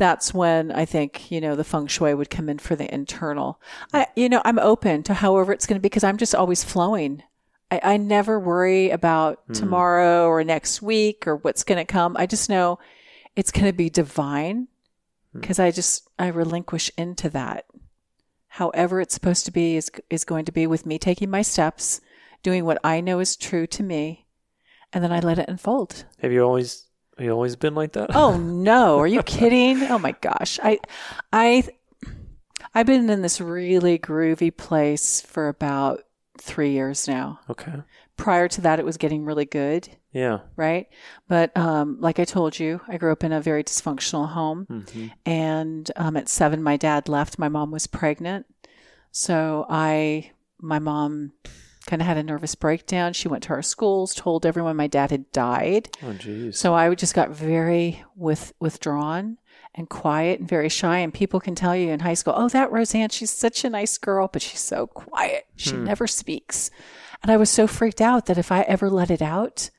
That's 0.00 0.32
when 0.32 0.72
I 0.72 0.86
think 0.86 1.30
you 1.30 1.42
know 1.42 1.54
the 1.54 1.62
feng 1.62 1.86
shui 1.86 2.14
would 2.14 2.30
come 2.30 2.48
in 2.48 2.58
for 2.58 2.74
the 2.74 2.92
internal. 2.92 3.60
I, 3.92 4.06
you 4.16 4.30
know, 4.30 4.40
I'm 4.46 4.58
open 4.58 5.02
to 5.04 5.14
however 5.14 5.52
it's 5.52 5.66
going 5.66 5.76
to 5.76 5.80
be 5.82 5.88
because 5.90 6.04
I'm 6.04 6.16
just 6.16 6.34
always 6.34 6.64
flowing. 6.64 7.22
I, 7.70 7.80
I 7.84 7.96
never 7.98 8.40
worry 8.40 8.88
about 8.90 9.40
Hmm. 9.46 9.52
tomorrow 9.52 10.26
or 10.26 10.42
next 10.42 10.80
week 10.80 11.26
or 11.26 11.36
what's 11.36 11.64
going 11.64 11.76
to 11.78 11.84
come. 11.84 12.16
I 12.18 12.24
just 12.24 12.48
know 12.48 12.78
it's 13.36 13.52
going 13.52 13.66
to 13.66 13.74
be 13.74 13.90
divine 13.90 14.68
Hmm. 15.32 15.40
because 15.40 15.58
I 15.60 15.70
just 15.70 16.08
I 16.18 16.28
relinquish 16.28 16.90
into 16.96 17.28
that. 17.30 17.66
However, 18.48 19.00
it's 19.02 19.14
supposed 19.14 19.44
to 19.44 19.52
be 19.52 19.76
is 19.76 19.90
is 20.08 20.24
going 20.24 20.46
to 20.46 20.52
be 20.52 20.66
with 20.66 20.86
me 20.86 20.98
taking 20.98 21.28
my 21.30 21.42
steps, 21.42 22.00
doing 22.42 22.64
what 22.64 22.78
I 22.82 23.00
know 23.02 23.20
is 23.20 23.36
true 23.36 23.66
to 23.66 23.82
me, 23.82 24.26
and 24.94 25.04
then 25.04 25.12
I 25.12 25.20
let 25.20 25.38
it 25.38 25.48
unfold. 25.48 26.06
have 26.22 26.32
you 26.32 26.42
always 26.42 26.86
you 27.20 27.30
always 27.30 27.56
been 27.56 27.74
like 27.74 27.92
that? 27.92 28.10
Oh 28.14 28.36
no, 28.40 28.98
are 28.98 29.06
you 29.06 29.22
kidding? 29.22 29.82
Oh 29.84 29.98
my 29.98 30.12
gosh. 30.20 30.58
I 30.62 30.78
I 31.32 31.68
I've 32.74 32.86
been 32.86 33.08
in 33.10 33.22
this 33.22 33.40
really 33.40 33.98
groovy 33.98 34.56
place 34.56 35.20
for 35.20 35.48
about 35.48 36.02
3 36.38 36.70
years 36.70 37.08
now. 37.08 37.40
okay, 37.50 37.82
Prior 38.16 38.48
to 38.48 38.60
that 38.62 38.78
it 38.78 38.84
was 38.84 38.96
getting 38.96 39.24
really 39.24 39.44
good, 39.44 39.88
yeah, 40.12 40.40
right? 40.56 40.88
But 41.28 41.56
um 41.56 41.98
like 42.00 42.18
I 42.18 42.24
told 42.24 42.58
you, 42.58 42.80
I 42.88 42.96
grew 42.98 43.12
up 43.12 43.24
in 43.24 43.32
a 43.32 43.40
very 43.40 43.64
dysfunctional 43.64 44.28
home 44.30 44.66
hmm 44.68 45.06
and 45.26 45.90
um 45.96 46.16
at 46.16 46.28
7 46.28 46.62
my 46.62 46.76
dad 46.76 47.08
left. 47.08 47.38
My 47.38 47.48
mom 47.48 47.70
was 47.70 47.86
pregnant. 47.86 48.46
So 49.12 49.66
I 49.68 50.30
my 50.60 50.78
mom 50.78 51.32
kind 51.86 52.02
of 52.02 52.06
had 52.06 52.16
a 52.16 52.22
nervous 52.22 52.54
breakdown. 52.54 53.12
She 53.12 53.28
went 53.28 53.42
to 53.44 53.50
our 53.50 53.62
schools, 53.62 54.14
told 54.14 54.44
everyone 54.44 54.76
my 54.76 54.86
dad 54.86 55.10
had 55.10 55.30
died. 55.32 55.96
oh 56.02 56.12
jeez, 56.12 56.54
So 56.54 56.74
I 56.74 56.94
just 56.94 57.14
got 57.14 57.30
very 57.30 58.04
with 58.16 58.52
withdrawn 58.60 59.38
and 59.74 59.88
quiet 59.88 60.40
and 60.40 60.48
very 60.48 60.68
shy. 60.68 60.98
And 60.98 61.14
people 61.14 61.40
can 61.40 61.54
tell 61.54 61.74
you 61.74 61.90
in 61.90 62.00
high 62.00 62.14
school, 62.14 62.34
oh, 62.36 62.48
that 62.50 62.72
Roseanne, 62.72 63.10
she's 63.10 63.30
such 63.30 63.64
a 63.64 63.70
nice 63.70 63.98
girl, 63.98 64.28
but 64.32 64.42
she's 64.42 64.60
so 64.60 64.86
quiet. 64.86 65.46
She 65.56 65.72
hmm. 65.72 65.84
never 65.84 66.06
speaks. 66.06 66.70
And 67.22 67.30
I 67.30 67.36
was 67.36 67.50
so 67.50 67.66
freaked 67.66 68.00
out 68.00 68.26
that 68.26 68.38
if 68.38 68.50
I 68.50 68.62
ever 68.62 68.90
let 68.90 69.10
it 69.10 69.22
out, 69.22 69.70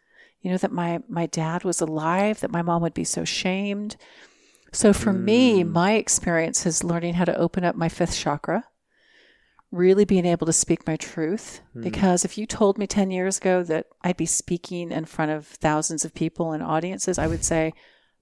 you 0.41 0.49
know, 0.49 0.57
that 0.57 0.71
my 0.71 1.01
my 1.07 1.27
dad 1.27 1.63
was 1.63 1.81
alive, 1.81 2.39
that 2.39 2.51
my 2.51 2.61
mom 2.61 2.81
would 2.81 2.93
be 2.93 3.03
so 3.03 3.23
shamed. 3.25 3.95
So 4.73 4.93
for 4.93 5.11
me, 5.11 5.61
hmm. 5.61 5.71
my 5.71 5.93
experience 5.93 6.65
is 6.65 6.83
learning 6.83 7.15
how 7.15 7.25
to 7.25 7.37
open 7.37 7.63
up 7.63 7.75
my 7.75 7.89
fifth 7.89 8.17
chakra 8.17 8.65
really 9.71 10.05
being 10.05 10.25
able 10.25 10.45
to 10.45 10.53
speak 10.53 10.85
my 10.85 10.97
truth. 10.97 11.61
Hmm. 11.73 11.81
Because 11.81 12.25
if 12.25 12.37
you 12.37 12.45
told 12.45 12.77
me 12.77 12.87
10 12.87 13.09
years 13.11 13.37
ago 13.37 13.63
that 13.63 13.87
I'd 14.01 14.17
be 14.17 14.25
speaking 14.25 14.91
in 14.91 15.05
front 15.05 15.31
of 15.31 15.47
thousands 15.47 16.03
of 16.05 16.13
people 16.13 16.51
and 16.51 16.61
audiences, 16.61 17.17
I 17.17 17.27
would 17.27 17.43
say, 17.43 17.73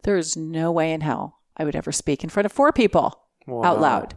there 0.03 0.17
is 0.17 0.37
no 0.37 0.71
way 0.71 0.93
in 0.93 1.01
hell 1.01 1.39
I 1.57 1.65
would 1.65 1.75
ever 1.75 1.91
speak 1.91 2.23
in 2.23 2.29
front 2.29 2.45
of 2.45 2.51
four 2.51 2.71
people 2.71 3.21
out 3.49 3.81
loud. 3.81 4.13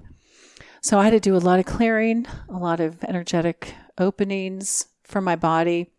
So 0.82 0.98
I 0.98 1.04
had 1.04 1.10
to 1.10 1.20
do 1.20 1.36
a 1.36 1.38
lot 1.38 1.58
of 1.58 1.64
clearing, 1.64 2.26
a 2.48 2.58
lot 2.58 2.80
of 2.80 3.02
energetic 3.04 3.74
openings 3.98 4.86
for 5.04 5.20
my 5.20 5.36
body. 5.36 5.90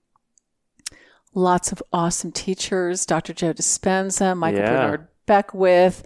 Lots 1.33 1.71
of 1.71 1.81
awesome 1.91 2.31
teachers, 2.31 3.05
Dr. 3.05 3.33
Joe 3.33 3.53
Dispenza, 3.53 4.37
Michael 4.37 4.59
Yeah. 4.59 4.69
Bernard 4.85 5.07
Beckwith. 5.25 6.03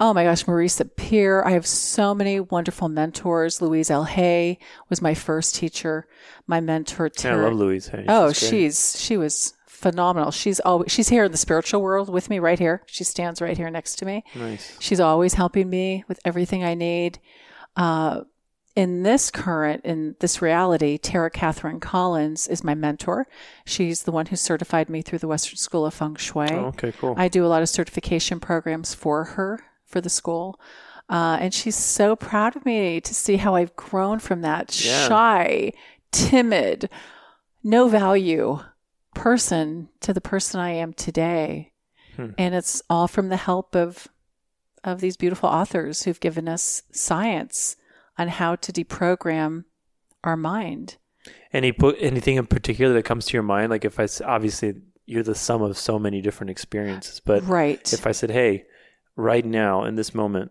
Oh 0.00 0.14
my 0.14 0.22
gosh, 0.24 0.44
Marisa 0.44 0.88
Peer. 0.96 1.42
I 1.44 1.50
have 1.50 1.66
so 1.66 2.14
many 2.14 2.38
wonderful 2.38 2.88
mentors. 2.88 3.60
Louise 3.60 3.90
L. 3.90 4.04
Hay 4.04 4.58
was 4.88 5.02
my 5.02 5.14
first 5.14 5.56
teacher, 5.56 6.06
my 6.46 6.60
mentor. 6.60 7.10
Yeah, 7.22 7.32
I 7.32 7.36
love 7.36 7.54
Louise. 7.54 7.88
Hay. 7.88 8.04
Oh, 8.06 8.32
She's 8.32 8.48
she's 8.48 9.00
she 9.00 9.16
was 9.16 9.54
phenomenal. 9.66 10.30
She's 10.30 10.60
always 10.60 10.92
she's 10.92 11.08
here 11.08 11.24
in 11.24 11.32
the 11.32 11.38
spiritual 11.38 11.82
world 11.82 12.08
with 12.10 12.30
me 12.30 12.38
right 12.38 12.58
here. 12.58 12.82
She 12.86 13.02
stands 13.02 13.40
right 13.42 13.56
here 13.56 13.70
next 13.70 13.96
to 13.96 14.04
me. 14.04 14.24
nice. 14.36 14.76
She's 14.80 15.00
always 15.00 15.34
helping 15.34 15.68
me 15.68 16.04
with 16.06 16.20
everything 16.24 16.62
I 16.64 16.74
need. 16.74 17.18
Uh, 17.76 18.22
in 18.76 19.02
this 19.02 19.32
current, 19.32 19.84
in 19.84 20.14
this 20.20 20.40
reality, 20.40 20.98
Terah 20.98 21.32
Kathryn 21.32 21.80
Collins 21.80 22.46
is 22.46 22.62
my 22.62 22.76
mentor. 22.76 23.26
She's 23.64 24.04
the 24.04 24.12
one 24.12 24.26
who 24.26 24.36
certified 24.36 24.88
me 24.88 25.02
through 25.02 25.18
the 25.18 25.26
Western 25.26 25.56
School 25.56 25.84
of 25.84 25.94
Feng 25.94 26.14
Shui. 26.14 26.46
Oh, 26.52 26.66
okay, 26.66 26.92
cool. 26.92 27.14
I 27.16 27.26
do 27.26 27.44
a 27.44 27.48
lot 27.48 27.62
of 27.62 27.68
certification 27.68 28.38
programs 28.38 28.94
for 28.94 29.24
her 29.24 29.58
for 29.88 30.00
the 30.00 30.10
school. 30.10 30.60
Uh, 31.08 31.38
and 31.40 31.54
she's 31.54 31.74
so 31.76 32.14
proud 32.14 32.54
of 32.54 32.66
me 32.66 33.00
to 33.00 33.14
see 33.14 33.38
how 33.38 33.54
I've 33.54 33.74
grown 33.74 34.18
from 34.18 34.42
that 34.42 34.78
Yeah. 34.84 35.08
shy, 35.08 35.72
timid, 36.12 36.90
no 37.64 37.88
value 37.88 38.60
person 39.14 39.88
to 40.00 40.12
the 40.12 40.20
person 40.20 40.60
I 40.60 40.70
am 40.70 40.92
today. 40.92 41.72
Hmm. 42.16 42.30
And 42.36 42.54
it's 42.54 42.82
all 42.90 43.08
from 43.08 43.30
the 43.30 43.36
help 43.36 43.74
of 43.74 44.08
of 44.84 45.00
these 45.00 45.16
beautiful 45.16 45.48
authors 45.48 46.04
who've 46.04 46.20
given 46.20 46.48
us 46.48 46.82
science 46.92 47.74
on 48.16 48.28
how 48.28 48.54
to 48.54 48.72
deprogram 48.72 49.64
our 50.22 50.36
mind. 50.36 50.96
Any 51.52 51.72
put 51.72 51.96
anything 51.98 52.36
in 52.36 52.46
particular 52.46 52.94
that 52.94 53.04
comes 53.04 53.26
to 53.26 53.32
your 53.32 53.42
mind? 53.42 53.70
Like 53.70 53.84
if 53.84 53.98
I 53.98 54.06
obviously 54.24 54.74
you're 55.06 55.22
the 55.22 55.34
sum 55.34 55.62
of 55.62 55.76
so 55.78 55.98
many 55.98 56.20
different 56.20 56.50
experiences, 56.50 57.20
but 57.20 57.42
right. 57.46 57.92
if 57.92 58.06
I 58.06 58.12
said, 58.12 58.30
"Hey, 58.30 58.66
right 59.18 59.44
now 59.44 59.84
in 59.84 59.96
this 59.96 60.14
moment, 60.14 60.50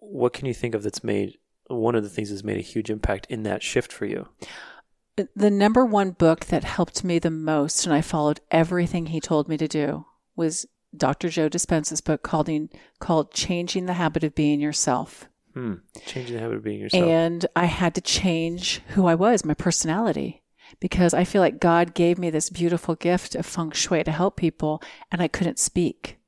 what 0.00 0.32
can 0.32 0.46
you 0.46 0.54
think 0.54 0.74
of 0.74 0.82
that's 0.82 1.04
made 1.04 1.38
one 1.68 1.94
of 1.94 2.02
the 2.02 2.08
things 2.08 2.30
that's 2.30 2.42
made 2.42 2.58
a 2.58 2.62
huge 2.62 2.90
impact 2.90 3.26
in 3.30 3.44
that 3.44 3.62
shift 3.62 3.92
for 3.92 4.06
you?" 4.06 4.28
the 5.36 5.50
number 5.50 5.84
one 5.84 6.10
book 6.10 6.46
that 6.46 6.64
helped 6.64 7.04
me 7.04 7.20
the 7.20 7.30
most, 7.30 7.86
and 7.86 7.94
I 7.94 8.00
followed 8.00 8.40
everything 8.50 9.06
he 9.06 9.20
told 9.20 9.48
me 9.48 9.56
to 9.56 9.68
do, 9.68 10.06
was 10.34 10.66
Dr. 10.96 11.28
Joe 11.28 11.48
Dispenza's 11.48 12.00
book 12.00 12.22
called, 12.22 12.50
called 12.98 13.32
Changing 13.32 13.86
the 13.86 13.92
Habit 13.92 14.24
of 14.24 14.34
Being 14.34 14.60
Yourself. 14.60 15.28
Hmm. 15.52 15.74
Changing 16.06 16.34
the 16.34 16.42
habit 16.42 16.56
of 16.56 16.64
being 16.64 16.80
yourself. 16.80 17.04
And 17.04 17.46
I 17.54 17.66
had 17.66 17.94
to 17.94 18.00
change 18.00 18.80
who 18.88 19.06
I 19.06 19.14
was, 19.14 19.44
my 19.44 19.54
personality, 19.54 20.42
because 20.80 21.14
I 21.14 21.22
feel 21.22 21.40
like 21.40 21.60
God 21.60 21.94
gave 21.94 22.18
me 22.18 22.28
this 22.28 22.50
beautiful 22.50 22.96
gift 22.96 23.36
of 23.36 23.46
feng 23.46 23.70
shui 23.70 24.02
to 24.02 24.10
help 24.10 24.36
people, 24.36 24.82
and 25.12 25.22
I 25.22 25.28
couldn't 25.28 25.60
speak. 25.60 26.18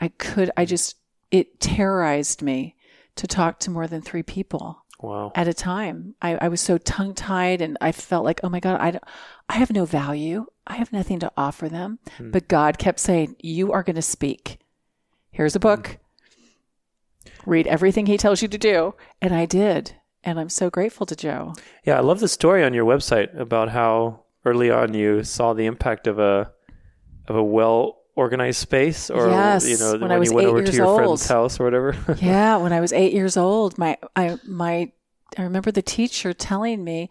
I 0.00 0.08
could, 0.08 0.50
I 0.56 0.64
just, 0.64 0.96
it 1.30 1.60
terrorized 1.60 2.42
me 2.42 2.76
to 3.16 3.26
talk 3.26 3.58
to 3.60 3.70
more 3.70 3.86
than 3.86 4.00
three 4.00 4.22
people 4.22 4.84
wow. 5.00 5.32
at 5.34 5.48
a 5.48 5.54
time. 5.54 6.14
I, 6.22 6.36
I 6.36 6.48
was 6.48 6.60
so 6.60 6.78
tongue 6.78 7.14
tied 7.14 7.60
and 7.60 7.76
I 7.80 7.92
felt 7.92 8.24
like, 8.24 8.40
oh 8.42 8.48
my 8.48 8.60
God, 8.60 8.80
I, 8.80 8.98
I 9.48 9.58
have 9.58 9.72
no 9.72 9.84
value. 9.84 10.46
I 10.66 10.76
have 10.76 10.92
nothing 10.92 11.18
to 11.20 11.32
offer 11.36 11.68
them. 11.68 11.98
Hmm. 12.16 12.30
But 12.30 12.48
God 12.48 12.78
kept 12.78 13.00
saying, 13.00 13.36
you 13.40 13.72
are 13.72 13.82
going 13.82 13.96
to 13.96 14.02
speak. 14.02 14.58
Here's 15.30 15.56
a 15.56 15.60
book. 15.60 15.98
Hmm. 17.24 17.50
Read 17.50 17.66
everything 17.66 18.06
he 18.06 18.18
tells 18.18 18.42
you 18.42 18.48
to 18.48 18.58
do. 18.58 18.94
And 19.20 19.34
I 19.34 19.46
did. 19.46 19.94
And 20.24 20.38
I'm 20.38 20.50
so 20.50 20.68
grateful 20.68 21.06
to 21.06 21.16
Joe. 21.16 21.54
Yeah, 21.84 21.96
I 21.96 22.00
love 22.00 22.20
the 22.20 22.28
story 22.28 22.64
on 22.64 22.74
your 22.74 22.84
website 22.84 23.38
about 23.38 23.70
how 23.70 24.24
early 24.44 24.70
on 24.70 24.94
you 24.94 25.24
saw 25.24 25.54
the 25.54 25.66
impact 25.66 26.06
of 26.06 26.18
a 26.18 26.52
of 27.28 27.36
a 27.36 27.42
well 27.42 27.97
organized 28.18 28.58
space 28.58 29.10
or 29.10 29.28
yes, 29.28 29.68
you 29.68 29.78
know 29.78 29.92
when, 29.92 30.08
when 30.10 30.22
you 30.24 30.34
went 30.34 30.48
over 30.48 30.64
to 30.64 30.72
your 30.72 30.86
old. 30.86 30.98
friend's 30.98 31.28
house 31.28 31.60
or 31.60 31.64
whatever. 31.64 31.94
Yeah 32.20 32.56
when 32.56 32.72
i 32.72 32.80
was 32.80 32.92
eight 32.92 33.12
years 33.12 33.36
old 33.36 33.78
my 33.78 33.96
i 34.16 34.36
my 34.44 34.90
i 35.36 35.42
remember 35.42 35.70
the 35.70 35.82
teacher 35.82 36.32
telling 36.32 36.82
me 36.82 37.08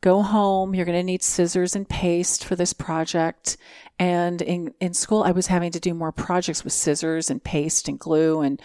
go 0.00 0.22
home 0.22 0.74
you're 0.74 0.84
going 0.84 0.98
to 0.98 1.04
need 1.04 1.22
scissors 1.22 1.76
and 1.76 1.88
paste 1.88 2.44
for 2.44 2.56
this 2.56 2.72
project. 2.72 3.56
And 4.00 4.42
in 4.42 4.74
in 4.80 4.92
school 4.92 5.22
i 5.22 5.30
was 5.30 5.46
having 5.46 5.70
to 5.70 5.80
do 5.80 5.94
more 5.94 6.10
projects 6.10 6.64
with 6.64 6.72
scissors 6.72 7.30
and 7.30 7.42
paste 7.44 7.88
and 7.88 7.98
glue 7.98 8.40
and 8.40 8.60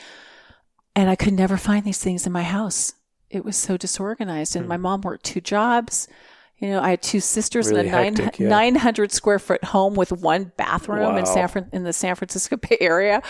and 0.96 1.08
i 1.08 1.16
could 1.16 1.34
never 1.34 1.56
find 1.56 1.86
these 1.86 2.04
things 2.04 2.26
in 2.26 2.34
my 2.34 2.44
house. 2.44 2.94
It 3.30 3.46
was 3.46 3.58
so 3.58 3.78
disorganized. 3.78 4.56
And 4.56 4.66
hmm. 4.66 4.70
my 4.70 4.78
mom 4.78 5.02
worked 5.02 5.26
two 5.26 5.42
jobs 5.42 6.08
you 6.58 6.70
know, 6.70 6.80
I 6.80 6.91
had 6.91 7.01
two 7.01 7.20
sisters 7.20 7.70
really 7.70 7.88
in 7.88 7.93
a 7.93 7.97
hectic, 7.97 8.39
nine, 8.39 8.74
yeah. 8.76 8.82
900 8.82 9.12
square 9.12 9.39
foot 9.39 9.64
home 9.64 9.95
with 9.95 10.12
one 10.12 10.51
bathroom 10.58 11.14
wow. 11.14 11.18
in 11.18 11.26
San 11.26 11.70
in 11.74 11.84
the 11.84 11.93
San 11.93 12.16
Francisco 12.16 12.58
Bay 12.58 12.78
Area. 12.80 13.22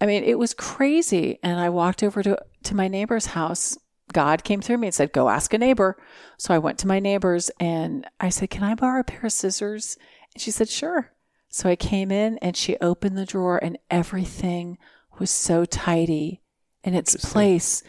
I 0.00 0.06
mean, 0.06 0.24
it 0.24 0.38
was 0.38 0.54
crazy. 0.54 1.38
And 1.42 1.58
I 1.60 1.68
walked 1.70 2.02
over 2.02 2.22
to, 2.22 2.38
to 2.64 2.74
my 2.74 2.88
neighbor's 2.88 3.26
house. 3.26 3.78
God 4.12 4.44
came 4.44 4.60
through 4.60 4.78
me 4.78 4.88
and 4.88 4.94
said, 4.94 5.12
go 5.12 5.28
ask 5.28 5.54
a 5.54 5.58
neighbor. 5.58 5.96
So 6.36 6.52
I 6.52 6.58
went 6.58 6.78
to 6.80 6.88
my 6.88 6.98
neighbor's 6.98 7.50
and 7.60 8.06
I 8.20 8.28
said, 8.28 8.50
can 8.50 8.64
I 8.64 8.74
borrow 8.74 9.00
a 9.00 9.04
pair 9.04 9.24
of 9.24 9.32
scissors? 9.32 9.96
And 10.34 10.42
she 10.42 10.50
said, 10.50 10.68
sure. 10.68 11.12
So 11.48 11.68
I 11.68 11.76
came 11.76 12.10
in 12.10 12.38
and 12.38 12.56
she 12.56 12.76
opened 12.78 13.16
the 13.16 13.24
drawer 13.24 13.58
and 13.62 13.78
everything 13.88 14.78
was 15.18 15.30
so 15.30 15.64
tidy 15.64 16.42
in 16.82 16.94
its 16.94 17.16
place. 17.16 17.82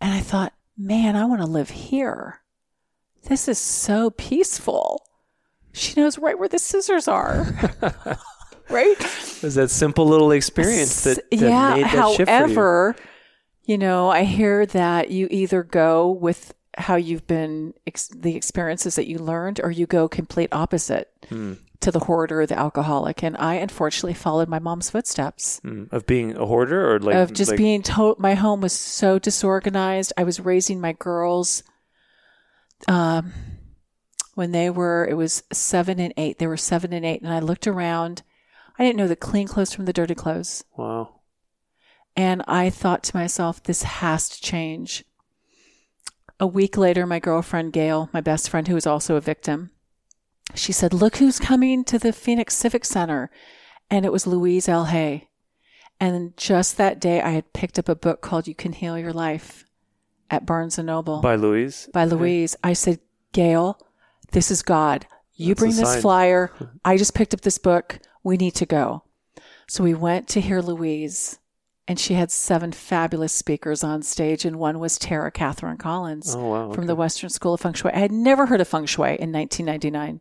And 0.00 0.12
I 0.12 0.20
thought, 0.20 0.52
man, 0.76 1.16
I 1.16 1.24
want 1.24 1.40
to 1.40 1.46
live 1.46 1.70
here 1.70 2.42
this 3.26 3.48
is 3.48 3.58
so 3.58 4.10
peaceful. 4.10 5.02
She 5.72 6.00
knows 6.00 6.18
right 6.18 6.38
where 6.38 6.48
the 6.48 6.58
scissors 6.58 7.06
are. 7.06 7.46
right? 8.70 8.96
It 8.98 9.42
was 9.42 9.54
that 9.56 9.70
simple 9.70 10.06
little 10.06 10.30
experience 10.30 11.04
that, 11.04 11.30
that 11.30 11.36
yeah, 11.36 11.74
made 11.74 11.84
that 11.84 11.90
however, 11.90 12.96
you. 13.64 13.74
you. 13.74 13.78
know, 13.78 14.08
I 14.08 14.24
hear 14.24 14.66
that 14.66 15.10
you 15.10 15.28
either 15.30 15.62
go 15.62 16.10
with 16.10 16.54
how 16.78 16.96
you've 16.96 17.26
been 17.26 17.74
ex- 17.86 18.08
the 18.08 18.36
experiences 18.36 18.96
that 18.96 19.06
you 19.06 19.18
learned 19.18 19.60
or 19.62 19.70
you 19.70 19.86
go 19.86 20.08
complete 20.08 20.48
opposite. 20.52 21.10
Hmm. 21.28 21.54
To 21.80 21.90
the 21.92 22.00
hoarder 22.00 22.40
or 22.40 22.46
the 22.46 22.58
alcoholic, 22.58 23.22
and 23.22 23.36
I 23.36 23.56
unfortunately 23.56 24.14
followed 24.14 24.48
my 24.48 24.58
mom's 24.58 24.88
footsteps 24.88 25.60
hmm. 25.60 25.84
of 25.92 26.06
being 26.06 26.34
a 26.34 26.46
hoarder, 26.46 26.94
or 26.94 26.98
like 26.98 27.14
of 27.14 27.34
just 27.34 27.50
like... 27.50 27.58
being 27.58 27.82
told. 27.82 28.18
My 28.18 28.34
home 28.34 28.62
was 28.62 28.72
so 28.72 29.18
disorganized. 29.18 30.12
I 30.16 30.24
was 30.24 30.40
raising 30.40 30.80
my 30.80 30.94
girls 30.94 31.62
um, 32.88 33.32
when 34.34 34.52
they 34.52 34.70
were, 34.70 35.06
it 35.08 35.14
was 35.14 35.42
seven 35.52 35.98
and 35.98 36.12
eight. 36.16 36.38
They 36.38 36.46
were 36.46 36.56
seven 36.56 36.92
and 36.92 37.04
eight. 37.04 37.22
And 37.22 37.32
I 37.32 37.38
looked 37.38 37.66
around. 37.66 38.22
I 38.78 38.84
didn't 38.84 38.98
know 38.98 39.08
the 39.08 39.16
clean 39.16 39.48
clothes 39.48 39.72
from 39.72 39.86
the 39.86 39.92
dirty 39.92 40.14
clothes. 40.14 40.64
Wow. 40.76 41.20
And 42.14 42.42
I 42.46 42.70
thought 42.70 43.02
to 43.04 43.16
myself, 43.16 43.62
this 43.62 43.82
has 43.82 44.28
to 44.28 44.40
change. 44.40 45.04
A 46.38 46.46
week 46.46 46.76
later, 46.76 47.06
my 47.06 47.18
girlfriend, 47.18 47.72
Gail, 47.72 48.10
my 48.12 48.20
best 48.20 48.50
friend, 48.50 48.68
who 48.68 48.74
was 48.74 48.86
also 48.86 49.16
a 49.16 49.22
victim, 49.22 49.70
she 50.54 50.72
said, 50.72 50.92
Look 50.92 51.16
who's 51.16 51.38
coming 51.38 51.82
to 51.84 51.98
the 51.98 52.12
Phoenix 52.12 52.54
Civic 52.54 52.84
Center. 52.84 53.30
And 53.90 54.04
it 54.04 54.12
was 54.12 54.26
Louise 54.26 54.68
L. 54.68 54.86
Hay. 54.86 55.28
And 55.98 56.36
just 56.36 56.76
that 56.76 57.00
day, 57.00 57.22
I 57.22 57.30
had 57.30 57.54
picked 57.54 57.78
up 57.78 57.88
a 57.88 57.94
book 57.94 58.20
called 58.20 58.46
You 58.46 58.54
Can 58.54 58.72
Heal 58.72 58.98
Your 58.98 59.12
Life 59.14 59.64
at 60.30 60.46
Barnes 60.46 60.78
and 60.78 60.86
Noble 60.86 61.20
by 61.20 61.36
Louise. 61.36 61.88
By 61.92 62.04
Louise. 62.04 62.56
I 62.62 62.72
said, 62.72 63.00
Gail, 63.32 63.78
this 64.32 64.50
is 64.50 64.62
God. 64.62 65.06
You 65.34 65.48
That's 65.48 65.60
bring 65.60 65.76
this 65.76 65.92
sign. 65.92 66.02
flyer. 66.02 66.52
I 66.84 66.96
just 66.96 67.14
picked 67.14 67.34
up 67.34 67.42
this 67.42 67.58
book. 67.58 67.98
We 68.22 68.36
need 68.36 68.54
to 68.56 68.66
go. 68.66 69.04
So 69.68 69.82
we 69.82 69.94
went 69.94 70.28
to 70.28 70.40
hear 70.40 70.60
Louise, 70.60 71.38
and 71.88 71.98
she 71.98 72.14
had 72.14 72.30
seven 72.30 72.72
fabulous 72.72 73.32
speakers 73.32 73.82
on 73.82 74.02
stage, 74.02 74.44
and 74.44 74.56
one 74.56 74.78
was 74.78 74.98
Terah 74.98 75.32
Kathryn 75.32 75.78
Collins 75.78 76.34
oh, 76.36 76.46
wow, 76.46 76.72
from 76.72 76.86
the 76.86 76.94
Western 76.94 77.30
School 77.30 77.54
of 77.54 77.60
Feng 77.60 77.72
Shui. 77.72 77.92
I 77.92 77.98
had 77.98 78.12
never 78.12 78.46
heard 78.46 78.60
of 78.60 78.68
Feng 78.68 78.86
Shui 78.86 79.16
in 79.20 79.32
1999. 79.32 80.20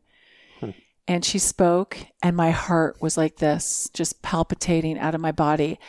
Hmm. 0.60 0.70
And 1.08 1.24
she 1.24 1.38
spoke, 1.38 1.98
and 2.24 2.36
my 2.36 2.52
heart 2.52 3.02
was 3.02 3.18
like 3.18 3.38
this, 3.38 3.90
just 3.94 4.24
palpitating 4.24 4.98
out 4.98 5.16
of 5.16 5.22
my 5.22 5.32
body. 5.32 5.80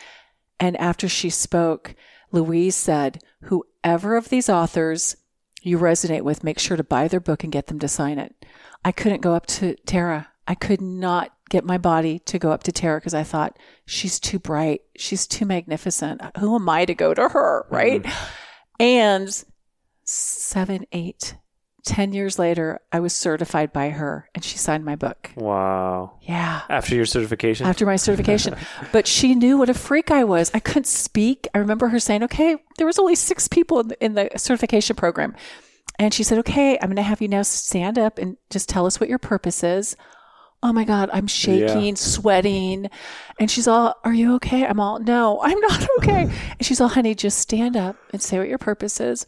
And 0.59 0.77
after 0.77 1.09
she 1.09 1.29
spoke, 1.29 1.95
Louise 2.31 2.75
said, 2.75 3.21
Whoever 3.43 4.17
of 4.17 4.29
these 4.29 4.49
authors 4.49 5.15
you 5.61 5.77
resonate 5.77 6.21
with, 6.21 6.43
make 6.43 6.59
sure 6.59 6.77
to 6.77 6.83
buy 6.83 7.07
their 7.07 7.19
book 7.19 7.43
and 7.43 7.51
get 7.51 7.67
them 7.67 7.79
to 7.79 7.87
sign 7.87 8.19
it. 8.19 8.35
I 8.83 8.91
couldn't 8.91 9.21
go 9.21 9.33
up 9.33 9.45
to 9.47 9.75
Terah. 9.85 10.29
I 10.47 10.55
could 10.55 10.81
not 10.81 11.33
get 11.49 11.65
my 11.65 11.77
body 11.77 12.19
to 12.19 12.39
go 12.39 12.51
up 12.51 12.63
to 12.63 12.71
Terah 12.71 12.99
because 12.99 13.13
I 13.13 13.23
thought 13.23 13.57
she's 13.85 14.19
too 14.19 14.39
bright. 14.39 14.81
She's 14.97 15.27
too 15.27 15.45
magnificent. 15.45 16.21
Who 16.37 16.55
am 16.55 16.69
I 16.69 16.85
to 16.85 16.93
go 16.93 17.13
to 17.13 17.29
her? 17.29 17.65
Right. 17.69 18.03
Mm-hmm. 18.03 18.33
And 18.79 19.43
seven, 20.03 20.85
eight 20.91 21.35
10 21.87 22.11
years 22.11 22.37
later, 22.37 22.81
I 22.91 22.99
was 22.99 23.13
certified 23.13 23.71
by 23.71 23.91
her 23.91 24.29
and 24.35 24.43
she 24.43 24.57
signed 24.57 24.83
my 24.83 24.97
book. 24.97 25.31
Wow. 25.37 26.17
Yeah. 26.21 26.63
After 26.69 26.95
your 26.95 27.05
certification? 27.05 27.65
After 27.65 27.85
my 27.85 27.95
certification. 27.95 28.55
but 28.91 29.07
she 29.07 29.35
knew 29.35 29.57
what 29.57 29.69
a 29.69 29.73
freak 29.73 30.11
I 30.11 30.25
was. 30.25 30.51
I 30.53 30.59
couldn't 30.59 30.85
speak. 30.87 31.47
I 31.55 31.59
remember 31.59 31.87
her 31.87 31.99
saying, 31.99 32.23
okay, 32.23 32.57
there 32.77 32.85
was 32.85 32.99
only 32.99 33.15
six 33.15 33.47
people 33.47 33.79
in 33.79 33.87
the, 33.87 34.03
in 34.03 34.13
the 34.15 34.29
certification 34.35 34.97
program. 34.97 35.33
And 35.97 36.13
she 36.13 36.23
said, 36.23 36.39
okay, 36.39 36.77
I'm 36.77 36.87
going 36.87 36.97
to 36.97 37.03
have 37.03 37.21
you 37.21 37.29
now 37.29 37.41
stand 37.43 37.97
up 37.97 38.17
and 38.19 38.35
just 38.49 38.67
tell 38.67 38.85
us 38.85 38.99
what 38.99 39.07
your 39.07 39.17
purpose 39.17 39.63
is. 39.63 39.95
Oh 40.61 40.73
my 40.73 40.83
God, 40.83 41.09
I'm 41.13 41.27
shaking, 41.27 41.85
yeah. 41.85 41.93
sweating. 41.95 42.89
And 43.39 43.49
she's 43.49 43.67
all, 43.67 43.95
Are 44.03 44.13
you 44.13 44.35
okay? 44.35 44.65
I'm 44.65 44.79
all, 44.79 44.99
No, 44.99 45.39
I'm 45.41 45.59
not 45.59 45.87
okay. 45.99 46.23
and 46.23 46.65
she's 46.65 46.81
all, 46.81 46.89
Honey, 46.89 47.15
just 47.15 47.37
stand 47.37 47.77
up 47.77 47.95
and 48.11 48.21
say 48.21 48.39
what 48.39 48.49
your 48.49 48.57
purpose 48.57 48.99
is. 48.99 49.25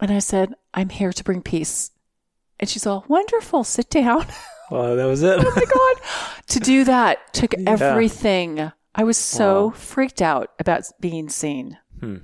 And 0.00 0.10
I 0.10 0.18
said, 0.18 0.54
I'm 0.72 0.88
here 0.88 1.12
to 1.12 1.24
bring 1.24 1.42
peace. 1.42 1.90
And 2.58 2.68
she's 2.68 2.86
all, 2.86 3.04
wonderful, 3.08 3.64
sit 3.64 3.90
down. 3.90 4.26
Well, 4.70 4.94
that 4.94 5.06
was 5.06 5.24
it. 5.24 5.36
oh 5.36 5.52
my 5.56 5.64
God. 5.64 6.46
to 6.46 6.60
do 6.60 6.84
that 6.84 7.34
took 7.34 7.54
yeah. 7.58 7.70
everything. 7.70 8.70
I 8.94 9.02
was 9.02 9.16
so 9.16 9.66
wow. 9.66 9.70
freaked 9.72 10.22
out 10.22 10.52
about 10.60 10.84
being 11.00 11.28
seen. 11.28 11.76
Hmm. 11.98 12.18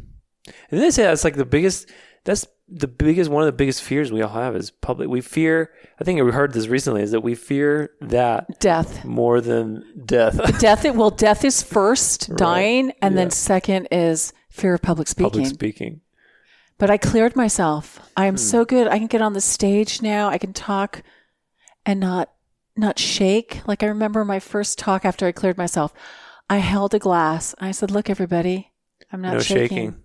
And 0.70 0.80
they 0.80 0.92
say 0.92 1.02
that's 1.02 1.24
like 1.24 1.34
the 1.34 1.44
biggest, 1.44 1.90
that's 2.22 2.46
the 2.68 2.86
biggest, 2.86 3.30
one 3.30 3.42
of 3.42 3.46
the 3.46 3.52
biggest 3.52 3.82
fears 3.82 4.12
we 4.12 4.22
all 4.22 4.32
have 4.32 4.54
is 4.54 4.70
public. 4.70 5.08
We 5.08 5.20
fear, 5.20 5.72
I 6.00 6.04
think 6.04 6.22
we 6.22 6.30
heard 6.30 6.52
this 6.52 6.68
recently, 6.68 7.02
is 7.02 7.10
that 7.10 7.22
we 7.22 7.34
fear 7.34 7.90
that 8.00 8.60
death 8.60 9.04
more 9.04 9.40
than 9.40 9.84
death. 10.04 10.58
death, 10.60 10.84
well, 10.94 11.10
death 11.10 11.44
is 11.44 11.64
first, 11.64 12.28
right. 12.28 12.38
dying. 12.38 12.92
And 13.02 13.14
yeah. 13.14 13.22
then 13.22 13.30
second 13.30 13.88
is 13.90 14.32
fear 14.50 14.74
of 14.74 14.82
public 14.82 15.08
speaking. 15.08 15.30
Public 15.30 15.46
speaking. 15.46 16.00
But 16.78 16.90
I 16.90 16.98
cleared 16.98 17.36
myself. 17.36 18.00
I 18.16 18.26
am 18.26 18.34
hmm. 18.34 18.38
so 18.38 18.64
good. 18.64 18.86
I 18.86 18.98
can 18.98 19.06
get 19.06 19.22
on 19.22 19.32
the 19.32 19.40
stage 19.40 20.02
now. 20.02 20.28
I 20.28 20.38
can 20.38 20.52
talk 20.52 21.02
and 21.84 22.00
not 22.00 22.30
not 22.76 22.98
shake. 22.98 23.66
Like 23.66 23.82
I 23.82 23.86
remember 23.86 24.24
my 24.24 24.38
first 24.38 24.78
talk 24.78 25.04
after 25.04 25.26
I 25.26 25.32
cleared 25.32 25.56
myself. 25.56 25.94
I 26.48 26.58
held 26.58 26.94
a 26.94 26.98
glass. 26.98 27.54
I 27.58 27.70
said, 27.70 27.90
"Look, 27.90 28.10
everybody, 28.10 28.72
I'm 29.10 29.22
not 29.22 29.34
no 29.34 29.40
shaking." 29.40 29.68
shaking. 29.68 30.02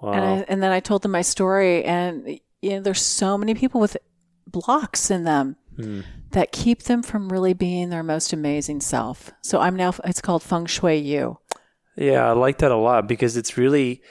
Wow. 0.00 0.12
And, 0.12 0.24
I, 0.24 0.44
and 0.48 0.62
then 0.62 0.72
I 0.72 0.80
told 0.80 1.02
them 1.02 1.12
my 1.12 1.22
story, 1.22 1.84
and 1.84 2.40
you 2.60 2.70
know, 2.70 2.80
there's 2.80 3.00
so 3.00 3.38
many 3.38 3.54
people 3.54 3.80
with 3.80 3.96
blocks 4.46 5.10
in 5.10 5.24
them 5.24 5.56
hmm. 5.76 6.00
that 6.30 6.52
keep 6.52 6.84
them 6.84 7.02
from 7.02 7.28
really 7.28 7.54
being 7.54 7.90
their 7.90 8.02
most 8.02 8.32
amazing 8.32 8.80
self. 8.80 9.32
So 9.42 9.60
I'm 9.60 9.76
now. 9.76 9.94
It's 10.04 10.20
called 10.20 10.42
Feng 10.42 10.66
Shui 10.66 10.96
You. 10.96 11.38
Yeah, 11.96 12.26
I 12.26 12.32
like 12.32 12.58
that 12.58 12.70
a 12.70 12.76
lot 12.76 13.06
because 13.06 13.36
it's 13.36 13.58
really 13.58 14.02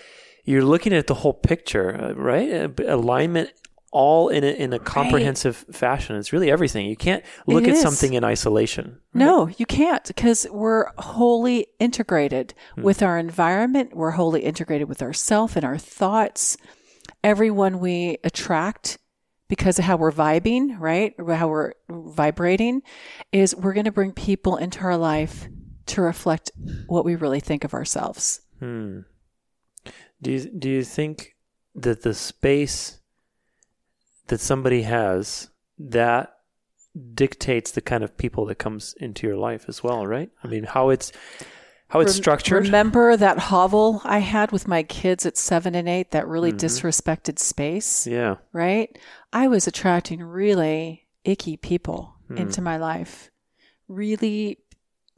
you're 0.45 0.63
looking 0.63 0.93
at 0.93 1.07
the 1.07 1.15
whole 1.15 1.33
picture, 1.33 1.95
uh, 1.95 2.13
right? 2.13 2.51
Uh, 2.51 2.69
alignment 2.87 3.51
all 3.91 4.29
in 4.29 4.43
a, 4.43 4.47
in 4.47 4.71
a 4.71 4.79
comprehensive 4.79 5.65
right. 5.67 5.75
fashion. 5.75 6.15
It's 6.15 6.31
really 6.31 6.49
everything. 6.49 6.85
You 6.85 6.95
can't 6.95 7.23
look 7.45 7.67
at 7.67 7.75
something 7.75 8.13
in 8.13 8.23
isolation. 8.23 8.99
No, 9.13 9.49
you 9.57 9.65
can't 9.65 10.05
because 10.05 10.47
we're 10.49 10.85
wholly 10.97 11.67
integrated 11.79 12.53
hmm. 12.75 12.83
with 12.83 13.03
our 13.03 13.17
environment. 13.17 13.93
We're 13.93 14.11
wholly 14.11 14.41
integrated 14.41 14.87
with 14.87 15.01
ourself 15.01 15.55
and 15.55 15.65
our 15.65 15.77
thoughts. 15.77 16.57
Everyone 17.23 17.79
we 17.79 18.17
attract 18.23 18.97
because 19.49 19.77
of 19.77 19.83
how 19.83 19.97
we're 19.97 20.13
vibing, 20.13 20.79
right? 20.79 21.13
How 21.19 21.49
we're 21.49 21.73
vibrating 21.89 22.83
is 23.33 23.53
we're 23.53 23.73
going 23.73 23.85
to 23.85 23.91
bring 23.91 24.13
people 24.13 24.55
into 24.55 24.79
our 24.79 24.95
life 24.95 25.49
to 25.87 26.01
reflect 26.01 26.51
what 26.87 27.03
we 27.03 27.15
really 27.15 27.41
think 27.41 27.65
of 27.65 27.73
ourselves. 27.73 28.39
Hmm. 28.59 29.01
Do 30.21 30.31
you, 30.31 30.49
do 30.49 30.69
you 30.69 30.83
think 30.83 31.35
that 31.75 32.01
the 32.01 32.13
space 32.13 32.99
that 34.27 34.39
somebody 34.39 34.83
has 34.83 35.49
that 35.79 36.37
dictates 37.13 37.71
the 37.71 37.81
kind 37.81 38.03
of 38.03 38.17
people 38.17 38.45
that 38.45 38.55
comes 38.55 38.93
into 38.99 39.27
your 39.27 39.37
life 39.37 39.65
as 39.67 39.83
well, 39.83 40.05
right? 40.05 40.29
I 40.43 40.47
mean, 40.47 40.63
how 40.63 40.89
it's 40.89 41.11
how 41.91 41.99
it's 41.99 42.15
structured. 42.15 42.63
Remember 42.63 43.17
that 43.17 43.37
hovel 43.37 44.01
I 44.05 44.19
had 44.19 44.53
with 44.53 44.65
my 44.65 44.83
kids 44.83 45.25
at 45.25 45.37
seven 45.37 45.75
and 45.75 45.89
eight, 45.89 46.11
that 46.11 46.27
really 46.27 46.53
mm-hmm. 46.53 46.65
disrespected 46.65 47.37
space? 47.37 48.07
Yeah. 48.07 48.35
Right? 48.53 48.97
I 49.33 49.49
was 49.49 49.67
attracting 49.67 50.23
really 50.23 51.07
icky 51.25 51.57
people 51.57 52.15
mm. 52.29 52.37
into 52.37 52.61
my 52.61 52.77
life. 52.77 53.29
Really 53.89 54.59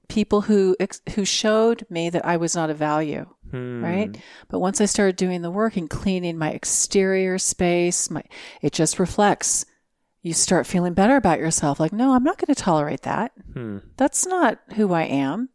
people 0.08 0.42
who 0.42 0.76
who 1.14 1.26
showed 1.26 1.86
me 1.92 2.10
that 2.10 2.26
I 2.26 2.38
was 2.38 2.56
not 2.56 2.72
a 2.72 2.74
value, 2.74 3.28
hmm. 3.54 3.84
right? 3.84 4.18
But 4.50 4.60
once 4.60 4.82
I 4.82 4.86
started 4.86 5.16
doing 5.16 5.44
the 5.44 5.52
work 5.52 5.78
and 5.78 5.90
cleaning 5.90 6.38
my 6.38 6.50
exterior 6.50 7.38
space, 7.38 8.10
my 8.10 8.24
it 8.62 8.74
just 8.74 9.00
reflects. 9.00 9.66
You 10.22 10.34
start 10.34 10.66
feeling 10.66 10.94
better 10.94 11.18
about 11.18 11.40
yourself. 11.40 11.82
Like, 11.82 11.92
no, 11.92 12.14
I'm 12.14 12.24
not 12.24 12.38
going 12.38 12.54
to 12.54 12.62
tolerate 12.62 13.02
that. 13.02 13.34
Hmm. 13.54 13.80
That's 13.98 14.26
not 14.26 14.60
who 14.76 14.94
I 14.94 15.04
am. 15.04 15.50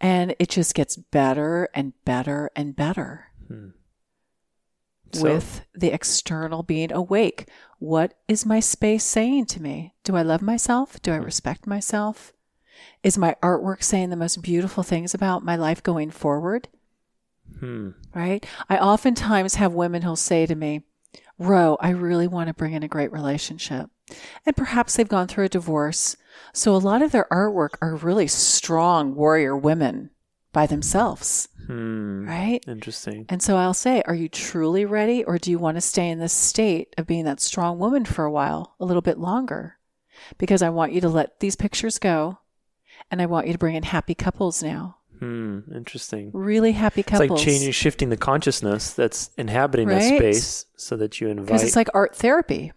And 0.00 0.34
it 0.38 0.48
just 0.48 0.74
gets 0.74 0.96
better 0.96 1.68
and 1.74 1.92
better 2.06 2.50
and 2.56 2.74
better. 2.74 3.26
Hmm. 3.46 3.68
So, 5.12 5.22
with 5.22 5.66
the 5.74 5.92
external 5.92 6.62
being 6.62 6.92
awake. 6.92 7.48
What 7.78 8.14
is 8.26 8.46
my 8.46 8.58
space 8.58 9.04
saying 9.04 9.46
to 9.46 9.62
me? 9.62 9.94
Do 10.02 10.16
I 10.16 10.22
love 10.22 10.42
myself? 10.42 11.00
Do 11.02 11.12
I 11.12 11.18
hmm. 11.18 11.24
respect 11.24 11.66
myself? 11.66 12.32
Is 13.02 13.18
my 13.18 13.36
artwork 13.42 13.82
saying 13.82 14.08
the 14.08 14.16
most 14.16 14.40
beautiful 14.40 14.82
things 14.82 15.12
about 15.14 15.44
my 15.44 15.56
life 15.56 15.82
going 15.82 16.10
forward? 16.10 16.68
Hmm. 17.60 17.90
Right? 18.14 18.44
I 18.68 18.78
oftentimes 18.78 19.56
have 19.56 19.72
women 19.72 20.02
who'll 20.02 20.16
say 20.16 20.46
to 20.46 20.54
me, 20.54 20.82
Ro, 21.38 21.76
I 21.80 21.90
really 21.90 22.28
want 22.28 22.48
to 22.48 22.54
bring 22.54 22.74
in 22.74 22.82
a 22.82 22.88
great 22.88 23.12
relationship. 23.12 23.90
And 24.46 24.56
perhaps 24.56 24.96
they've 24.96 25.08
gone 25.08 25.28
through 25.28 25.46
a 25.46 25.48
divorce. 25.48 26.16
So 26.52 26.74
a 26.74 26.78
lot 26.78 27.02
of 27.02 27.12
their 27.12 27.26
artwork 27.30 27.70
are 27.80 27.96
really 27.96 28.28
strong 28.28 29.14
warrior 29.14 29.56
women 29.56 30.10
by 30.52 30.66
themselves. 30.66 31.48
Hmm. 31.66 32.28
Right? 32.28 32.62
Interesting. 32.68 33.26
And 33.28 33.42
so 33.42 33.56
I'll 33.56 33.74
say, 33.74 34.02
Are 34.06 34.14
you 34.14 34.28
truly 34.28 34.84
ready? 34.84 35.24
Or 35.24 35.38
do 35.38 35.50
you 35.50 35.58
want 35.58 35.76
to 35.76 35.80
stay 35.80 36.08
in 36.08 36.18
this 36.18 36.32
state 36.32 36.94
of 36.98 37.06
being 37.06 37.24
that 37.24 37.40
strong 37.40 37.78
woman 37.78 38.04
for 38.04 38.24
a 38.24 38.30
while, 38.30 38.76
a 38.78 38.84
little 38.84 39.02
bit 39.02 39.18
longer? 39.18 39.78
Because 40.38 40.62
I 40.62 40.70
want 40.70 40.92
you 40.92 41.00
to 41.00 41.08
let 41.08 41.40
these 41.40 41.56
pictures 41.56 41.98
go 41.98 42.38
and 43.10 43.20
I 43.20 43.26
want 43.26 43.46
you 43.46 43.52
to 43.52 43.58
bring 43.58 43.74
in 43.74 43.82
happy 43.82 44.14
couples 44.14 44.62
now. 44.62 44.98
Hmm, 45.24 45.60
interesting. 45.74 46.30
Really 46.34 46.72
happy 46.72 47.02
couples. 47.02 47.22
It's 47.22 47.30
like 47.30 47.40
changing, 47.40 47.72
shifting 47.72 48.10
the 48.10 48.16
consciousness 48.18 48.92
that's 48.92 49.30
inhabiting 49.38 49.88
right? 49.88 50.00
that 50.00 50.18
space 50.18 50.66
so 50.76 50.96
that 50.98 51.18
you 51.18 51.28
invite. 51.28 51.46
Because 51.46 51.62
it's 51.62 51.76
like 51.76 51.88
art 51.94 52.14
therapy. 52.14 52.72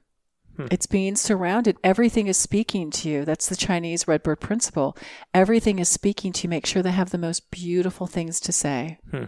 Hmm. 0.55 0.67
It's 0.71 0.85
being 0.85 1.17
surrounded. 1.17 1.75
Everything 1.83 2.27
is 2.27 2.37
speaking 2.37 2.89
to 2.91 3.09
you. 3.09 3.25
That's 3.25 3.49
the 3.49 3.57
Chinese 3.57 4.07
Redbird 4.07 4.39
principle. 4.39 4.95
Everything 5.33 5.77
is 5.79 5.89
speaking 5.89 6.31
to 6.33 6.43
you. 6.43 6.49
Make 6.49 6.65
sure 6.65 6.81
they 6.81 6.91
have 6.91 7.09
the 7.09 7.17
most 7.17 7.51
beautiful 7.51 8.07
things 8.07 8.39
to 8.39 8.53
say. 8.53 8.99
Hmm. 9.11 9.25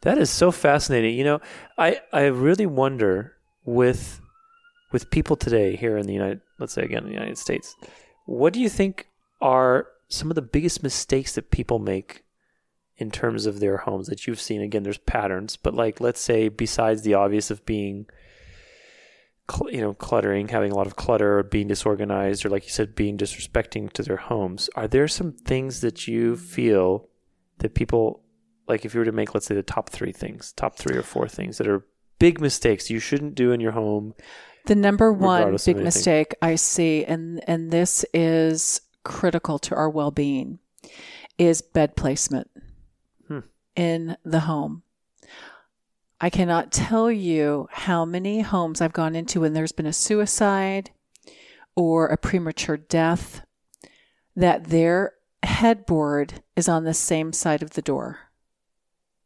That 0.00 0.18
is 0.18 0.28
so 0.28 0.50
fascinating. 0.50 1.16
You 1.16 1.24
know, 1.24 1.40
I, 1.78 2.00
I 2.12 2.24
really 2.24 2.66
wonder 2.66 3.34
with 3.64 4.20
with 4.90 5.08
people 5.10 5.36
today 5.36 5.76
here 5.76 5.96
in 5.96 6.08
the 6.08 6.14
United, 6.14 6.40
let's 6.58 6.72
say 6.72 6.82
again 6.82 7.04
in 7.04 7.10
the 7.10 7.14
United 7.14 7.38
States, 7.38 7.76
what 8.26 8.52
do 8.52 8.58
you 8.58 8.68
think 8.68 9.06
are 9.40 9.86
some 10.10 10.30
of 10.30 10.34
the 10.34 10.42
biggest 10.42 10.82
mistakes 10.82 11.34
that 11.34 11.50
people 11.50 11.78
make 11.78 12.24
in 12.96 13.10
terms 13.10 13.46
of 13.46 13.60
their 13.60 13.78
homes 13.78 14.08
that 14.08 14.26
you've 14.26 14.40
seen? 14.40 14.60
Again, 14.60 14.82
there's 14.82 14.98
patterns, 14.98 15.56
but 15.56 15.72
like 15.72 16.00
let's 16.00 16.20
say 16.20 16.48
besides 16.48 17.02
the 17.02 17.14
obvious 17.14 17.50
of 17.50 17.64
being 17.64 18.06
you 19.68 19.80
know 19.80 19.94
cluttering 19.94 20.48
having 20.48 20.70
a 20.70 20.74
lot 20.74 20.86
of 20.86 20.96
clutter 20.96 21.38
or 21.38 21.42
being 21.42 21.68
disorganized 21.68 22.44
or 22.44 22.48
like 22.48 22.64
you 22.64 22.70
said 22.70 22.94
being 22.94 23.18
disrespecting 23.18 23.90
to 23.92 24.02
their 24.02 24.16
homes 24.16 24.70
are 24.76 24.86
there 24.86 25.08
some 25.08 25.32
things 25.32 25.80
that 25.80 26.06
you 26.06 26.36
feel 26.36 27.08
that 27.58 27.74
people 27.74 28.22
like 28.68 28.84
if 28.84 28.94
you 28.94 29.00
were 29.00 29.04
to 29.04 29.12
make 29.12 29.34
let's 29.34 29.46
say 29.46 29.54
the 29.54 29.62
top 29.62 29.88
three 29.88 30.12
things 30.12 30.52
top 30.52 30.76
three 30.76 30.96
or 30.96 31.02
four 31.02 31.26
things 31.26 31.58
that 31.58 31.66
are 31.66 31.84
big 32.18 32.40
mistakes 32.40 32.90
you 32.90 33.00
shouldn't 33.00 33.34
do 33.34 33.50
in 33.52 33.60
your 33.60 33.72
home 33.72 34.14
the 34.66 34.74
number 34.74 35.12
one 35.12 35.56
big 35.64 35.78
mistake 35.78 36.34
i 36.42 36.54
see 36.54 37.04
and 37.04 37.42
and 37.48 37.70
this 37.70 38.04
is 38.12 38.80
critical 39.04 39.58
to 39.58 39.74
our 39.74 39.88
well 39.90 40.10
being 40.10 40.58
is 41.38 41.62
bed 41.62 41.96
placement 41.96 42.50
hmm. 43.26 43.40
in 43.76 44.16
the 44.24 44.40
home. 44.40 44.82
I 46.20 46.28
cannot 46.28 46.70
tell 46.70 47.10
you 47.10 47.68
how 47.72 48.04
many 48.04 48.40
homes 48.42 48.80
I've 48.80 48.92
gone 48.92 49.16
into 49.16 49.40
when 49.40 49.54
there's 49.54 49.72
been 49.72 49.86
a 49.86 49.92
suicide 49.92 50.90
or 51.74 52.08
a 52.08 52.18
premature 52.18 52.76
death 52.76 53.46
that 54.36 54.64
their 54.64 55.14
headboard 55.42 56.42
is 56.56 56.68
on 56.68 56.84
the 56.84 56.92
same 56.92 57.32
side 57.32 57.62
of 57.62 57.70
the 57.70 57.82
door 57.82 58.30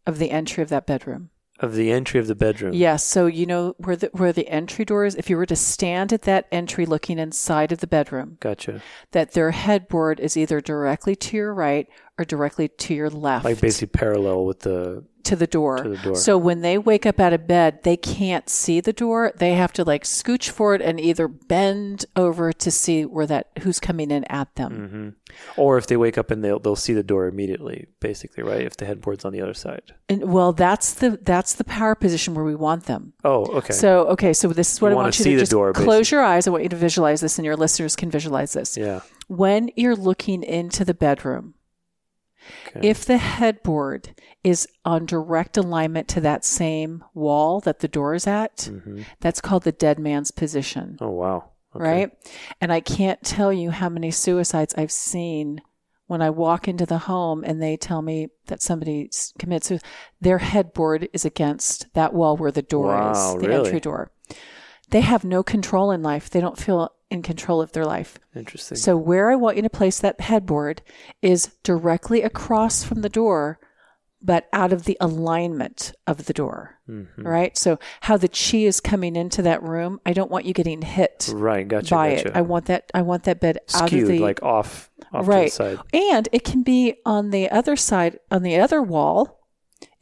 of 0.07 0.19
the 0.19 0.31
entry 0.31 0.63
of 0.63 0.69
that 0.69 0.87
bedroom 0.87 1.31
of 1.61 1.75
the 1.75 1.93
entry 1.93 2.19
of 2.19 2.27
the 2.27 2.35
bedroom. 2.35 2.75
Yes. 2.75 3.05
So 3.05 3.27
you 3.27 3.47
know 3.47 3.75
where 3.79 3.97
the 3.97 4.11
where 4.13 4.33
the 4.33 4.49
entry 4.49 4.85
door 4.85 5.05
is. 5.05 5.15
If 5.15 5.31
you 5.31 5.37
were 5.37 5.47
to 5.47 5.57
stand 5.57 6.13
at 6.13 6.23
that 6.23 6.47
entry, 6.51 6.87
looking 6.87 7.19
inside 7.19 7.73
of 7.73 7.79
the 7.79 7.87
bedroom, 7.87 8.39
gotcha. 8.41 8.83
That 9.13 9.33
their 9.33 9.53
headboard 9.53 10.21
is 10.21 10.37
either 10.37 10.61
directly 10.61 11.15
to 11.17 11.37
your 11.37 11.55
right 11.55 11.89
or 12.19 12.25
directly 12.25 12.69
to 12.69 12.95
your 12.95 13.11
left, 13.11 13.45
like 13.45 13.61
basically 13.61 13.99
parallel 13.99 14.45
with 14.47 14.61
the 14.61 15.05
to 15.25 15.37
the 15.37 15.47
door. 15.47 15.79
To 15.79 15.89
the 15.91 15.97
door. 15.97 16.17
So 16.17 16.39
when 16.39 16.61
they 16.61 16.79
wake 16.79 17.07
up 17.07 17.21
out 17.21 17.33
of 17.33 17.47
bed, 17.47 17.83
they 17.83 17.97
can't 17.97 18.49
see 18.49 18.81
the 18.81 18.93
door. 18.93 19.33
They 19.37 19.55
have 19.55 19.73
to 19.75 19.85
like 19.85 20.05
scooch 20.05 20.51
for 20.51 20.75
it 20.75 20.83
and 20.83 21.01
either 21.01 21.29
bend 21.29 22.07
over 22.17 22.53
to 22.53 22.71
see 22.71 23.05
where 23.05 23.27
that 23.27 23.49
who's 23.63 23.81
coming 23.81 24.11
in 24.11 24.25
at 24.25 24.55
them. 24.55 25.17
Mm-hmm. 25.27 25.61
Or 25.61 25.79
if 25.79 25.87
they 25.87 25.97
wake 25.97 26.17
up 26.17 26.31
and 26.31 26.45
they'll 26.45 26.59
they'll 26.59 26.77
see 26.77 26.93
the 26.93 27.03
door 27.03 27.27
immediately, 27.27 27.87
basically, 28.01 28.45
right? 28.45 28.63
If 28.63 28.77
the 28.77 28.87
headboard's 28.87 29.25
on 29.25 29.33
the 29.33 29.41
other 29.41 29.55
side. 29.55 29.93
And 30.09 30.33
well, 30.33 30.53
that's 30.53 30.95
the 30.95 31.19
that's 31.23 31.55
the 31.55 31.65
power 31.65 31.95
position 31.95 32.35
where 32.35 32.45
we 32.45 32.55
want 32.55 32.85
them. 32.85 33.15
Oh, 33.25 33.47
okay. 33.59 33.73
So 33.73 34.07
okay, 34.09 34.33
so 34.33 34.49
this 34.49 34.73
is 34.73 34.81
what 34.81 34.91
you 34.91 34.99
I 34.99 35.03
want 35.03 35.19
you 35.19 35.25
to 35.25 35.39
just 35.39 35.51
door, 35.51 35.73
close 35.73 36.11
your 36.11 36.23
eyes. 36.23 36.47
I 36.47 36.51
want 36.51 36.63
you 36.63 36.69
to 36.69 36.77
visualize 36.77 37.21
this, 37.21 37.39
and 37.39 37.47
your 37.47 37.57
listeners 37.57 37.97
can 37.97 38.11
visualize 38.11 38.53
this. 38.53 38.77
Yeah. 38.77 39.01
When 39.27 39.71
you're 39.75 39.97
looking 39.97 40.43
into 40.43 40.85
the 40.85 40.95
bedroom, 40.95 41.55
Okay. 42.69 42.89
If 42.89 43.05
the 43.05 43.19
headboard 43.19 44.15
is 44.43 44.69
on 44.85 45.07
direct 45.07 45.57
alignment 45.57 46.09
to 46.09 46.21
that 46.21 46.45
same 46.45 47.05
wall 47.15 47.61
that 47.61 47.81
the 47.81 47.89
door 47.89 48.15
is 48.15 48.27
at, 48.27 48.57
mm-hmm. 48.71 49.03
that's 49.21 49.41
called 49.41 49.65
the 49.65 49.73
dead 49.73 49.99
man's 49.99 50.31
position. 50.31 50.99
Oh, 51.01 51.11
wow. 51.11 51.51
Okay. 51.75 51.85
Right? 51.85 52.11
And 52.61 52.73
I 52.73 52.81
can't 52.81 53.23
tell 53.23 53.53
you 53.53 53.71
how 53.71 53.89
many 53.89 54.11
suicides 54.11 54.75
I've 54.77 54.93
seen 54.93 55.61
when 56.07 56.23
I 56.23 56.31
walk 56.31 56.69
into 56.69 56.87
the 56.87 56.99
home 56.99 57.43
and 57.45 57.61
they 57.61 57.77
tell 57.77 58.03
me 58.03 58.29
that 58.47 58.63
somebody's 58.63 59.33
committed 59.39 59.65
suicide. 59.65 59.89
Their 60.21 60.39
headboard 60.39 61.09
is 61.13 61.25
against 61.25 61.93
that 61.95 62.13
wall 62.13 62.37
where 62.37 62.53
the 62.53 62.63
door 62.63 62.89
wow, 62.89 63.11
is, 63.13 63.41
the 63.41 63.49
really? 63.49 63.67
entry 63.67 63.81
door. 63.81 64.11
They 64.91 65.01
have 65.01 65.25
no 65.25 65.43
control 65.43 65.91
in 65.91 66.03
life. 66.03 66.31
They 66.31 66.41
don't 66.41 66.59
feel 66.59 66.93
in 67.15 67.23
control 67.23 67.63
of 67.63 67.73
their 67.73 67.87
life. 67.87 68.19
Interesting. 68.35 68.77
So, 68.77 68.97
where 68.97 69.31
I 69.31 69.37
want 69.37 69.57
you 69.57 69.63
to 69.63 69.71
place 69.71 70.01
that 70.01 70.21
headboard 70.21 70.83
is 71.23 71.55
directly 71.63 72.23
across 72.23 72.85
from 72.85 73.01
the 73.01 73.09
door, 73.09 73.59
but 74.21 74.49
out 74.53 74.73
of 74.73 74.85
the 74.85 74.97
alignment 75.01 75.93
of 76.07 76.27
the 76.27 76.33
door. 76.33 76.79
Mm-hmm. 76.89 77.27
Right. 77.27 77.57
So, 77.57 77.79
how 78.03 78.17
the 78.17 78.29
chi 78.29 78.59
is 78.59 78.81
coming 78.81 79.17
into 79.17 79.41
that 79.43 79.63
room, 79.63 80.01
I 80.05 80.13
don't 80.13 80.31
want 80.31 80.45
you 80.45 80.53
getting 80.53 80.83
hit. 80.83 81.31
Right. 81.33 81.67
Gotcha. 81.67 81.95
By 81.95 82.17
gotcha. 82.17 82.29
it. 82.29 82.37
I 82.37 82.43
want 82.43 82.67
that. 82.67 82.91
I 82.93 83.03
want 83.03 83.25
that 83.25 83.41
bed 83.41 83.61
Skewed, 83.67 83.83
out 83.83 83.93
of 83.93 84.09
the 84.09 84.19
like 84.19 84.43
off. 84.43 84.91
off 85.13 85.27
right. 85.27 85.59
And 85.95 86.29
it 86.33 86.45
can 86.45 86.63
be 86.63 86.97
on 87.07 87.31
the 87.31 87.51
other 87.51 87.77
side, 87.77 88.19
on 88.31 88.43
the 88.43 88.59
other 88.59 88.83
wall 88.83 89.44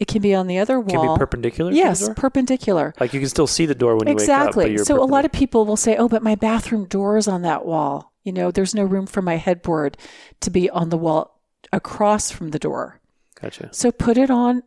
it 0.03 0.09
can 0.09 0.21
be 0.21 0.35
on 0.35 0.49
the 0.49 0.59
other 0.59 0.81
wall. 0.81 0.89
It 0.89 1.07
can 1.07 1.15
be 1.15 1.19
perpendicular. 1.19 1.71
Yes, 1.71 2.09
perpendicular. 2.17 2.93
Like 2.99 3.15
you 3.15 3.21
can 3.21 3.29
still 3.29 3.47
see 3.47 3.67
the 3.67 3.75
door 3.75 3.97
when 3.97 4.09
you 4.09 4.13
exactly. 4.13 4.65
wake 4.65 4.71
up. 4.71 4.81
Exactly. 4.81 4.97
So 4.97 5.03
a 5.03 5.07
lot 5.07 5.25
of 5.25 5.31
people 5.31 5.65
will 5.65 5.77
say, 5.77 5.97
"Oh, 5.97 6.09
but 6.09 6.25
my 6.25 6.35
bathroom 6.35 6.87
door 6.87 7.17
is 7.17 7.29
on 7.29 7.43
that 7.43 7.65
wall. 7.65 8.13
You 8.25 8.33
know, 8.33 8.51
there's 8.51 8.75
no 8.75 8.83
room 8.83 9.07
for 9.07 9.23
my 9.23 9.37
headboard 9.37 9.97
to 10.41 10.51
be 10.51 10.69
on 10.69 10.89
the 10.89 10.99
wall 10.99 11.41
across 11.73 12.33
from 12.33 12.51
the 12.51 12.59
door." 12.59 13.01
Gotcha. 13.41 13.69
So 13.73 13.93
put 13.93 14.19
it 14.19 14.29
on 14.29 14.65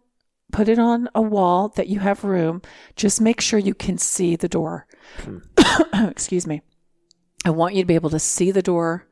put 0.53 0.69
it 0.69 0.79
on 0.79 1.09
a 1.13 1.21
wall 1.21 1.67
that 1.75 1.89
you 1.89 1.99
have 1.99 2.23
room. 2.23 2.61
Just 2.95 3.19
make 3.19 3.41
sure 3.41 3.59
you 3.59 3.73
can 3.73 3.97
see 3.97 4.37
the 4.37 4.47
door. 4.47 4.87
Hmm. 5.17 5.39
Excuse 6.07 6.47
me. 6.47 6.61
I 7.43 7.49
want 7.49 7.75
you 7.75 7.83
to 7.83 7.87
be 7.87 7.95
able 7.95 8.09
to 8.11 8.19
see 8.19 8.51
the 8.51 8.61
door 8.61 9.05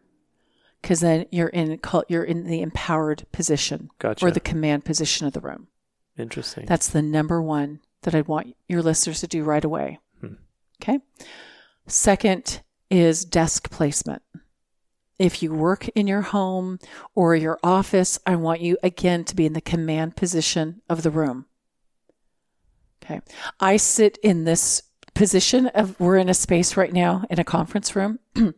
because 0.82 0.99
then 0.99 1.26
you're 1.32 1.47
in 1.47 1.80
you're 2.07 2.24
in 2.24 2.45
the 2.45 2.61
empowered 2.61 3.26
position 3.32 3.89
Gotcha. 3.99 4.26
or 4.26 4.32
the 4.32 4.39
command 4.39 4.86
position 4.86 5.26
of 5.26 5.34
the 5.34 5.41
room. 5.41 5.67
Interesting. 6.18 6.66
That's 6.66 6.89
the 6.89 7.01
number 7.01 7.41
one 7.41 7.80
that 8.03 8.14
I'd 8.14 8.28
want 8.28 8.55
your 8.68 8.82
listeners 8.82 9.22
to 9.22 9.28
do 9.28 9.43
right 9.43 9.64
away. 9.64 9.99
Hmm. 10.20 10.36
Okay. 10.82 10.99
Second 11.88 12.61
is 12.89 13.26
desk 13.26 13.70
placement. 13.72 14.22
If 15.20 15.41
you 15.41 15.53
work 15.53 15.88
in 15.89 16.07
your 16.07 16.22
home 16.22 16.80
or 17.16 17.36
your 17.36 17.59
office, 17.64 18.20
I 18.26 18.36
want 18.36 18.61
you 18.61 18.78
again 18.84 19.24
to 19.26 19.36
be 19.36 19.45
in 19.45 19.53
the 19.53 19.61
command 19.61 20.16
position 20.16 20.82
of 20.89 21.03
the 21.03 21.11
room. 21.11 21.45
Okay. 23.03 23.22
I 23.59 23.78
sit 23.78 24.18
in 24.24 24.43
this 24.43 24.84
position 25.14 25.68
of 25.68 25.99
we're 25.99 26.18
in 26.18 26.30
a 26.30 26.34
space 26.34 26.76
right 26.76 26.91
now 26.91 27.24
in 27.30 27.39
a 27.39 27.43
conference 27.43 27.95
room 27.95 28.20
and 28.36 28.55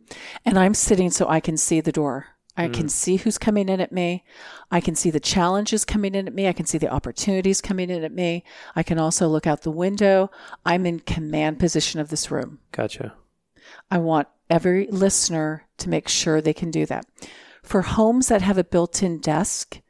I'm 0.58 0.74
sitting 0.74 1.10
so 1.10 1.28
I 1.28 1.40
can 1.40 1.56
see 1.56 1.80
the 1.80 1.92
door. 1.92 2.35
I 2.56 2.68
can 2.68 2.86
mm. 2.86 2.90
see 2.90 3.16
who's 3.16 3.38
coming 3.38 3.68
in 3.68 3.80
at 3.80 3.92
me. 3.92 4.24
I 4.70 4.80
can 4.80 4.94
see 4.94 5.10
the 5.10 5.20
challenges 5.20 5.84
coming 5.84 6.14
in 6.14 6.26
at 6.26 6.34
me. 6.34 6.48
I 6.48 6.52
can 6.52 6.66
see 6.66 6.78
the 6.78 6.92
opportunities 6.92 7.60
coming 7.60 7.90
in 7.90 8.02
at 8.02 8.12
me. 8.12 8.44
I 8.74 8.82
can 8.82 8.98
also 8.98 9.28
look 9.28 9.46
out 9.46 9.62
the 9.62 9.70
window. 9.70 10.30
I'm 10.64 10.86
in 10.86 11.00
command 11.00 11.58
position 11.58 12.00
of 12.00 12.08
this 12.08 12.30
room. 12.30 12.60
gotcha. 12.72 13.14
I 13.90 13.98
want 13.98 14.28
every 14.48 14.86
listener 14.88 15.66
to 15.78 15.88
make 15.88 16.08
sure 16.08 16.40
they 16.40 16.54
can 16.54 16.70
do 16.70 16.86
that. 16.86 17.06
For 17.62 17.82
homes 17.82 18.28
that 18.28 18.42
have 18.42 18.58
a 18.58 18.64
built 18.64 19.02
in 19.02 19.18
desk 19.18 19.80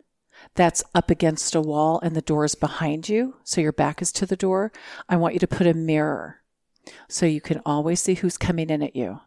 that's 0.54 0.82
up 0.94 1.10
against 1.10 1.54
a 1.54 1.60
wall 1.60 2.00
and 2.02 2.16
the 2.16 2.22
door 2.22 2.44
is 2.44 2.54
behind 2.54 3.08
you, 3.08 3.36
so 3.44 3.60
your 3.60 3.72
back 3.72 4.00
is 4.00 4.10
to 4.12 4.26
the 4.26 4.36
door, 4.36 4.72
I 5.08 5.16
want 5.16 5.34
you 5.34 5.40
to 5.40 5.46
put 5.46 5.66
a 5.66 5.74
mirror 5.74 6.40
so 7.08 7.26
you 7.26 7.40
can 7.40 7.60
always 7.66 8.00
see 8.00 8.14
who's 8.14 8.38
coming 8.38 8.70
in 8.70 8.82
at 8.82 8.96
you. 8.96 9.20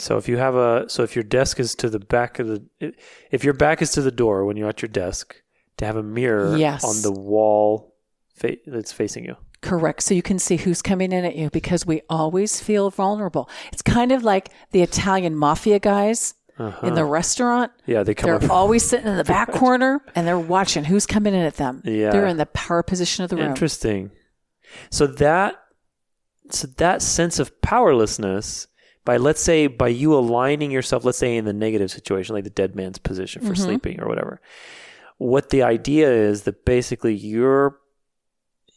So 0.00 0.16
if 0.16 0.28
you 0.28 0.38
have 0.38 0.54
a 0.54 0.88
so 0.88 1.02
if 1.02 1.14
your 1.14 1.22
desk 1.24 1.60
is 1.60 1.74
to 1.76 1.90
the 1.90 1.98
back 2.00 2.38
of 2.38 2.46
the 2.48 2.94
if 3.30 3.44
your 3.44 3.54
back 3.54 3.82
is 3.82 3.90
to 3.92 4.02
the 4.02 4.10
door 4.10 4.44
when 4.44 4.56
you're 4.56 4.68
at 4.68 4.80
your 4.82 4.88
desk 4.88 5.36
to 5.76 5.84
have 5.86 5.96
a 5.96 6.02
mirror 6.02 6.56
Yes. 6.56 6.84
on 6.84 7.02
the 7.02 7.12
wall 7.12 7.94
fa- 8.34 8.56
that's 8.66 8.92
facing 8.92 9.24
you. 9.24 9.36
Correct. 9.62 10.02
So 10.02 10.14
you 10.14 10.22
can 10.22 10.38
see 10.38 10.56
who's 10.56 10.80
coming 10.80 11.12
in 11.12 11.24
at 11.26 11.36
you 11.36 11.50
because 11.50 11.84
we 11.84 12.00
always 12.08 12.60
feel 12.60 12.88
vulnerable. 12.90 13.48
It's 13.72 13.82
kind 13.82 14.10
of 14.10 14.24
like 14.24 14.48
the 14.70 14.80
Italian 14.82 15.36
mafia 15.36 15.78
guys 15.78 16.32
Uh-huh. 16.58 16.86
in 16.86 16.94
the 16.94 17.04
restaurant. 17.04 17.70
yeah, 17.86 18.02
they 18.02 18.14
come 18.14 18.28
They're 18.30 18.42
up. 18.44 18.50
always 18.60 18.82
sitting 18.84 19.06
in 19.06 19.16
the 19.18 19.24
back 19.24 19.50
corner 19.62 20.00
and 20.14 20.26
they're 20.26 20.38
watching 20.38 20.84
who's 20.84 21.04
coming 21.06 21.34
in 21.34 21.40
at 21.40 21.56
them. 21.56 21.82
Yeah. 21.84 22.10
They're 22.10 22.26
in 22.26 22.38
the 22.38 22.46
power 22.46 22.82
position 22.82 23.22
of 23.24 23.28
the 23.30 23.36
room. 23.36 23.48
Interesting. 23.48 24.10
So 24.90 25.06
that 25.06 25.56
so 26.50 26.66
that 26.78 27.00
sense 27.02 27.38
of 27.38 27.60
powerlessness 27.62 28.66
by 29.04 29.16
let's 29.16 29.40
say 29.40 29.66
by 29.66 29.88
you 29.88 30.14
aligning 30.14 30.70
yourself, 30.70 31.04
let's 31.04 31.18
say 31.18 31.36
in 31.36 31.44
the 31.44 31.52
negative 31.52 31.90
situation, 31.90 32.34
like 32.34 32.44
the 32.44 32.50
dead 32.50 32.74
man's 32.76 32.98
position 32.98 33.42
for 33.42 33.54
Mhm. 33.54 33.58
sleeping 33.58 34.00
or 34.00 34.08
whatever. 34.08 34.40
What 35.18 35.50
the 35.50 35.62
idea 35.62 36.10
is 36.10 36.42
that 36.42 36.64
basically 36.64 37.14
you're 37.14 37.76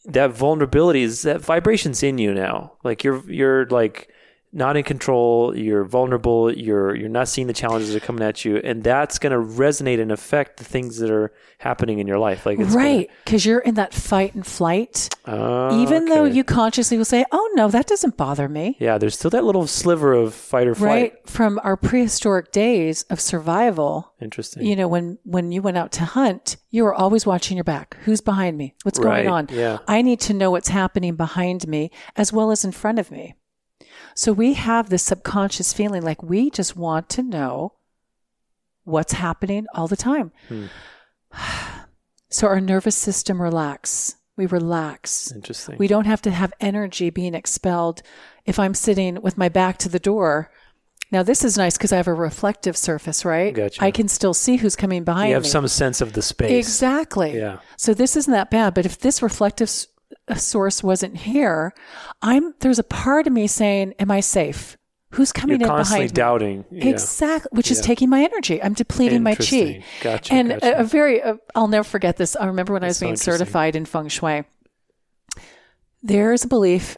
that 0.05 0.32
vulnerability 0.32 1.01
is 1.03 1.21
that 1.21 1.39
vibration's 1.41 2.03
in 2.03 2.17
you 2.17 2.34
now. 2.34 2.74
Like 2.84 3.03
you're 3.03 3.24
you're 3.32 3.65
like 3.67 4.09
not 4.54 4.78
in 4.78 4.84
control, 4.84 5.58
you're 5.58 5.84
vulnerable, 5.84 6.51
you're 6.54 6.95
you're 6.95 7.10
not 7.10 7.28
seeing 7.28 7.47
the 7.47 7.54
challenges 7.54 7.91
that 7.93 8.04
are 8.04 8.06
coming 8.06 8.24
at 8.24 8.45
you, 8.45 8.58
and 8.58 8.84
that's 8.84 9.20
gonna 9.20 9.38
resonate 9.39 9.99
and 9.99 10.12
affect 10.12 10.58
the 10.58 10.64
things 10.64 10.97
that 10.99 11.10
are 11.10 11.34
happening 11.58 11.99
in 11.99 12.08
your 12.08 12.20
life. 12.20 12.45
Like 12.45 12.60
Right. 12.60 13.10
Because 13.26 13.45
you're 13.45 13.60
in 13.60 13.76
that 13.76 13.93
fight 13.93 14.36
and 14.36 14.45
flight. 14.45 15.10
Ah, 15.26 15.80
Even 15.82 16.06
though 16.06 16.26
you 16.26 16.43
consciously 16.43 16.97
will 16.97 17.06
say, 17.06 17.24
oh, 17.32 17.49
no, 17.56 17.70
that 17.70 17.88
doesn't 17.88 18.18
bother 18.18 18.49
me. 18.49 18.76
Yeah, 18.80 18.97
there's 18.97 19.18
still 19.18 19.30
that 19.32 19.45
little 19.45 19.66
sliver 19.66 20.12
of 20.12 20.34
fight 20.34 20.68
or 20.68 20.76
flight. 20.76 21.14
Right. 21.14 21.30
From 21.30 21.62
our 21.64 21.78
prehistoric 21.78 22.51
days 22.51 23.04
of 23.04 23.22
survival, 23.22 24.14
Interesting. 24.22 24.66
you 24.66 24.76
know, 24.76 24.89
when, 24.89 25.20
when 25.24 25.54
you 25.54 25.62
went 25.62 25.78
out 25.78 25.93
to 25.93 26.04
hunt, 26.06 26.58
you 26.70 26.84
were 26.84 26.93
always 26.93 27.26
watching 27.26 27.56
your 27.56 27.64
back. 27.64 27.95
Who's 28.04 28.20
behind 28.20 28.58
me? 28.58 28.76
What's 28.84 28.99
Right, 28.99 29.24
going 29.24 29.30
on? 29.30 29.47
yeah. 29.51 29.78
I 29.88 30.01
need 30.01 30.20
to 30.22 30.34
know 30.34 30.51
what's 30.51 30.68
happening 30.70 31.16
behind 31.16 31.66
me 31.68 31.91
as 32.18 32.34
well 32.34 32.51
as 32.51 32.66
in 32.66 32.74
front 32.74 32.99
of 32.99 33.10
me. 33.10 33.36
So 34.16 34.32
we 34.32 34.53
have 34.53 34.89
this 34.89 35.03
subconscious 35.03 35.74
feeling 35.74 36.03
like 36.03 36.22
we 36.22 36.49
just 36.49 36.76
want 36.76 37.09
to 37.09 37.24
know 37.24 37.74
what's 38.84 39.14
happening 39.14 39.66
all 39.74 39.88
the 39.88 39.95
time. 39.97 40.32
Hmm. 40.49 40.66
So 42.30 42.47
our 42.47 42.59
nervous 42.59 42.95
system 42.95 43.39
relax. 43.39 44.16
We 44.38 44.47
relax. 44.47 45.32
Interesting. 45.32 45.78
We 45.78 45.88
don't 45.88 46.05
have 46.07 46.20
to 46.24 46.32
have 46.32 46.51
energy 46.59 47.11
being 47.11 47.36
expelled 47.36 48.01
if 48.43 48.57
I'm 48.57 48.74
sitting 48.74 49.22
with 49.22 49.38
my 49.38 49.49
back 49.49 49.78
to 49.80 49.89
the 49.89 49.99
door. 49.99 50.49
Now 51.11 51.22
this 51.22 51.43
is 51.43 51.59
nice 51.59 51.78
because 51.78 51.93
I 51.93 51.97
have 51.97 52.07
a 52.07 52.14
reflective 52.16 52.76
surface, 52.76 53.24
right? 53.24 53.53
Gotcha. 53.53 53.84
I 53.84 53.91
can 53.91 54.07
still 54.07 54.34
see 54.34 54.55
who's 54.55 54.76
coming 54.76 55.03
behind 55.03 55.26
me. 55.26 55.30
you 55.30 55.34
have 55.36 55.43
me. 55.43 55.49
some 55.49 55.68
sense 55.68 56.01
of 56.01 56.14
the 56.14 56.24
space. 56.24 56.49
Exactly. 56.66 57.38
Yeah. 57.38 57.59
So 57.78 57.93
this 57.93 58.16
isn't 58.16 58.34
that 58.34 58.49
bad, 58.49 58.74
but 58.74 58.88
if 58.88 58.97
this 58.97 59.22
reflective 59.22 59.68
s- 59.68 59.86
source 60.36 60.84
wasn't 60.84 61.17
here, 61.17 61.74
I'm 62.21 62.53
there's 62.61 62.80
a 62.80 62.84
part 62.84 63.28
of 63.28 63.34
me 63.34 63.47
saying, 63.47 63.93
"Am 63.99 64.09
I 64.11 64.19
safe? 64.21 64.78
Who's 65.11 65.32
coming 65.32 65.59
You're 65.59 65.67
in 65.69 65.76
constantly 65.76 66.07
behind 66.07 66.11
me?" 66.11 66.15
doubting. 66.15 66.65
Yeah. 66.71 66.86
Exactly, 66.91 67.49
which 67.51 67.69
is 67.69 67.82
taking 67.82 68.09
my 68.09 68.24
energy. 68.24 68.61
I'm 68.63 68.74
depleting 68.74 69.21
my 69.21 69.36
chi. 69.36 69.84
Gotcha. 70.01 70.34
And 70.34 70.49
gotcha. 70.49 70.78
a, 70.78 70.82
a 70.82 70.84
very, 70.84 71.21
uh, 71.21 71.36
I'll 71.53 71.67
never 71.67 71.84
forget 71.84 72.17
this. 72.17 72.36
I 72.36 72.45
remember 72.45 72.74
when 72.74 72.84
I 72.84 72.88
was 72.88 72.99
being 72.99 73.15
certified 73.17 73.76
in 73.76 73.86
feng 73.86 74.07
shui. 74.07 74.43
There 76.01 76.34
is 76.34 76.43
a 76.43 76.47
belief 76.47 76.97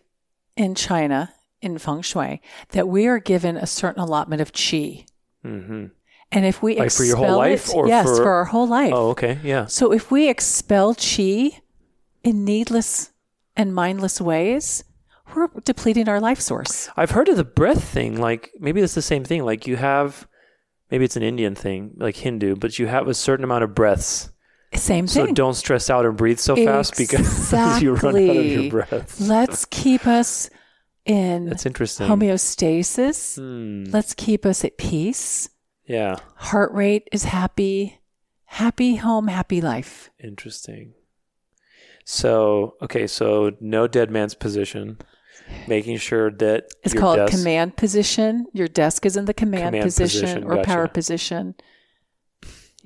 in 0.55 0.75
China 0.75 1.33
in 1.61 1.77
feng 1.77 2.01
shui 2.01 2.41
that 2.69 2.87
we 2.87 3.07
are 3.07 3.19
given 3.19 3.57
a 3.57 3.67
certain 3.67 4.01
allotment 4.01 4.41
of 4.41 4.51
chi, 4.53 5.05
Mm-hmm. 5.45 5.85
and 6.31 6.45
if 6.45 6.63
we 6.63 6.75
Like 6.77 6.91
for 6.91 7.03
your 7.03 7.17
whole 7.17 7.25
expel 7.25 7.37
life 7.37 7.69
it- 7.69 7.75
or 7.75 7.87
yes, 7.87 8.05
for- 8.07 8.15
for 8.17 8.29
our 8.31 8.45
whole 8.45 8.67
life. 8.67 8.93
Oh, 8.95 9.09
okay. 9.09 9.39
Yeah. 9.43 9.65
So 9.67 9.91
if 9.91 10.09
we 10.09 10.27
expel 10.29 10.95
chi 10.95 11.61
in 12.23 12.43
needless 12.45 13.11
and 13.57 13.73
mindless 13.73 14.19
ways, 14.21 14.83
we're 15.35 15.47
depleting 15.63 16.07
our 16.09 16.19
life 16.19 16.39
source. 16.39 16.89
I've 16.95 17.11
heard 17.11 17.29
of 17.29 17.37
the 17.37 17.43
breath 17.43 17.83
thing. 17.83 18.17
Like 18.19 18.51
maybe 18.59 18.81
it's 18.81 18.95
the 18.95 19.01
same 19.01 19.23
thing. 19.23 19.43
Like 19.43 19.67
you 19.67 19.75
have, 19.77 20.27
maybe 20.91 21.05
it's 21.05 21.15
an 21.17 21.23
Indian 21.23 21.55
thing, 21.55 21.93
like 21.97 22.15
Hindu, 22.17 22.55
but 22.57 22.77
you 22.79 22.87
have 22.87 23.07
a 23.07 23.13
certain 23.13 23.43
amount 23.43 23.63
of 23.63 23.73
breaths. 23.75 24.29
Same 24.73 25.07
thing. 25.07 25.27
So 25.27 25.33
don't 25.33 25.53
stress 25.53 25.89
out 25.89 26.05
and 26.05 26.17
breathe 26.17 26.39
so 26.39 26.55
fast 26.55 26.97
because 26.97 27.51
you 27.81 27.93
run 27.95 28.15
out 28.15 28.15
of 28.15 28.15
Exactly. 28.17 28.61
your 28.63 28.71
breath. 28.71 29.19
Let's 29.21 29.63
keep 29.65 30.05
us 30.05 30.49
in 31.05 31.45
That's 31.45 31.65
interesting. 31.65 32.07
homeostasis. 32.07 33.37
Hmm. 33.37 33.89
Let's 33.91 34.13
keep 34.13 34.45
us 34.45 34.65
at 34.65 34.77
peace. 34.77 35.47
Yeah. 35.87 36.17
Heart 36.35 36.73
rate 36.73 37.07
is 37.13 37.25
happy. 37.25 37.99
Happy 38.45 38.95
home, 38.95 39.27
happy 39.27 39.61
life. 39.61 40.09
Interesting. 40.21 40.94
So 42.05 42.75
okay, 42.81 43.07
so 43.07 43.51
no 43.59 43.87
dead 43.87 44.09
man's 44.11 44.35
position, 44.35 44.99
making 45.67 45.97
sure 45.97 46.31
that 46.31 46.65
It's 46.83 46.93
called 46.93 47.17
desk- 47.17 47.31
command 47.37 47.75
position. 47.77 48.45
Your 48.53 48.67
desk 48.67 49.05
is 49.05 49.17
in 49.17 49.25
the 49.25 49.33
command, 49.33 49.73
Command 49.73 49.83
position, 49.83 50.21
position, 50.21 50.43
or 50.43 50.63
power 50.63 50.83
gotcha. 50.83 50.93
position. 50.93 51.55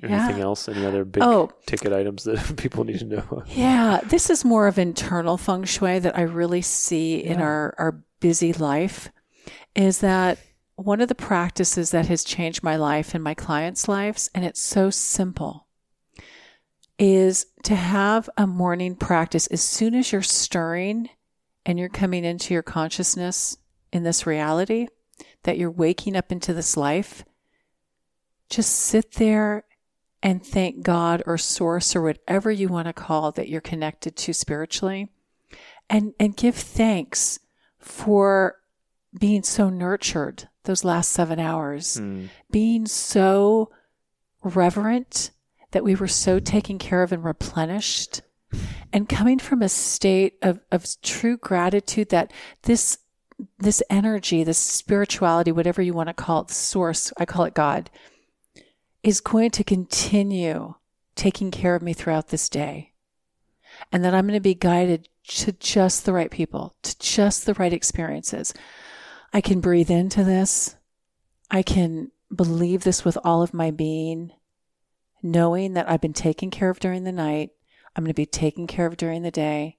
Anything 0.02 0.38
yeah. 0.38 0.44
else? 0.44 0.66
Any 0.66 0.86
other 0.86 1.04
big 1.04 1.22
Oh. 1.22 1.50
ticket 1.66 1.92
items 1.92 2.24
that 2.24 2.56
people 2.56 2.84
need 2.84 3.00
to 3.00 3.04
know? 3.04 3.42
Yeah, 3.48 4.00
this 4.04 4.30
is 4.30 4.44
more 4.44 4.66
of 4.66 4.78
internal 4.78 5.36
feng 5.36 5.64
shui 5.64 5.98
that 5.98 6.16
I 6.16 6.22
really 6.22 6.62
see 6.62 7.22
in 7.22 7.40
our, 7.42 7.74
our 7.76 8.02
busy 8.20 8.54
life 8.54 9.10
is 9.74 9.98
that 10.00 10.38
one 10.76 11.02
of 11.02 11.08
the 11.08 11.14
practices 11.14 11.90
that 11.90 12.06
has 12.06 12.24
changed 12.24 12.62
my 12.62 12.76
life 12.76 13.14
and 13.14 13.22
my 13.22 13.34
clients' 13.34 13.86
lives, 13.88 14.30
and 14.34 14.46
it's 14.46 14.60
so 14.62 14.88
simple, 14.88 15.66
is 17.00 17.46
to 17.62 17.74
have 17.74 18.28
a 18.36 18.46
morning 18.46 18.94
practice 18.94 19.46
as 19.46 19.62
soon 19.62 19.94
as 19.94 20.12
you're 20.12 20.20
stirring 20.22 21.08
and 21.64 21.78
you're 21.78 21.88
coming 21.88 22.24
into 22.24 22.52
your 22.52 22.62
consciousness 22.62 23.56
in 23.92 24.02
this 24.02 24.26
reality, 24.26 24.86
that 25.44 25.56
you're 25.56 25.70
waking 25.70 26.14
up 26.14 26.30
into 26.30 26.52
this 26.52 26.76
life. 26.76 27.24
Just 28.50 28.76
sit 28.76 29.12
there 29.12 29.64
and 30.22 30.44
thank 30.44 30.82
God 30.82 31.22
or 31.26 31.38
source 31.38 31.96
or 31.96 32.02
whatever 32.02 32.50
you 32.50 32.68
want 32.68 32.86
to 32.86 32.92
call 32.92 33.32
that 33.32 33.48
you're 33.48 33.60
connected 33.62 34.14
to 34.16 34.34
spiritually 34.34 35.08
and 35.88 36.12
and 36.20 36.36
give 36.36 36.54
thanks 36.54 37.38
for 37.78 38.56
being 39.18 39.42
so 39.42 39.70
nurtured 39.70 40.48
those 40.64 40.84
last 40.84 41.10
7 41.12 41.40
hours 41.40 41.96
Hmm. 41.96 42.26
being 42.50 42.86
so 42.86 43.70
reverent 44.44 45.30
that 45.72 45.84
we 45.84 45.94
were 45.94 46.08
so 46.08 46.38
taken 46.38 46.78
care 46.78 47.02
of 47.02 47.12
and 47.12 47.24
replenished 47.24 48.22
and 48.92 49.08
coming 49.08 49.38
from 49.38 49.62
a 49.62 49.68
state 49.68 50.34
of, 50.42 50.60
of 50.72 50.86
true 51.02 51.36
gratitude 51.36 52.08
that 52.10 52.32
this 52.62 52.98
this 53.58 53.82
energy 53.88 54.44
this 54.44 54.58
spirituality 54.58 55.50
whatever 55.50 55.80
you 55.80 55.94
want 55.94 56.08
to 56.08 56.14
call 56.14 56.42
it 56.42 56.50
source 56.50 57.10
i 57.16 57.24
call 57.24 57.44
it 57.44 57.54
god 57.54 57.88
is 59.02 59.20
going 59.20 59.50
to 59.50 59.64
continue 59.64 60.74
taking 61.14 61.50
care 61.50 61.74
of 61.74 61.80
me 61.80 61.94
throughout 61.94 62.28
this 62.28 62.50
day 62.50 62.90
and 63.92 64.04
that 64.04 64.14
I'm 64.14 64.26
going 64.26 64.36
to 64.36 64.40
be 64.40 64.54
guided 64.54 65.08
to 65.24 65.52
just 65.52 66.04
the 66.04 66.12
right 66.12 66.30
people, 66.30 66.74
to 66.82 66.98
just 66.98 67.46
the 67.46 67.54
right 67.54 67.72
experiences. 67.72 68.52
I 69.32 69.40
can 69.40 69.60
breathe 69.60 69.90
into 69.90 70.24
this. 70.24 70.76
I 71.50 71.62
can 71.62 72.10
believe 72.34 72.84
this 72.84 73.04
with 73.04 73.18
all 73.24 73.42
of 73.42 73.54
my 73.54 73.70
being, 73.70 74.32
knowing 75.22 75.74
that 75.74 75.88
I've 75.88 76.00
been 76.00 76.12
taken 76.12 76.50
care 76.50 76.70
of 76.70 76.80
during 76.80 77.04
the 77.04 77.12
night. 77.12 77.50
I'm 77.94 78.04
going 78.04 78.10
to 78.10 78.14
be 78.14 78.26
taken 78.26 78.66
care 78.66 78.86
of 78.86 78.96
during 78.96 79.22
the 79.22 79.30
day, 79.30 79.78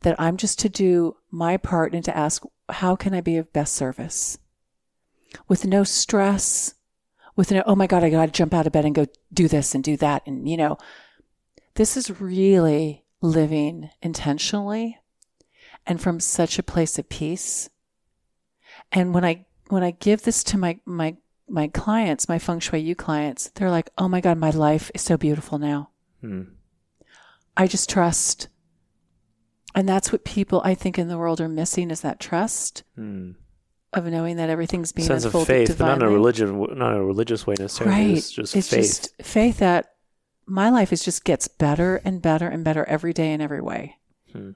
that 0.00 0.18
I'm 0.18 0.36
just 0.36 0.58
to 0.60 0.68
do 0.68 1.16
my 1.30 1.56
part 1.56 1.94
and 1.94 2.04
to 2.04 2.16
ask, 2.16 2.42
how 2.68 2.96
can 2.96 3.14
I 3.14 3.20
be 3.20 3.36
of 3.36 3.52
best 3.52 3.74
service? 3.74 4.38
With 5.46 5.66
no 5.66 5.84
stress, 5.84 6.74
with 7.36 7.52
no, 7.52 7.62
oh 7.66 7.76
my 7.76 7.86
God, 7.86 8.02
I 8.02 8.10
got 8.10 8.26
to 8.26 8.32
jump 8.32 8.54
out 8.54 8.66
of 8.66 8.72
bed 8.72 8.84
and 8.84 8.94
go 8.94 9.06
do 9.32 9.46
this 9.46 9.74
and 9.74 9.84
do 9.84 9.96
that. 9.98 10.26
And, 10.26 10.48
you 10.48 10.56
know, 10.56 10.78
this 11.74 11.96
is 11.96 12.20
really 12.20 13.04
living 13.20 13.90
intentionally 14.02 14.98
and 15.86 16.00
from 16.00 16.18
such 16.20 16.58
a 16.58 16.62
place 16.62 16.98
of 16.98 17.08
peace. 17.08 17.68
And 18.90 19.14
when 19.14 19.24
I, 19.24 19.46
when 19.68 19.82
I 19.82 19.92
give 19.92 20.22
this 20.22 20.42
to 20.44 20.58
my, 20.58 20.80
my, 20.84 21.16
my 21.50 21.68
clients, 21.68 22.28
my 22.28 22.38
feng 22.38 22.60
shui 22.60 22.80
you 22.80 22.94
clients, 22.94 23.50
they're 23.54 23.70
like, 23.70 23.90
oh 23.98 24.08
my 24.08 24.20
God, 24.20 24.38
my 24.38 24.50
life 24.50 24.90
is 24.94 25.02
so 25.02 25.16
beautiful 25.16 25.58
now. 25.58 25.90
Hmm. 26.20 26.42
I 27.56 27.66
just 27.66 27.90
trust. 27.90 28.48
And 29.74 29.88
that's 29.88 30.12
what 30.12 30.24
people, 30.24 30.60
I 30.64 30.74
think, 30.74 30.98
in 30.98 31.08
the 31.08 31.18
world 31.18 31.40
are 31.40 31.48
missing 31.48 31.90
is 31.90 32.00
that 32.00 32.20
trust 32.20 32.82
hmm. 32.96 33.32
of 33.92 34.06
knowing 34.06 34.36
that 34.36 34.50
everything's 34.50 34.92
being 34.92 35.06
sense 35.06 35.24
of 35.24 35.32
faith, 35.46 35.68
divinely. 35.68 35.76
but 35.76 35.86
not 35.86 35.96
in 35.96 36.02
a 36.02 36.10
religion, 36.10 36.58
not 36.78 36.92
in 36.92 36.98
a 36.98 37.04
religious 37.04 37.46
way 37.46 37.54
necessarily. 37.58 37.96
Right. 37.96 38.16
It's 38.16 38.30
just 38.30 38.56
it's 38.56 38.68
faith. 38.68 38.80
just 38.80 39.22
faith 39.22 39.58
that 39.58 39.94
my 40.46 40.70
life 40.70 40.92
is 40.92 41.04
just 41.04 41.24
gets 41.24 41.48
better 41.48 41.96
and 42.04 42.20
better 42.20 42.48
and 42.48 42.64
better 42.64 42.84
every 42.84 43.12
day 43.12 43.32
in 43.32 43.40
every 43.40 43.60
way. 43.60 43.96
Hmm. 44.32 44.52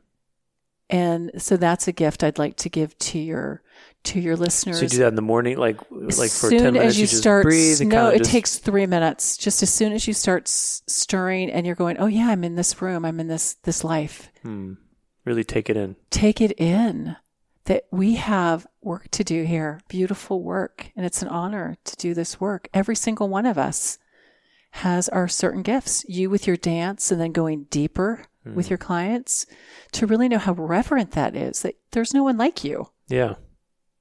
And 0.91 1.31
so 1.39 1.57
that's 1.57 1.89
a 1.89 1.93
gift 1.93 2.23
I'd 2.23 2.39
like 2.39 2.57
to 2.59 2.69
give 2.69 2.97
to 2.99 3.19
your 3.19 3.63
to 4.05 4.21
your 4.21 4.37
listeners. 4.37 4.79
So 4.79 4.83
you 4.83 4.89
do 4.89 4.99
that 4.99 5.09
in 5.09 5.15
the 5.15 5.23
morning, 5.23 5.59
like 5.59 5.81
like 5.91 6.31
for 6.31 6.51
soon 6.51 6.59
ten 6.59 6.73
minutes. 6.75 6.91
as 6.91 6.99
you, 6.99 7.03
you 7.03 7.07
just 7.07 7.21
start, 7.21 7.45
breathe. 7.45 7.81
No, 7.81 8.09
it 8.09 8.19
just, 8.19 8.31
takes 8.31 8.59
three 8.59 8.87
minutes. 8.87 9.37
Just 9.37 9.63
as 9.63 9.73
soon 9.73 9.93
as 9.93 10.07
you 10.07 10.15
start 10.15 10.45
s- 10.45 10.83
stirring, 10.87 11.51
and 11.51 11.67
you're 11.67 11.75
going, 11.75 11.99
oh 11.99 12.07
yeah, 12.07 12.29
I'm 12.29 12.45
in 12.45 12.55
this 12.55 12.81
room. 12.81 13.05
I'm 13.05 13.19
in 13.19 13.29
this 13.29 13.55
this 13.65 13.83
life. 13.83 14.31
Hmm. 14.43 14.75
Really 15.25 15.45
take 15.45 15.71
it 15.71 15.77
in. 15.77 15.97
Take 16.11 16.41
it 16.41 16.53
in 16.53 17.17
that 17.65 17.85
we 17.91 18.17
have 18.17 18.67
work 18.83 19.11
to 19.13 19.25
do 19.25 19.45
here, 19.45 19.81
beautiful 19.89 20.43
work, 20.43 20.91
and 20.95 21.07
it's 21.07 21.23
an 21.23 21.29
honor 21.29 21.77
to 21.85 21.97
do 21.97 22.13
this 22.13 22.39
work. 22.41 22.69
Every 22.75 22.97
single 22.97 23.29
one 23.29 23.47
of 23.47 23.57
us 23.57 23.99
has 24.73 25.09
our 25.09 25.29
certain 25.29 25.63
gifts. 25.63 26.05
You 26.09 26.29
with 26.29 26.47
your 26.47 26.57
dance, 26.57 27.11
and 27.11 27.19
then 27.21 27.33
going 27.33 27.65
deeper 27.71 28.27
mm. 28.47 28.55
with 28.55 28.69
your 28.69 28.79
clients 28.79 29.47
to 29.93 30.07
really 30.07 30.29
know 30.29 30.39
how 30.39 30.53
reverent 30.53 31.13
that 31.13 31.35
is. 31.35 31.63
That 31.63 31.77
there's 31.93 32.13
no 32.13 32.23
one 32.23 32.37
like 32.37 32.65
you. 32.65 32.91
Yeah. 33.09 33.35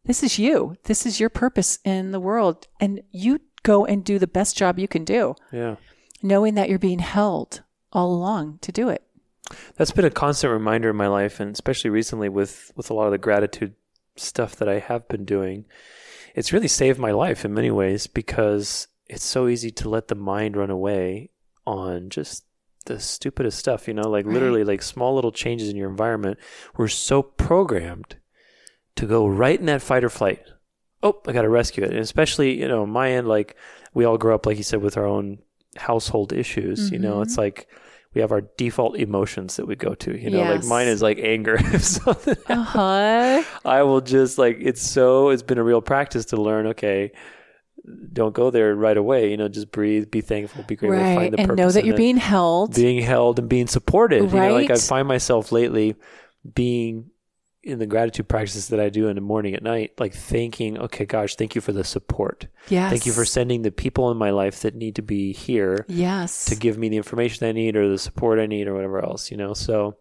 This 0.06 0.24
is 0.24 0.38
you. 0.38 0.76
This 0.84 1.06
is 1.06 1.20
your 1.20 1.30
purpose 1.30 1.80
in 1.86 2.12
the 2.12 2.20
world. 2.20 2.68
And 2.80 3.02
you 3.12 3.40
go 3.64 3.86
and 3.86 4.04
do 4.04 4.20
the 4.20 4.28
best 4.28 4.58
job 4.58 4.78
you 4.78 4.88
can 4.88 5.06
do. 5.06 5.36
Yeah. 5.52 5.78
Knowing 6.22 6.56
that 6.56 6.70
you're 6.70 6.80
being 6.80 7.00
held 7.00 7.64
all 7.92 8.14
along 8.14 8.60
to 8.62 8.72
do 8.72 8.90
it. 8.90 9.04
That's 9.76 9.92
been 9.92 10.06
a 10.06 10.10
constant 10.10 10.52
reminder 10.52 10.90
in 10.90 10.96
my 10.96 11.08
life 11.08 11.40
and 11.40 11.52
especially 11.52 11.90
recently 11.90 12.30
with 12.30 12.72
with 12.76 12.90
a 12.90 12.94
lot 12.94 13.06
of 13.06 13.12
the 13.12 13.18
gratitude 13.18 13.76
stuff 14.16 14.56
that 14.56 14.70
I 14.70 14.80
have 14.80 15.08
been 15.08 15.26
doing. 15.26 15.66
It's 16.36 16.54
really 16.54 16.68
saved 16.68 17.00
my 17.00 17.12
life 17.12 17.46
in 17.46 17.54
many 17.54 17.72
ways 17.72 18.08
because 18.08 18.88
it's 19.08 19.26
so 19.26 19.48
easy 19.48 19.70
to 19.72 19.90
let 19.90 20.08
the 20.08 20.16
mind 20.16 20.58
run 20.58 20.70
away 20.70 21.30
on 21.68 22.10
just 22.10 22.46
the 22.86 23.00
stupidest 23.00 23.60
stuff, 23.60 23.88
you 23.88 23.94
know, 23.94 24.10
like 24.10 24.26
right. 24.26 24.34
literally 24.34 24.64
like 24.64 24.82
small 24.82 25.16
little 25.16 25.32
changes 25.32 25.70
in 25.70 25.76
your 25.76 25.90
environment. 25.90 26.40
We're 26.76 26.88
so 26.88 27.22
programmed 27.22 28.18
to 28.96 29.06
go 29.06 29.28
right 29.28 29.60
in 29.60 29.66
that 29.68 29.82
fight 29.82 30.04
or 30.04 30.10
flight. 30.10 30.42
Oh, 31.02 31.20
I 31.28 31.32
got 31.32 31.42
to 31.42 31.50
rescue 31.50 31.84
it. 31.84 31.92
And 31.92 32.00
especially, 32.00 32.60
you 32.60 32.68
know, 32.68 32.86
my 32.86 33.12
end, 33.12 33.28
like 33.28 33.56
we 33.94 34.06
all 34.06 34.18
grow 34.18 34.36
up, 34.36 34.46
like 34.46 34.58
you 34.58 34.64
said, 34.64 34.82
with 34.82 34.98
our 34.98 35.06
own 35.06 35.40
household 35.76 36.34
issues. 36.34 36.86
Mm-hmm. 36.86 36.94
You 36.94 37.00
know, 37.00 37.22
it's 37.22 37.34
mm-hmm. 37.34 37.42
like 37.42 37.68
we 38.14 38.22
have 38.22 38.32
our 38.32 38.42
default 38.58 38.96
emotions 38.98 39.56
that 39.56 39.66
we 39.66 39.76
go 39.76 39.96
to. 39.96 40.18
You 40.18 40.30
know, 40.30 40.38
yes. 40.38 40.62
like 40.62 40.66
mine 40.66 40.88
is 40.88 41.02
like 41.02 41.20
anger. 41.20 41.58
uh-huh. 42.48 43.44
I 43.66 43.84
will 43.84 44.02
just 44.02 44.38
like 44.38 44.58
it's 44.60 44.82
so. 44.82 45.30
It's 45.30 45.44
been 45.44 45.58
a 45.58 45.64
real 45.64 45.82
practice 45.82 46.26
to 46.26 46.38
learn. 46.38 46.68
Okay, 46.68 47.12
don't 48.12 48.34
go 48.34 48.52
there 48.52 48.76
right 48.76 48.98
away. 48.98 49.32
You 49.32 49.38
know, 49.38 49.48
just 49.48 49.72
breathe, 49.72 50.12
be 50.12 50.22
thankful, 50.22 50.64
be 50.64 50.76
grateful, 50.76 51.00
right. 51.00 51.16
find 51.16 51.34
the 51.34 51.40
and 51.40 51.50
purpose. 51.50 51.64
know 51.64 51.72
that 51.72 51.86
you're 51.86 51.98
being 51.98 52.18
held, 52.18 52.76
being 52.76 53.02
held, 53.02 53.40
and 53.40 53.50
being 53.50 53.68
supported. 53.68 54.24
Right. 54.24 54.34
You 54.34 54.50
know, 54.50 54.56
like 54.56 54.72
I 54.72 54.78
find 54.78 55.08
myself 55.08 55.52
lately 55.52 55.96
being 56.54 57.10
in 57.64 57.80
the 57.80 57.86
gratitude 57.86 58.28
practices 58.28 58.68
that 58.68 58.80
I 58.80 58.90
do 58.90 59.08
in 59.08 59.16
the 59.16 59.22
morning 59.22 59.56
at 59.56 59.64
night, 59.64 59.94
like 59.98 60.14
thanking, 60.14 60.78
okay, 60.78 61.06
gosh, 61.06 61.36
thank 61.36 61.56
you 61.56 61.62
for 61.62 61.72
the 61.72 61.86
support. 61.86 62.48
Yes. 62.68 62.92
Thank 62.92 63.06
you 63.06 63.14
for 63.14 63.24
sending 63.24 63.62
the 63.62 63.72
people 63.72 64.12
in 64.12 64.18
my 64.18 64.32
life 64.32 64.60
that 64.62 64.76
need 64.76 64.96
to 64.96 65.02
be 65.02 65.32
here. 65.32 65.86
Yes. 65.88 66.46
To 66.46 66.56
give 66.58 66.78
me 66.78 66.90
the 66.90 66.98
information 66.98 67.48
I 67.48 67.54
need 67.54 67.78
or 67.78 67.88
the 67.88 67.98
support 67.98 68.40
I 68.40 68.48
need 68.48 68.68
or 68.68 68.74
whatever 68.74 69.04
else, 69.04 69.32
you 69.32 69.38
know? 69.38 69.54
So 69.54 69.96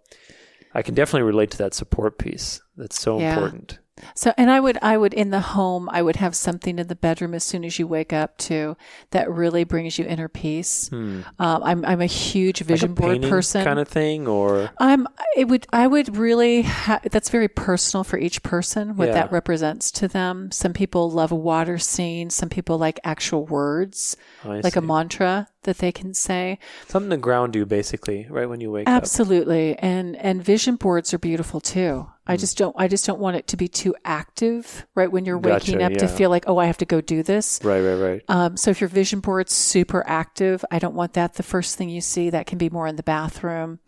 I 0.74 0.82
can 0.82 0.94
definitely 0.94 1.22
relate 1.22 1.52
to 1.52 1.58
that 1.58 1.74
support 1.74 2.18
piece. 2.18 2.60
That's 2.76 3.00
so 3.00 3.20
yeah. 3.20 3.34
important. 3.34 3.78
So, 4.14 4.32
and 4.36 4.50
I 4.50 4.60
would, 4.60 4.78
I 4.82 4.96
would 4.96 5.14
in 5.14 5.30
the 5.30 5.40
home, 5.40 5.88
I 5.90 6.02
would 6.02 6.16
have 6.16 6.34
something 6.34 6.78
in 6.78 6.86
the 6.88 6.94
bedroom 6.94 7.34
as 7.34 7.44
soon 7.44 7.64
as 7.64 7.78
you 7.78 7.86
wake 7.86 8.12
up 8.12 8.36
too 8.38 8.76
that 9.10 9.30
really 9.30 9.64
brings 9.64 9.98
you 9.98 10.04
inner 10.04 10.28
peace. 10.28 10.88
Hmm. 10.88 11.22
Um, 11.38 11.62
I'm, 11.62 11.84
I'm 11.84 12.00
a 12.00 12.06
huge 12.06 12.60
vision 12.60 12.94
like 12.94 12.98
a 12.98 13.02
board 13.02 13.22
person, 13.22 13.64
kind 13.64 13.78
of 13.78 13.88
thing, 13.88 14.26
or 14.26 14.70
I'm. 14.78 15.06
It 15.36 15.48
would, 15.48 15.66
I 15.72 15.86
would 15.86 16.16
really. 16.16 16.62
Ha- 16.62 17.00
that's 17.10 17.28
very 17.28 17.48
personal 17.48 18.04
for 18.04 18.18
each 18.18 18.42
person 18.42 18.96
what 18.96 19.08
yeah. 19.08 19.14
that 19.14 19.32
represents 19.32 19.90
to 19.92 20.08
them. 20.08 20.50
Some 20.50 20.72
people 20.72 21.10
love 21.10 21.32
a 21.32 21.36
water 21.36 21.78
scene. 21.78 22.30
Some 22.30 22.48
people 22.48 22.78
like 22.78 23.00
actual 23.04 23.46
words, 23.46 24.16
oh, 24.44 24.50
like 24.50 24.74
see. 24.74 24.78
a 24.78 24.82
mantra 24.82 25.48
that 25.62 25.78
they 25.78 25.92
can 25.92 26.14
say. 26.14 26.58
Something 26.88 27.10
to 27.10 27.16
ground 27.16 27.54
you, 27.54 27.66
basically, 27.66 28.26
right 28.28 28.48
when 28.48 28.60
you 28.60 28.70
wake 28.70 28.88
Absolutely. 28.88 29.72
up. 29.72 29.78
Absolutely, 29.78 29.90
and 29.90 30.16
and 30.16 30.44
vision 30.44 30.76
boards 30.76 31.14
are 31.14 31.18
beautiful 31.18 31.60
too. 31.60 32.08
I 32.26 32.36
just 32.36 32.56
don't 32.56 32.74
I 32.78 32.86
just 32.86 33.04
don't 33.04 33.18
want 33.18 33.36
it 33.36 33.48
to 33.48 33.56
be 33.56 33.68
too 33.68 33.94
active, 34.04 34.86
right? 34.94 35.10
When 35.10 35.24
you're 35.24 35.38
waking 35.38 35.78
gotcha, 35.78 35.86
up 35.86 35.92
yeah. 35.92 35.98
to 35.98 36.08
feel 36.08 36.30
like, 36.30 36.44
oh, 36.46 36.58
I 36.58 36.66
have 36.66 36.78
to 36.78 36.84
go 36.84 37.00
do 37.00 37.22
this. 37.22 37.60
Right, 37.64 37.80
right, 37.80 37.94
right. 37.94 38.22
Um, 38.28 38.56
so 38.56 38.70
if 38.70 38.80
your 38.80 38.88
vision 38.88 39.20
board's 39.20 39.52
super 39.52 40.04
active, 40.06 40.64
I 40.70 40.78
don't 40.78 40.94
want 40.94 41.14
that 41.14 41.34
the 41.34 41.42
first 41.42 41.76
thing 41.76 41.88
you 41.88 42.00
see. 42.00 42.30
That 42.30 42.46
can 42.46 42.58
be 42.58 42.70
more 42.70 42.86
in 42.86 42.96
the 42.96 43.02
bathroom. 43.02 43.80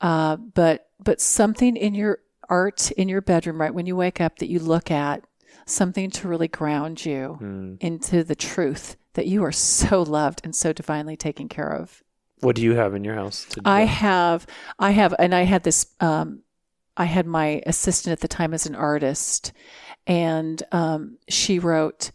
Uh, 0.00 0.36
but 0.36 0.88
but 1.02 1.20
something 1.20 1.76
in 1.76 1.94
your 1.94 2.18
art 2.50 2.90
in 2.92 3.08
your 3.08 3.22
bedroom, 3.22 3.60
right 3.60 3.72
when 3.72 3.86
you 3.86 3.96
wake 3.96 4.20
up, 4.20 4.38
that 4.38 4.48
you 4.48 4.58
look 4.58 4.90
at 4.90 5.24
something 5.66 6.10
to 6.10 6.28
really 6.28 6.48
ground 6.48 7.04
you 7.04 7.38
mm. 7.40 7.76
into 7.80 8.22
the 8.22 8.34
truth 8.34 8.96
that 9.14 9.26
you 9.26 9.42
are 9.42 9.52
so 9.52 10.02
loved 10.02 10.40
and 10.44 10.54
so 10.54 10.72
divinely 10.72 11.16
taken 11.16 11.48
care 11.48 11.72
of. 11.72 12.02
What 12.40 12.56
do 12.56 12.62
you 12.62 12.74
have 12.74 12.94
in 12.94 13.04
your 13.04 13.14
house? 13.14 13.46
I 13.64 13.82
have, 13.82 14.46
I 14.78 14.90
have, 14.90 15.14
and 15.18 15.34
I 15.34 15.44
had 15.44 15.62
this 15.62 15.86
um, 16.00 16.42
I 16.96 17.04
had 17.04 17.26
my 17.26 17.62
assistant 17.66 18.12
at 18.12 18.20
the 18.20 18.28
time 18.28 18.54
as 18.54 18.66
an 18.66 18.74
artist, 18.74 19.52
and 20.06 20.62
um, 20.72 21.18
she 21.28 21.58
wrote, 21.58 22.10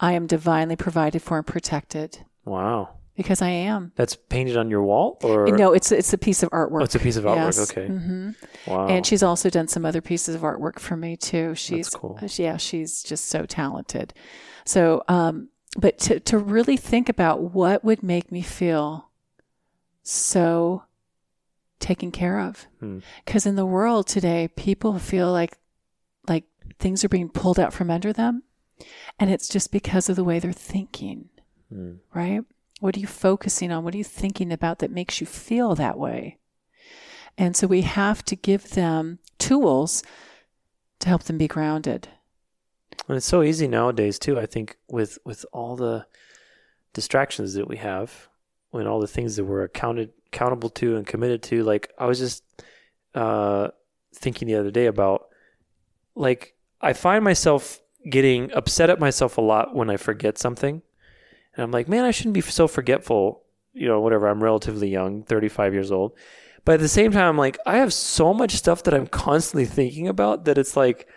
I 0.00 0.12
am 0.12 0.26
divinely 0.26 0.76
provided 0.76 1.22
for 1.22 1.38
and 1.38 1.46
protected. 1.46 2.24
Wow. 2.44 2.96
Because 3.16 3.40
I 3.40 3.50
am. 3.50 3.92
That's 3.94 4.16
painted 4.16 4.56
on 4.56 4.70
your 4.70 4.82
wall, 4.82 5.18
or 5.22 5.46
no? 5.46 5.72
It's 5.72 5.92
it's 5.92 6.12
a 6.12 6.18
piece 6.18 6.42
of 6.42 6.50
artwork. 6.50 6.80
Oh, 6.80 6.84
it's 6.84 6.96
a 6.96 6.98
piece 6.98 7.16
of 7.16 7.24
artwork. 7.24 7.56
Yes. 7.56 7.70
Okay. 7.70 7.86
Mm-hmm. 7.86 8.30
Wow. 8.66 8.88
And 8.88 9.06
she's 9.06 9.22
also 9.22 9.48
done 9.50 9.68
some 9.68 9.86
other 9.86 10.00
pieces 10.00 10.34
of 10.34 10.40
artwork 10.40 10.80
for 10.80 10.96
me 10.96 11.16
too. 11.16 11.54
She's 11.54 11.86
That's 11.86 11.94
cool. 11.94 12.18
Yeah, 12.36 12.56
she's 12.56 13.04
just 13.04 13.26
so 13.26 13.46
talented. 13.46 14.14
So, 14.64 15.04
um, 15.06 15.48
but 15.76 15.98
to 16.00 16.18
to 16.20 16.38
really 16.38 16.76
think 16.76 17.08
about 17.08 17.40
what 17.40 17.84
would 17.84 18.02
make 18.02 18.32
me 18.32 18.42
feel 18.42 19.10
so 20.02 20.82
taken 21.80 22.10
care 22.10 22.40
of. 22.40 22.66
Because 23.24 23.44
hmm. 23.44 23.50
in 23.50 23.56
the 23.56 23.66
world 23.66 24.06
today, 24.06 24.48
people 24.56 24.98
feel 24.98 25.30
like 25.30 25.58
like 26.26 26.44
things 26.78 27.04
are 27.04 27.08
being 27.08 27.28
pulled 27.28 27.60
out 27.60 27.72
from 27.72 27.90
under 27.90 28.12
them, 28.12 28.42
and 29.18 29.30
it's 29.30 29.48
just 29.48 29.70
because 29.70 30.08
of 30.08 30.16
the 30.16 30.24
way 30.24 30.38
they're 30.38 30.52
thinking, 30.52 31.28
hmm. 31.70 31.94
right? 32.14 32.42
What 32.80 32.96
are 32.96 33.00
you 33.00 33.06
focusing 33.06 33.70
on? 33.72 33.84
What 33.84 33.94
are 33.94 33.98
you 33.98 34.04
thinking 34.04 34.52
about 34.52 34.80
that 34.80 34.90
makes 34.90 35.20
you 35.20 35.26
feel 35.26 35.74
that 35.74 35.98
way? 35.98 36.38
And 37.36 37.56
so 37.56 37.66
we 37.66 37.82
have 37.82 38.24
to 38.26 38.36
give 38.36 38.70
them 38.70 39.18
tools 39.38 40.02
to 41.00 41.08
help 41.08 41.24
them 41.24 41.38
be 41.38 41.48
grounded. 41.48 42.08
And 43.08 43.16
it's 43.16 43.26
so 43.26 43.42
easy 43.42 43.66
nowadays 43.68 44.18
too. 44.18 44.38
I 44.38 44.46
think 44.46 44.76
with 44.88 45.18
with 45.24 45.44
all 45.52 45.76
the 45.76 46.06
distractions 46.92 47.54
that 47.54 47.68
we 47.68 47.76
have, 47.78 48.28
when 48.70 48.86
all 48.86 49.00
the 49.00 49.06
things 49.06 49.36
that 49.36 49.44
we're 49.44 49.64
accounted 49.64 50.12
accountable 50.34 50.70
to 50.70 50.96
and 50.96 51.06
committed 51.06 51.42
to. 51.44 51.62
Like 51.62 51.92
I 51.98 52.06
was 52.06 52.18
just 52.18 52.42
uh, 53.14 53.68
thinking 54.14 54.48
the 54.48 54.56
other 54.56 54.70
day 54.70 54.86
about 54.86 55.28
like 56.14 56.54
I 56.80 56.92
find 56.92 57.24
myself 57.24 57.80
getting 58.10 58.52
upset 58.52 58.90
at 58.90 59.00
myself 59.00 59.38
a 59.38 59.40
lot 59.40 59.74
when 59.74 59.88
I 59.88 59.96
forget 59.96 60.38
something, 60.38 60.82
and 61.54 61.62
I'm 61.62 61.70
like, 61.70 61.88
man, 61.88 62.04
I 62.04 62.10
shouldn't 62.10 62.34
be 62.34 62.40
so 62.40 62.66
forgetful. 62.68 63.42
You 63.72 63.88
know, 63.88 64.00
whatever. 64.00 64.28
I'm 64.28 64.42
relatively 64.42 64.88
young, 64.88 65.24
35 65.24 65.74
years 65.74 65.90
old, 65.90 66.12
But 66.64 66.74
at 66.74 66.80
the 66.80 66.88
same 66.88 67.10
time, 67.10 67.28
I'm 67.28 67.38
like, 67.38 67.58
I 67.66 67.78
have 67.78 67.92
so 67.92 68.32
much 68.32 68.52
stuff 68.52 68.84
that 68.84 68.94
I'm 68.94 69.08
constantly 69.08 69.64
thinking 69.64 70.06
about 70.06 70.44
that 70.44 70.58
it's 70.58 70.76
like, 70.76 71.08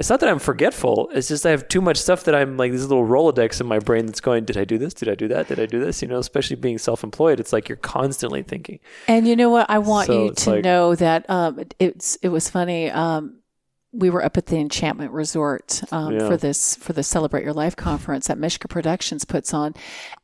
it's 0.00 0.08
not 0.10 0.18
that 0.20 0.28
I'm 0.28 0.38
forgetful. 0.38 1.10
It's 1.12 1.28
just 1.28 1.44
I 1.46 1.50
have 1.50 1.68
too 1.68 1.80
much 1.80 1.98
stuff 1.98 2.24
that 2.24 2.34
I'm 2.34 2.56
like 2.56 2.72
these 2.72 2.86
little 2.86 3.06
Rolodex 3.06 3.60
in 3.60 3.66
my 3.68 3.78
brain 3.78 4.06
that's 4.06 4.20
going, 4.20 4.44
did 4.46 4.56
I 4.56 4.64
do 4.64 4.78
this? 4.78 4.94
Did 4.94 5.08
I 5.10 5.14
do 5.14 5.28
that? 5.28 5.46
Did 5.48 5.60
I 5.60 5.66
do 5.66 5.78
this? 5.78 6.00
You 6.02 6.08
know, 6.08 6.18
especially 6.18 6.56
being 6.56 6.78
self 6.78 7.04
employed, 7.04 7.38
it's 7.38 7.52
like 7.52 7.68
you're 7.68 7.76
constantly 7.76 8.42
thinking. 8.42 8.80
And 9.06 9.28
you 9.28 9.36
know 9.36 9.50
what? 9.50 9.68
I 9.70 9.78
want 9.78 10.06
So 10.08 10.24
you 10.24 10.32
to 10.32 10.50
like- 10.50 10.64
know 10.64 10.94
that 10.96 11.28
um, 11.30 11.62
it's 11.78 12.16
it 12.22 12.30
was 12.30 12.48
funny. 12.50 12.90
Um, 12.90 13.36
we 13.92 14.08
were 14.08 14.24
up 14.24 14.36
at 14.36 14.46
the 14.46 14.56
Enchantment 14.56 15.10
Resort 15.12 15.82
um, 15.92 16.14
Yeah. 16.14 16.28
for 16.28 16.36
this 16.36 16.76
for 16.76 16.92
the 16.92 17.02
Celebrate 17.02 17.44
Your 17.44 17.52
Life 17.52 17.76
conference 17.76 18.28
that 18.28 18.38
Mishka 18.38 18.68
Productions 18.68 19.24
puts 19.24 19.52
on, 19.52 19.74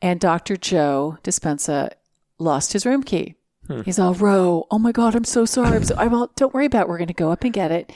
and 0.00 0.18
Dr. 0.18 0.56
Joe 0.56 1.18
Dispenza 1.22 1.90
lost 2.38 2.72
his 2.72 2.86
room 2.86 3.02
key. 3.02 3.34
Hmm. 3.66 3.82
He's 3.82 3.98
all 3.98 4.14
Ro. 4.14 4.66
Oh 4.70 4.78
my 4.78 4.92
God, 4.92 5.16
I'm 5.16 5.24
so 5.24 5.44
sorry. 5.44 5.76
I'm, 5.76 5.84
so, 5.84 5.96
I'm 5.98 6.14
all, 6.14 6.30
don't 6.36 6.54
worry 6.54 6.66
about. 6.66 6.82
it. 6.82 6.88
We're 6.88 6.98
going 6.98 7.08
to 7.08 7.14
go 7.14 7.32
up 7.32 7.42
and 7.42 7.52
get 7.52 7.72
it. 7.72 7.92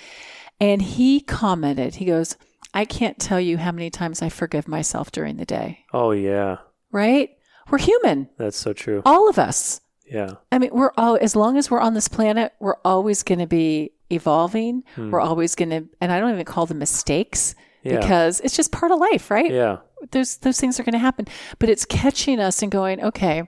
And 0.61 0.83
he 0.83 1.21
commented. 1.21 1.97
He 1.97 2.05
goes, 2.05 2.37
I 2.75 2.85
can't 2.85 3.19
tell 3.19 3.41
you 3.41 3.57
how 3.59 3.73
many 3.73 3.91
times 3.91 4.23
I 4.23 4.29
forgive 4.29 4.69
myself 4.69 5.11
during 5.11 5.37
the 5.37 5.45
day. 5.45 5.85
Oh 5.93 6.11
yeah, 6.13 6.59
Right? 6.93 7.31
We're 7.71 7.79
human, 7.79 8.29
that's 8.37 8.57
so 8.57 8.73
true. 8.73 9.01
all 9.07 9.29
of 9.29 9.39
us. 9.39 9.81
Yeah, 10.05 10.35
I 10.51 10.59
mean, 10.59 10.71
we're 10.73 10.91
all 10.97 11.17
as 11.21 11.37
long 11.37 11.57
as 11.57 11.71
we're 11.71 11.81
on 11.81 11.95
this 11.95 12.09
planet, 12.09 12.53
we're 12.59 12.79
always 12.85 13.23
going 13.23 13.39
to 13.39 13.47
be 13.47 13.93
evolving. 14.11 14.83
We're 14.97 15.21
always 15.21 15.55
going 15.55 15.71
to, 15.71 15.89
and 16.01 16.11
I 16.11 16.19
don't 16.19 16.33
even 16.33 16.45
call 16.45 16.67
them 16.67 16.79
mistakes 16.81 17.55
yeah, 17.85 18.01
because 18.01 18.41
it's 18.41 18.57
just 18.57 18.73
part 18.73 18.91
of 18.91 18.99
life, 18.99 19.31
right? 19.31 19.51
yeah, 19.53 19.79
Those 20.11 20.39
those 20.39 20.59
things 20.59 20.81
are 20.81 20.83
going 20.83 20.95
to 20.95 20.99
happen, 20.99 21.27
but 21.61 21.69
it's 21.69 21.85
catching 21.85 22.41
us 22.41 22.61
and 22.61 22.73
going, 22.73 23.01
okay, 23.05 23.45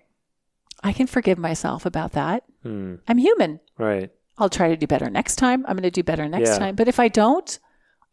I 0.85 0.93
can 0.93 1.09
forgive 1.09 1.37
myself 1.39 1.85
about 1.85 2.13
that. 2.13 2.45
Hmm. 2.63 2.97
I'm 3.09 3.19
human. 3.19 3.59
right. 3.77 4.11
I'll 4.39 4.49
try 4.51 4.69
to 4.69 4.77
do 4.77 4.87
better 4.87 5.11
next 5.11 5.37
time. 5.37 5.65
I'm 5.67 5.77
going 5.77 5.83
to 5.83 5.91
do 5.91 6.03
better 6.03 6.29
next 6.29 6.51
Yeah. 6.51 6.59
time. 6.59 6.75
But 6.75 6.89
if 6.89 6.99
I 6.99 7.09
don't, 7.09 7.59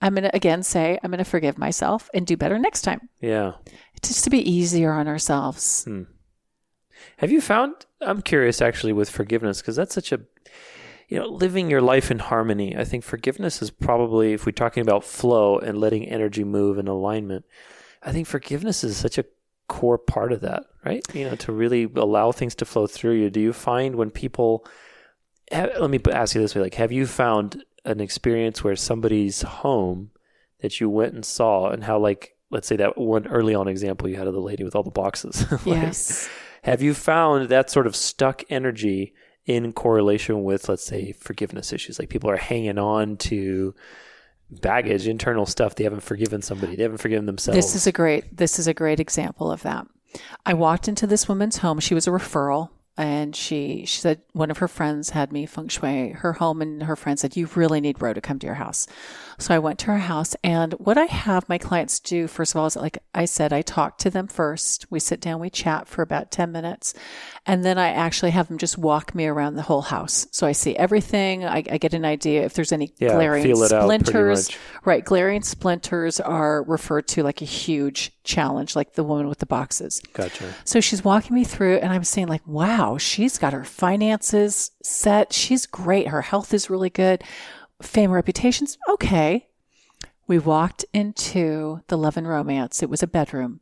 I'm 0.01 0.13
going 0.15 0.23
to 0.23 0.35
again 0.35 0.63
say 0.63 0.99
I'm 1.03 1.11
going 1.11 1.19
to 1.19 1.23
forgive 1.25 1.57
myself 1.57 2.09
and 2.13 2.25
do 2.27 2.37
better 2.37 2.57
next 2.59 2.81
time. 2.83 3.09
Yeah. 3.21 3.53
It's 3.95 4.09
just 4.09 4.23
to 4.25 4.29
be 4.29 4.49
easier 4.49 4.91
on 4.91 5.07
ourselves. 5.07 5.83
Hmm. 5.85 6.03
Have 7.17 7.31
you 7.31 7.41
found? 7.41 7.85
I'm 8.01 8.21
curious 8.21 8.61
actually 8.61 8.93
with 8.93 9.09
forgiveness 9.09 9.61
because 9.61 9.75
that's 9.75 9.95
such 9.95 10.11
a, 10.11 10.21
you 11.07 11.17
know, 11.19 11.27
living 11.27 11.69
your 11.69 11.81
life 11.81 12.11
in 12.11 12.19
harmony. 12.19 12.77
I 12.77 12.83
think 12.85 13.03
forgiveness 13.03 13.61
is 13.61 13.71
probably, 13.71 14.33
if 14.33 14.45
we're 14.45 14.51
talking 14.51 14.81
about 14.81 15.03
flow 15.03 15.57
and 15.57 15.77
letting 15.77 16.05
energy 16.07 16.43
move 16.43 16.77
in 16.77 16.87
alignment, 16.87 17.45
I 18.03 18.11
think 18.11 18.27
forgiveness 18.27 18.83
is 18.83 18.95
such 18.97 19.17
a 19.17 19.25
core 19.67 19.97
part 19.97 20.31
of 20.31 20.41
that, 20.41 20.63
right? 20.85 21.03
You 21.13 21.25
know, 21.29 21.35
to 21.37 21.51
really 21.51 21.83
allow 21.95 22.31
things 22.31 22.55
to 22.55 22.65
flow 22.65 22.87
through 22.87 23.13
you. 23.15 23.29
Do 23.29 23.39
you 23.39 23.53
find 23.53 23.95
when 23.95 24.11
people, 24.11 24.65
let 25.51 25.89
me 25.89 25.99
ask 26.11 26.35
you 26.35 26.41
this 26.41 26.55
way, 26.55 26.61
like, 26.61 26.75
have 26.75 26.91
you 26.91 27.05
found 27.07 27.63
an 27.85 27.99
experience 27.99 28.63
where 28.63 28.75
somebody's 28.75 29.41
home 29.41 30.11
that 30.61 30.79
you 30.79 30.89
went 30.89 31.13
and 31.13 31.25
saw 31.25 31.69
and 31.69 31.83
how, 31.83 31.97
like, 31.97 32.35
let's 32.51 32.67
say 32.67 32.75
that 32.75 32.97
one 32.97 33.27
early 33.27 33.55
on 33.55 33.67
example 33.67 34.09
you 34.09 34.15
had 34.15 34.27
of 34.27 34.33
the 34.33 34.41
lady 34.41 34.63
with 34.63 34.75
all 34.75 34.83
the 34.83 34.91
boxes. 34.91 35.45
Like, 35.51 35.65
Yes. 35.65 36.29
have 36.63 36.81
you 36.81 36.93
found 36.93 37.49
that 37.49 37.69
sort 37.69 37.87
of 37.87 37.95
stuck 37.95 38.43
energy 38.49 39.13
in 39.45 39.71
correlation 39.71 40.43
with, 40.43 40.67
let's 40.67 40.83
say, 40.85 41.11
forgiveness 41.13 41.71
issues? 41.71 41.99
Like 41.99 42.09
people 42.09 42.29
are 42.29 42.37
hanging 42.37 42.77
on 42.77 43.17
to 43.17 43.73
baggage, 44.49 45.07
internal 45.07 45.45
stuff. 45.45 45.75
They 45.75 45.83
haven't 45.83 46.03
forgiven 46.03 46.41
somebody. 46.41 46.75
They 46.75 46.83
haven't 46.83 46.97
forgiven 46.97 47.25
themselves. 47.25 47.55
This 47.55 47.75
is 47.75 47.87
a 47.87 47.91
great 47.91 48.35
this 48.35 48.59
is 48.59 48.67
a 48.67 48.73
great 48.73 48.99
example 48.99 49.51
of 49.51 49.61
that. 49.61 49.87
I 50.45 50.55
walked 50.55 50.87
into 50.87 51.05
this 51.05 51.27
woman's 51.27 51.57
home. 51.57 51.79
She 51.79 51.93
was 51.93 52.07
a 52.07 52.11
referral 52.11 52.69
and 52.99 53.33
she 53.33 53.85
she 53.85 54.01
said 54.01 54.21
one 54.33 54.51
of 54.51 54.57
her 54.57 54.67
friends 54.67 55.11
had 55.11 55.31
me 55.31 55.45
feng 55.45 55.69
shui 55.69 56.09
her 56.09 56.33
home 56.33 56.61
and 56.61 56.83
her 56.83 56.97
friend 56.97 57.17
said 57.17 57.37
you 57.37 57.47
really 57.55 57.79
need 57.79 58.01
Ro 58.01 58.13
to 58.13 58.19
come 58.19 58.37
to 58.39 58.45
your 58.45 58.55
house. 58.55 58.87
So 59.37 59.55
I 59.55 59.59
went 59.59 59.79
to 59.79 59.85
her 59.85 59.99
house 59.99 60.35
and 60.43 60.73
what 60.73 60.97
I 60.97 61.05
have 61.05 61.47
my 61.47 61.57
clients 61.57 62.01
do 62.01 62.27
first 62.27 62.53
of 62.53 62.59
all 62.59 62.67
is 62.67 62.75
like 62.75 62.97
I 63.15 63.23
said 63.23 63.53
I 63.53 63.61
talk 63.61 63.97
to 63.99 64.09
them 64.09 64.27
first. 64.27 64.85
We 64.89 64.99
sit 64.99 65.21
down, 65.21 65.39
we 65.39 65.49
chat 65.49 65.87
for 65.87 66.01
about 66.01 66.29
10 66.29 66.51
minutes 66.51 66.93
and 67.45 67.63
then 67.63 67.77
I 67.77 67.89
actually 67.89 68.31
have 68.31 68.49
them 68.49 68.57
just 68.57 68.77
walk 68.77 69.15
me 69.15 69.27
around 69.27 69.55
the 69.55 69.61
whole 69.61 69.81
house. 69.81 70.27
So 70.31 70.45
I 70.45 70.51
see 70.51 70.75
everything. 70.75 71.45
I, 71.45 71.63
I 71.71 71.77
get 71.77 71.93
an 71.93 72.03
idea 72.03 72.43
if 72.43 72.53
there's 72.53 72.73
any 72.73 72.93
Yeah, 72.97 73.13
glaring 73.13 73.43
feel 73.43 73.63
it 73.63 73.71
out 73.71 73.83
splinters. 73.83 74.49
Right. 74.83 75.05
Glaring 75.05 75.41
splinters 75.41 76.19
are 76.19 76.63
referred 76.63 77.07
to 77.09 77.23
like 77.23 77.41
a 77.41 77.45
huge 77.45 78.11
challenge, 78.29 78.75
like 78.75 78.93
the 78.93 79.03
woman 79.03 79.27
with 79.27 79.39
the 79.39 79.45
boxes. 79.45 80.01
Gotcha. 80.13 80.53
So 80.63 80.79
she's 80.79 81.03
walking 81.03 81.35
me 81.35 81.43
through, 81.43 81.77
and 81.77 81.91
I'm 81.91 82.03
saying, 82.03 82.27
like, 82.27 82.45
wow, 82.47 82.88
she's 82.97 83.37
got 83.37 83.53
her 83.53 83.63
finances 83.63 84.71
set. 84.83 85.33
She's 85.33 85.65
great. 85.65 86.07
Her 86.07 86.21
health 86.21 86.53
is 86.53 86.69
really 86.69 86.89
good. 86.89 87.23
Fame, 87.81 88.11
reputation's 88.11 88.77
okay. 88.89 89.47
We 90.27 90.37
walked 90.37 90.85
into 90.93 91.81
the 91.87 91.97
Love 91.97 92.17
and 92.17 92.27
Romance. 92.27 92.83
It 92.83 92.89
was 92.89 93.01
a 93.01 93.07
bedroom. 93.07 93.61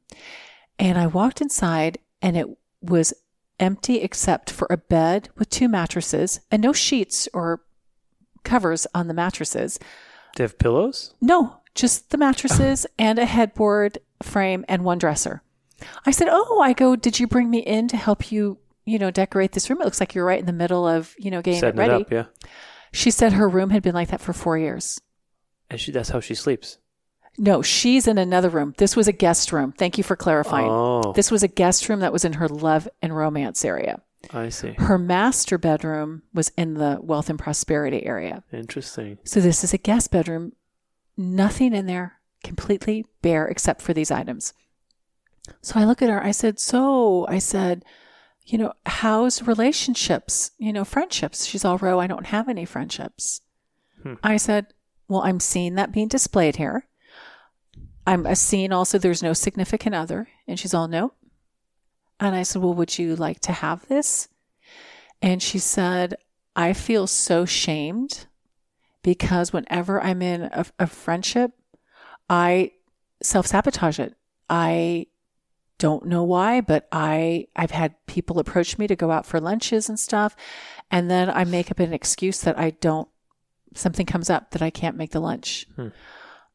And 0.77 0.97
I 0.97 1.07
walked 1.07 1.41
inside, 1.41 1.97
and 2.21 2.35
it 2.35 2.47
was 2.81 3.13
empty 3.59 4.01
except 4.01 4.51
for 4.51 4.67
a 4.69 4.77
bed 4.77 5.29
with 5.37 5.49
two 5.49 5.67
mattresses 5.67 6.41
and 6.51 6.61
no 6.61 6.73
sheets 6.73 7.27
or 7.33 7.61
covers 8.43 8.87
on 8.93 9.07
the 9.07 9.13
mattresses. 9.13 9.77
Do 9.77 10.37
they 10.37 10.43
have 10.43 10.59
pillows? 10.59 11.13
No, 11.21 11.57
just 11.75 12.09
the 12.09 12.17
mattresses 12.17 12.85
and 12.99 13.19
a 13.19 13.25
headboard 13.25 13.99
frame 14.21 14.65
and 14.67 14.83
one 14.83 14.97
dresser. 14.97 15.41
I 16.05 16.11
said, 16.11 16.27
"Oh, 16.29 16.59
I 16.59 16.73
go, 16.73 16.95
did 16.95 17.19
you 17.19 17.27
bring 17.27 17.49
me 17.49 17.59
in 17.59 17.87
to 17.89 17.97
help 17.97 18.31
you, 18.31 18.57
you 18.87 18.97
know, 18.97 19.11
decorate 19.11 19.51
this 19.51 19.69
room? 19.69 19.81
It 19.81 19.85
looks 19.85 19.99
like 19.99 20.15
you're 20.15 20.25
right 20.25 20.39
in 20.39 20.45
the 20.45 20.53
middle 20.53 20.87
of, 20.87 21.13
you 21.19 21.29
know, 21.29 21.41
getting 21.41 21.59
Setting 21.59 21.79
it 21.79 21.83
it 21.83 21.87
ready." 21.89 22.03
up, 22.05 22.11
yeah. 22.11 22.25
She 22.91 23.11
said 23.11 23.33
her 23.33 23.47
room 23.47 23.69
had 23.69 23.83
been 23.83 23.93
like 23.93 24.07
that 24.09 24.21
for 24.21 24.33
4 24.33 24.57
years. 24.57 24.99
And 25.69 25.79
she, 25.79 25.91
that's 25.91 26.09
how 26.09 26.19
she 26.21 26.33
sleeps. 26.33 26.77
No, 27.37 27.61
she's 27.61 28.07
in 28.07 28.17
another 28.17 28.49
room. 28.49 28.73
This 28.77 28.95
was 28.95 29.07
a 29.07 29.11
guest 29.11 29.51
room. 29.51 29.71
Thank 29.71 29.97
you 29.97 30.03
for 30.03 30.15
clarifying. 30.15 30.69
Oh, 30.69 31.11
This 31.13 31.29
was 31.29 31.43
a 31.43 31.47
guest 31.47 31.87
room 31.89 31.99
that 31.99 32.13
was 32.13 32.25
in 32.25 32.33
her 32.33 32.47
love 32.47 32.87
and 33.01 33.15
romance 33.15 33.63
area. 33.63 34.01
I 34.31 34.49
see. 34.49 34.71
Her 34.77 34.97
master 34.97 35.57
bedroom 35.59 36.23
was 36.33 36.51
in 36.57 36.73
the 36.75 36.97
wealth 37.01 37.29
and 37.29 37.37
prosperity 37.37 38.05
area. 38.05 38.43
Interesting. 38.51 39.19
So 39.23 39.39
this 39.39 39.63
is 39.63 39.73
a 39.73 39.77
guest 39.77 40.09
bedroom, 40.09 40.53
nothing 41.15 41.73
in 41.75 41.85
there, 41.85 42.13
completely 42.43 43.05
bare 43.21 43.45
except 43.47 43.81
for 43.83 43.93
these 43.93 44.09
items. 44.09 44.53
So 45.61 45.79
I 45.79 45.83
look 45.85 46.01
at 46.01 46.09
her, 46.09 46.23
I 46.23 46.31
said, 46.31 46.59
So 46.59 47.27
I 47.29 47.37
said, 47.39 47.85
you 48.47 48.57
know, 48.57 48.73
how's 48.85 49.43
relationships, 49.43 50.51
you 50.57 50.71
know, 50.71 50.85
friendships? 50.85 51.45
She's 51.45 51.65
all 51.65 51.77
Ro, 51.77 51.99
I 51.99 52.07
don't 52.07 52.27
have 52.27 52.47
any 52.47 52.63
friendships. 52.63 53.41
Hmm. 54.03 54.13
I 54.23 54.37
said, 54.37 54.67
Well, 55.09 55.21
I'm 55.21 55.41
seeing 55.41 55.75
that 55.75 55.91
being 55.91 56.07
displayed 56.07 56.55
here. 56.55 56.87
I'm 58.05 58.33
seeing 58.35 58.71
also 58.71 58.97
there's 58.97 59.21
no 59.21 59.33
significant 59.33 59.95
other. 59.95 60.29
And 60.47 60.57
she's 60.57 60.73
all, 60.73 60.87
Nope. 60.87 61.13
And 62.21 62.35
I 62.35 62.43
said, 62.43 62.61
Well, 62.61 62.73
would 62.73 62.97
you 62.97 63.17
like 63.17 63.41
to 63.41 63.51
have 63.51 63.85
this? 63.87 64.29
And 65.21 65.43
she 65.43 65.59
said, 65.59 66.15
I 66.55 66.71
feel 66.71 67.05
so 67.05 67.43
shamed 67.43 68.27
because 69.03 69.51
whenever 69.51 70.01
I'm 70.01 70.21
in 70.21 70.43
a, 70.43 70.65
a 70.79 70.87
friendship, 70.87 71.51
I 72.29 72.71
self 73.21 73.45
sabotage 73.45 73.99
it. 73.99 74.15
I 74.49 75.07
don't 75.79 76.05
know 76.05 76.23
why, 76.23 76.61
but 76.61 76.87
I 76.91 77.47
I've 77.55 77.71
had 77.71 77.95
people 78.07 78.39
approach 78.39 78.77
me 78.77 78.87
to 78.87 78.95
go 78.95 79.11
out 79.11 79.25
for 79.25 79.39
lunches 79.39 79.89
and 79.89 79.99
stuff, 79.99 80.35
and 80.89 81.09
then 81.09 81.29
I 81.29 81.43
make 81.43 81.71
up 81.71 81.79
an 81.79 81.93
excuse 81.93 82.41
that 82.41 82.57
I 82.57 82.71
don't. 82.71 83.07
Something 83.73 84.05
comes 84.05 84.29
up 84.29 84.51
that 84.51 84.61
I 84.61 84.69
can't 84.69 84.97
make 84.97 85.11
the 85.11 85.19
lunch. 85.19 85.67
Hmm. 85.75 85.89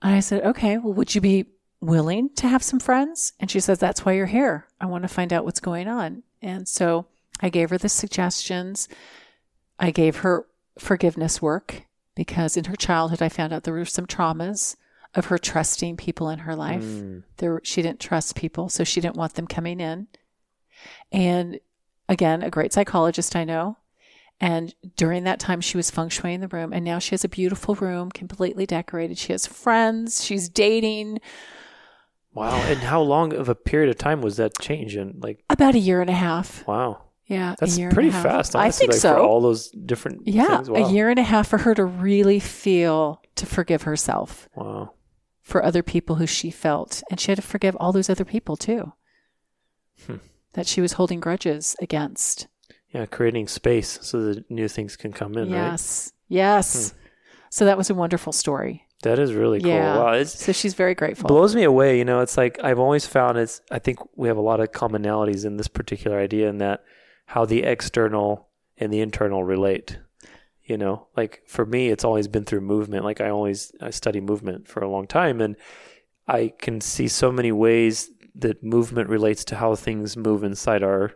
And 0.03 0.15
I 0.15 0.21
said, 0.21 0.43
okay, 0.45 0.79
well, 0.79 0.95
would 0.95 1.15
you 1.15 1.21
be 1.21 1.47
willing 1.81 2.31
to 2.37 2.49
have 2.49 2.63
some 2.63 2.81
friends? 2.81 3.33
And 3.39 3.51
she 3.51 3.61
says, 3.61 3.79
that's 3.79 4.05
why 4.05 4.13
you're 4.13 4.27
here. 4.27 4.67
I 4.81 4.87
want 4.87 5.03
to 5.03 5.09
find 5.09 5.33
out 5.33 5.45
what's 5.45 5.61
going 5.61 5.87
on. 5.87 6.25
And 6.41 6.67
so 6.67 7.07
I 7.41 7.49
gave 7.49 7.71
her 7.71 7.79
the 7.79 7.89
suggestions. 7.89 8.89
I 9.79 9.91
gave 9.91 10.19
her 10.19 10.47
forgiveness 10.79 11.41
work 11.41 11.85
because 12.15 12.57
in 12.57 12.65
her 12.65 12.77
childhood, 12.77 13.23
I 13.23 13.29
found 13.29 13.53
out 13.53 13.63
there 13.63 13.75
were 13.75 13.85
some 13.85 14.07
traumas 14.07 14.77
of 15.15 15.27
her 15.27 15.39
trusting 15.39 15.97
people 15.97 16.29
in 16.31 16.41
her 16.41 16.57
life. 16.57 16.83
Mm. 16.83 17.23
There, 17.37 17.61
she 17.65 17.83
didn't 17.83 18.01
trust 18.01 18.35
people, 18.37 18.69
so 18.69 18.83
she 18.85 19.01
didn't 19.01 19.17
want 19.17 19.35
them 19.35 19.47
coming 19.47 19.79
in. 19.81 20.07
And 21.11 21.61
again, 22.09 22.43
a 22.43 22.51
great 22.51 22.73
psychologist 22.73 23.37
I 23.37 23.45
know. 23.45 23.77
And 24.41 24.75
during 24.97 25.25
that 25.25 25.39
time, 25.39 25.61
she 25.61 25.77
was 25.77 25.91
feng 25.91 26.09
shuiing 26.09 26.41
the 26.41 26.49
room, 26.49 26.73
and 26.73 26.85
now 26.85 26.99
she 26.99 27.11
has 27.13 27.23
a 27.25 27.29
beautiful 27.29 27.75
room, 27.77 28.11
completely 28.11 28.67
decorated. 28.67 29.17
She 29.19 29.33
has 29.33 29.47
friends. 29.47 30.25
She's 30.25 30.49
dating. 30.49 31.21
Wow. 32.35 32.57
And 32.67 32.81
how 32.81 33.03
long 33.03 33.33
of 33.35 33.49
a 33.49 33.55
period 33.55 33.91
of 33.91 33.99
time 33.99 34.21
was 34.23 34.39
that 34.39 34.59
change 34.59 34.97
in? 34.97 35.21
Like, 35.21 35.45
About 35.51 35.75
a 35.75 35.79
year 35.79 36.01
and 36.01 36.11
a 36.11 36.15
half. 36.15 36.67
wow. 36.67 37.03
Yeah, 37.27 37.55
That's 37.61 37.79
pretty 37.79 38.09
and 38.09 38.09
a 38.09 38.11
half. 38.11 38.23
fast. 38.25 38.57
I 38.57 38.71
think 38.71 38.91
like, 38.93 39.01
so. 39.01 39.15
For 39.15 39.21
all 39.21 39.41
those 39.41 39.71
different 39.71 40.27
yeah, 40.27 40.57
things. 40.57 40.71
Wow. 40.71 40.87
a 40.89 40.93
year 40.93 41.09
and 41.09 41.19
a 41.21 41.23
half 41.23 41.49
for 41.49 41.59
her 41.59 41.75
to 41.75 41.85
really 41.85 42.41
feel 42.41 43.23
to 43.37 43.47
forgive 43.47 43.83
herself 43.83 44.49
Wow. 44.55 44.93
For 45.43 45.63
other 45.65 45.83
people 45.83 46.17
who 46.17 46.27
she 46.27 46.51
felt, 46.51 47.03
and 47.11 47.19
she 47.21 47.31
had 47.31 47.37
to 47.37 47.43
forgive 47.43 47.77
all 47.77 47.93
those 47.93 48.09
other 48.11 48.25
people 48.25 48.57
too 48.57 48.93
Hmm. 50.07 50.17
that 50.55 50.67
she 50.67 50.81
was 50.81 50.95
holding 50.95 51.21
grudges 51.21 51.77
against. 51.81 52.47
Yeah, 52.91 53.07
creating 53.07 53.49
space 53.49 53.99
so 54.03 54.23
that 54.23 54.51
new 54.51 54.69
things 54.69 54.97
can 54.97 55.13
come 55.13 55.33
in, 55.35 55.51
right? 55.51 55.71
Yes. 55.73 56.13
Yes. 56.29 56.95
So 57.51 57.65
that 57.65 57.77
was 57.79 57.91
a 57.91 57.95
wonderful 57.95 58.33
story. 58.33 58.87
That 59.03 59.19
is 59.19 59.35
really 59.35 59.61
cool. 59.61 59.71
Yeah. 59.71 59.97
Wow, 59.97 60.23
So 60.25 60.53
she's 60.53 60.75
very 60.75 60.95
grateful. 60.95 61.27
blows 61.27 61.55
me 61.57 61.65
away. 61.65 61.99
You 61.99 62.05
know, 62.05 62.21
it's 62.21 62.37
like 62.37 62.59
I've 62.63 62.79
always 62.79 63.05
found 63.07 63.37
it's. 63.37 63.61
I 63.71 63.79
think 63.81 63.99
we 64.17 64.29
have 64.29 64.37
a 64.37 64.43
lot 64.43 64.61
of 64.61 64.71
commonalities 64.73 65.45
in 65.45 65.57
this 65.57 65.69
particular 65.69 66.19
idea, 66.21 66.49
in 66.49 66.59
that 66.59 66.85
how 67.27 67.45
the 67.45 67.63
external 67.65 68.49
and 68.79 68.93
the 68.93 69.01
internal 69.01 69.43
relate. 69.43 69.99
You 70.73 70.79
know, 70.79 71.07
like 71.19 71.43
for 71.47 71.67
me, 71.67 71.91
it's 71.91 72.03
always 72.03 72.29
been 72.29 72.45
through 72.45 72.63
movement. 72.63 73.05
Like 73.05 73.21
I 73.21 73.29
always 73.29 73.73
I 73.83 73.91
study 73.91 74.23
movement 74.23 74.67
for 74.67 74.81
a 74.83 74.89
long 74.89 75.07
time, 75.07 75.43
and 75.43 75.55
I 76.27 76.55
can 76.59 76.81
see 76.81 77.09
so 77.09 77.31
many 77.31 77.53
ways 77.53 78.11
that 78.37 78.65
movement 78.65 79.11
relates 79.11 79.45
to 79.45 79.57
how 79.57 79.75
things 79.75 80.17
move 80.17 80.43
inside 80.45 80.83
our 80.83 81.13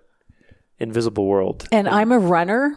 invisible 0.79 1.25
world. 1.25 1.67
And 1.73 1.89
I'm 1.89 2.13
a 2.13 2.19
runner 2.19 2.77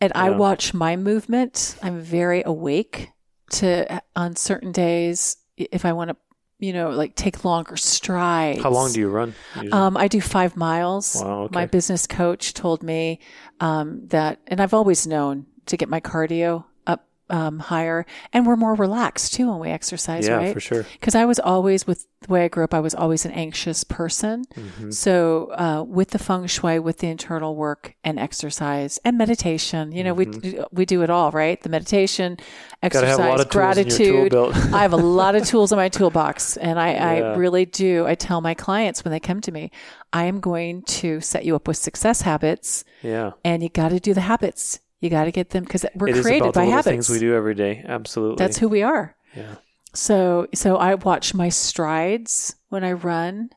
and 0.00 0.12
I 0.14 0.30
watch 0.30 0.72
my 0.72 0.94
movement. 0.94 1.76
I'm 1.82 1.98
very 2.00 2.44
awake 2.46 3.10
to 3.54 4.00
on 4.14 4.36
certain 4.36 4.70
days 4.70 5.36
if 5.56 5.84
I 5.84 5.92
want 5.94 6.10
to, 6.10 6.16
you 6.60 6.72
know, 6.72 6.90
like 6.90 7.16
take 7.16 7.44
longer 7.44 7.76
strides. 7.76 8.62
How 8.62 8.70
long 8.70 8.92
do 8.92 9.00
you 9.00 9.08
run? 9.08 9.34
Um, 9.72 9.96
I 9.96 10.06
do 10.06 10.20
five 10.20 10.56
miles. 10.56 11.16
Wow, 11.20 11.42
okay. 11.42 11.54
My 11.54 11.66
business 11.66 12.06
coach 12.06 12.54
told 12.54 12.84
me 12.84 13.18
um, 13.58 14.06
that, 14.10 14.38
and 14.46 14.60
I've 14.60 14.74
always 14.74 15.08
known 15.08 15.46
to 15.70 15.76
get 15.76 15.88
my 15.88 16.00
cardio 16.00 16.64
up 16.86 17.06
um, 17.30 17.60
higher, 17.60 18.06
and 18.32 18.44
we're 18.46 18.56
more 18.56 18.74
relaxed 18.74 19.34
too 19.34 19.48
when 19.48 19.60
we 19.60 19.68
exercise, 19.70 20.26
yeah, 20.26 20.34
right? 20.34 20.52
for 20.52 20.60
sure. 20.60 20.84
Because 20.94 21.14
I 21.14 21.24
was 21.24 21.38
always, 21.38 21.86
with 21.86 22.06
the 22.22 22.32
way 22.32 22.44
I 22.44 22.48
grew 22.48 22.64
up, 22.64 22.74
I 22.74 22.80
was 22.80 22.92
always 22.94 23.24
an 23.24 23.30
anxious 23.30 23.84
person. 23.84 24.44
Mm-hmm. 24.46 24.90
So, 24.90 25.52
uh, 25.52 25.84
with 25.84 26.10
the 26.10 26.18
feng 26.18 26.46
shui, 26.48 26.80
with 26.80 26.98
the 26.98 27.06
internal 27.06 27.54
work 27.54 27.94
and 28.02 28.18
exercise 28.18 28.98
and 29.04 29.16
meditation, 29.16 29.92
you 29.92 30.02
know, 30.02 30.12
we 30.12 30.26
we 30.72 30.84
do 30.84 31.02
it 31.02 31.10
all, 31.10 31.30
right? 31.30 31.60
The 31.62 31.68
meditation, 31.68 32.36
Mm-hmm. 32.36 32.86
Exercise, 32.86 33.18
have 33.18 33.20
a 33.20 33.28
lot 33.28 33.40
of 33.40 33.48
tools 33.50 33.76
in 33.76 33.86
your 33.86 34.28
tool 34.28 34.50
gratitude. 34.52 34.74
I 34.74 34.82
have 34.82 34.92
a 34.94 34.96
lot 34.96 35.34
of 35.34 35.44
tools 35.46 35.70
in 35.70 35.76
my 35.76 35.88
toolbox, 35.90 36.56
and 36.56 36.80
I, 36.80 36.92
Yeah. 36.94 37.08
I 37.10 37.36
really 37.36 37.66
do. 37.66 38.06
I 38.06 38.14
tell 38.14 38.40
my 38.40 38.54
clients 38.54 39.04
when 39.04 39.12
they 39.12 39.20
come 39.20 39.40
to 39.42 39.52
me, 39.52 39.70
I 40.12 40.24
am 40.24 40.40
going 40.40 40.82
to 40.82 41.20
set 41.20 41.44
you 41.44 41.54
up 41.56 41.68
with 41.68 41.76
success 41.76 42.22
habits, 42.22 42.84
Yeah. 43.02 43.32
and 43.44 43.62
you 43.62 43.68
got 43.68 43.90
to 43.90 44.00
do 44.00 44.14
the 44.14 44.22
habits. 44.22 44.80
You 45.00 45.08
got 45.10 45.24
to 45.24 45.32
get 45.32 45.50
them 45.50 45.64
because 45.64 45.84
we're 45.94 46.08
It 46.08 46.16
is 46.18 46.24
created 46.26 46.52
by 46.52 46.64
habits. 46.64 46.86
things 46.86 47.10
we 47.10 47.18
do 47.18 47.34
every 47.34 47.54
day. 47.54 47.82
Absolutely. 47.86 48.36
That's 48.36 48.58
who 48.58 48.68
we 48.68 48.82
are. 48.82 49.16
Yeah. 49.34 49.56
So 49.94 50.46
so 50.54 50.76
I 50.76 50.94
watch 50.94 51.34
my 51.34 51.48
strides 51.48 52.54
when 52.68 52.84
I 52.84 52.92
run. 52.92 53.50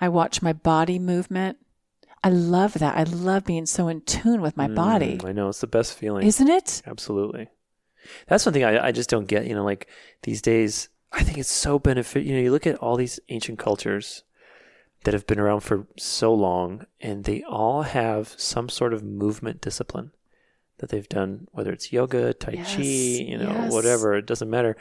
I 0.00 0.08
watch 0.08 0.42
my 0.42 0.52
body 0.52 0.98
movement. 0.98 1.58
I 2.22 2.28
love 2.28 2.74
that. 2.74 2.96
I 2.96 3.02
love 3.04 3.44
being 3.44 3.66
so 3.66 3.88
in 3.88 4.00
tune 4.02 4.40
with 4.40 4.56
my 4.56 4.68
body. 4.68 5.18
Mm, 5.18 5.28
I 5.28 5.32
know 5.32 5.48
it's 5.48 5.60
the 5.60 5.66
best 5.66 5.94
feeling. 5.94 6.26
Isn't 6.26 6.48
it? 6.48 6.82
Absolutely. 6.86 7.48
That's 8.28 8.44
one 8.46 8.52
thing 8.52 8.64
I, 8.64 8.86
I 8.86 8.92
just 8.92 9.10
don't 9.10 9.26
get. 9.26 9.46
You 9.46 9.54
know, 9.54 9.64
like 9.64 9.88
these 10.22 10.40
days, 10.42 10.88
I 11.12 11.22
think 11.22 11.38
it's 11.38 11.50
so 11.50 11.78
benefit. 11.78 12.24
You 12.24 12.34
know, 12.34 12.40
you 12.40 12.50
look 12.50 12.66
at 12.66 12.76
all 12.76 12.96
these 12.96 13.20
ancient 13.28 13.58
cultures 13.58 14.22
that 15.04 15.12
have 15.14 15.26
been 15.26 15.38
around 15.38 15.60
for 15.60 15.86
so 15.98 16.32
long, 16.32 16.86
and 17.00 17.24
they 17.24 17.42
all 17.42 17.82
have 17.82 18.34
some 18.38 18.68
sort 18.68 18.94
of 18.94 19.02
movement 19.02 19.60
discipline 19.60 20.12
that 20.84 20.94
they've 20.94 21.08
done, 21.08 21.48
whether 21.52 21.72
it's 21.72 21.92
yoga, 21.92 22.34
tai 22.34 22.52
Yes, 22.52 22.76
chi, 22.76 22.82
you 22.82 23.38
know, 23.38 23.48
yes. 23.48 23.72
whatever. 23.72 24.14
It 24.14 24.26
doesn't 24.26 24.50
matter. 24.50 24.76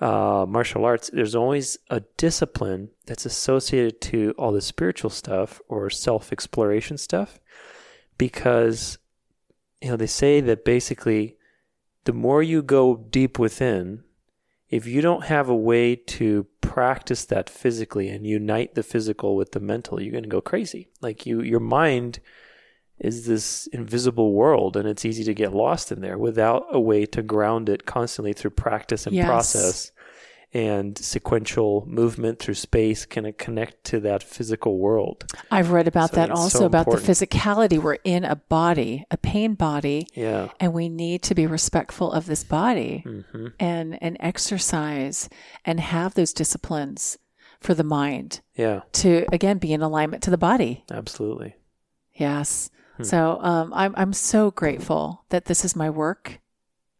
Uh, 0.00 0.44
martial 0.46 0.84
arts. 0.84 1.08
There's 1.10 1.34
always 1.34 1.78
a 1.88 2.00
discipline 2.18 2.90
that's 3.06 3.24
associated 3.24 4.02
to 4.02 4.34
all 4.36 4.52
the 4.52 4.60
spiritual 4.60 5.08
stuff 5.08 5.62
or 5.68 5.88
self 5.88 6.30
exploration 6.30 6.98
stuff, 6.98 7.40
because 8.18 8.98
you 9.80 9.88
know 9.88 9.96
they 9.96 10.06
say 10.06 10.42
that 10.42 10.64
basically 10.64 11.36
the 12.04 12.12
more 12.12 12.42
you 12.42 12.62
go 12.62 12.96
deep 12.96 13.38
within, 13.38 14.04
if 14.68 14.86
you 14.86 15.00
don't 15.00 15.24
have 15.24 15.48
a 15.48 15.56
way 15.56 15.96
to 15.96 16.46
practice 16.60 17.24
that 17.24 17.48
physically 17.48 18.08
and 18.10 18.26
unite 18.26 18.74
the 18.74 18.82
physical 18.82 19.36
with 19.36 19.52
the 19.52 19.60
mental, 19.60 20.02
you're 20.02 20.12
going 20.12 20.22
to 20.22 20.28
go 20.28 20.42
crazy. 20.42 20.90
Like 21.00 21.24
you, 21.24 21.40
your 21.40 21.60
mind 21.60 22.20
is 22.98 23.26
this 23.26 23.66
invisible 23.68 24.32
world, 24.32 24.76
and 24.76 24.88
it's 24.88 25.04
easy 25.04 25.24
to 25.24 25.34
get 25.34 25.52
lost 25.54 25.92
in 25.92 26.00
there 26.00 26.16
without 26.18 26.64
a 26.70 26.80
way 26.80 27.04
to 27.06 27.22
ground 27.22 27.68
it 27.68 27.84
constantly 27.86 28.32
through 28.32 28.50
practice 28.50 29.06
and 29.06 29.14
Yes. 29.14 29.26
process. 29.26 29.92
And 30.54 30.96
sequential 30.96 31.84
movement 31.86 32.38
through 32.38 32.54
space 32.54 33.04
can 33.04 33.30
connect 33.34 33.84
to 33.86 34.00
that 34.00 34.22
physical 34.22 34.78
world. 34.78 35.30
I've 35.50 35.70
read 35.70 35.86
about 35.86 36.10
So 36.10 36.16
that 36.16 36.30
also 36.30 36.60
so 36.60 36.64
about 36.66 36.86
the 36.86 36.96
physicality. 36.96 37.78
We're 37.82 37.98
in 38.04 38.24
a 38.24 38.36
body, 38.36 39.04
a 39.10 39.18
pain 39.18 39.52
body, 39.54 40.06
Yeah. 40.14 40.48
and 40.58 40.72
we 40.72 40.88
need 40.88 41.22
to 41.24 41.34
be 41.34 41.46
respectful 41.46 42.10
of 42.10 42.24
this 42.26 42.42
body 42.44 43.04
hmm 43.04 43.48
and 43.60 44.02
and 44.02 44.16
exercise 44.20 45.28
and 45.66 45.78
have 45.80 46.14
those 46.14 46.32
disciplines 46.32 47.18
for 47.60 47.74
the 47.74 47.84
mind 47.84 48.40
Yeah. 48.54 48.82
to 48.92 49.26
again 49.32 49.58
be 49.58 49.74
in 49.74 49.82
alignment 49.82 50.22
to 50.22 50.30
the 50.30 50.38
body. 50.38 50.84
Absolutely. 50.90 51.56
Yes. 52.14 52.70
Hmm. 52.96 53.02
So 53.04 53.38
um, 53.40 53.72
I'm 53.74 53.94
I'm 53.96 54.12
so 54.12 54.50
grateful 54.50 55.24
that 55.30 55.46
this 55.46 55.64
is 55.64 55.76
my 55.76 55.90
work. 55.90 56.40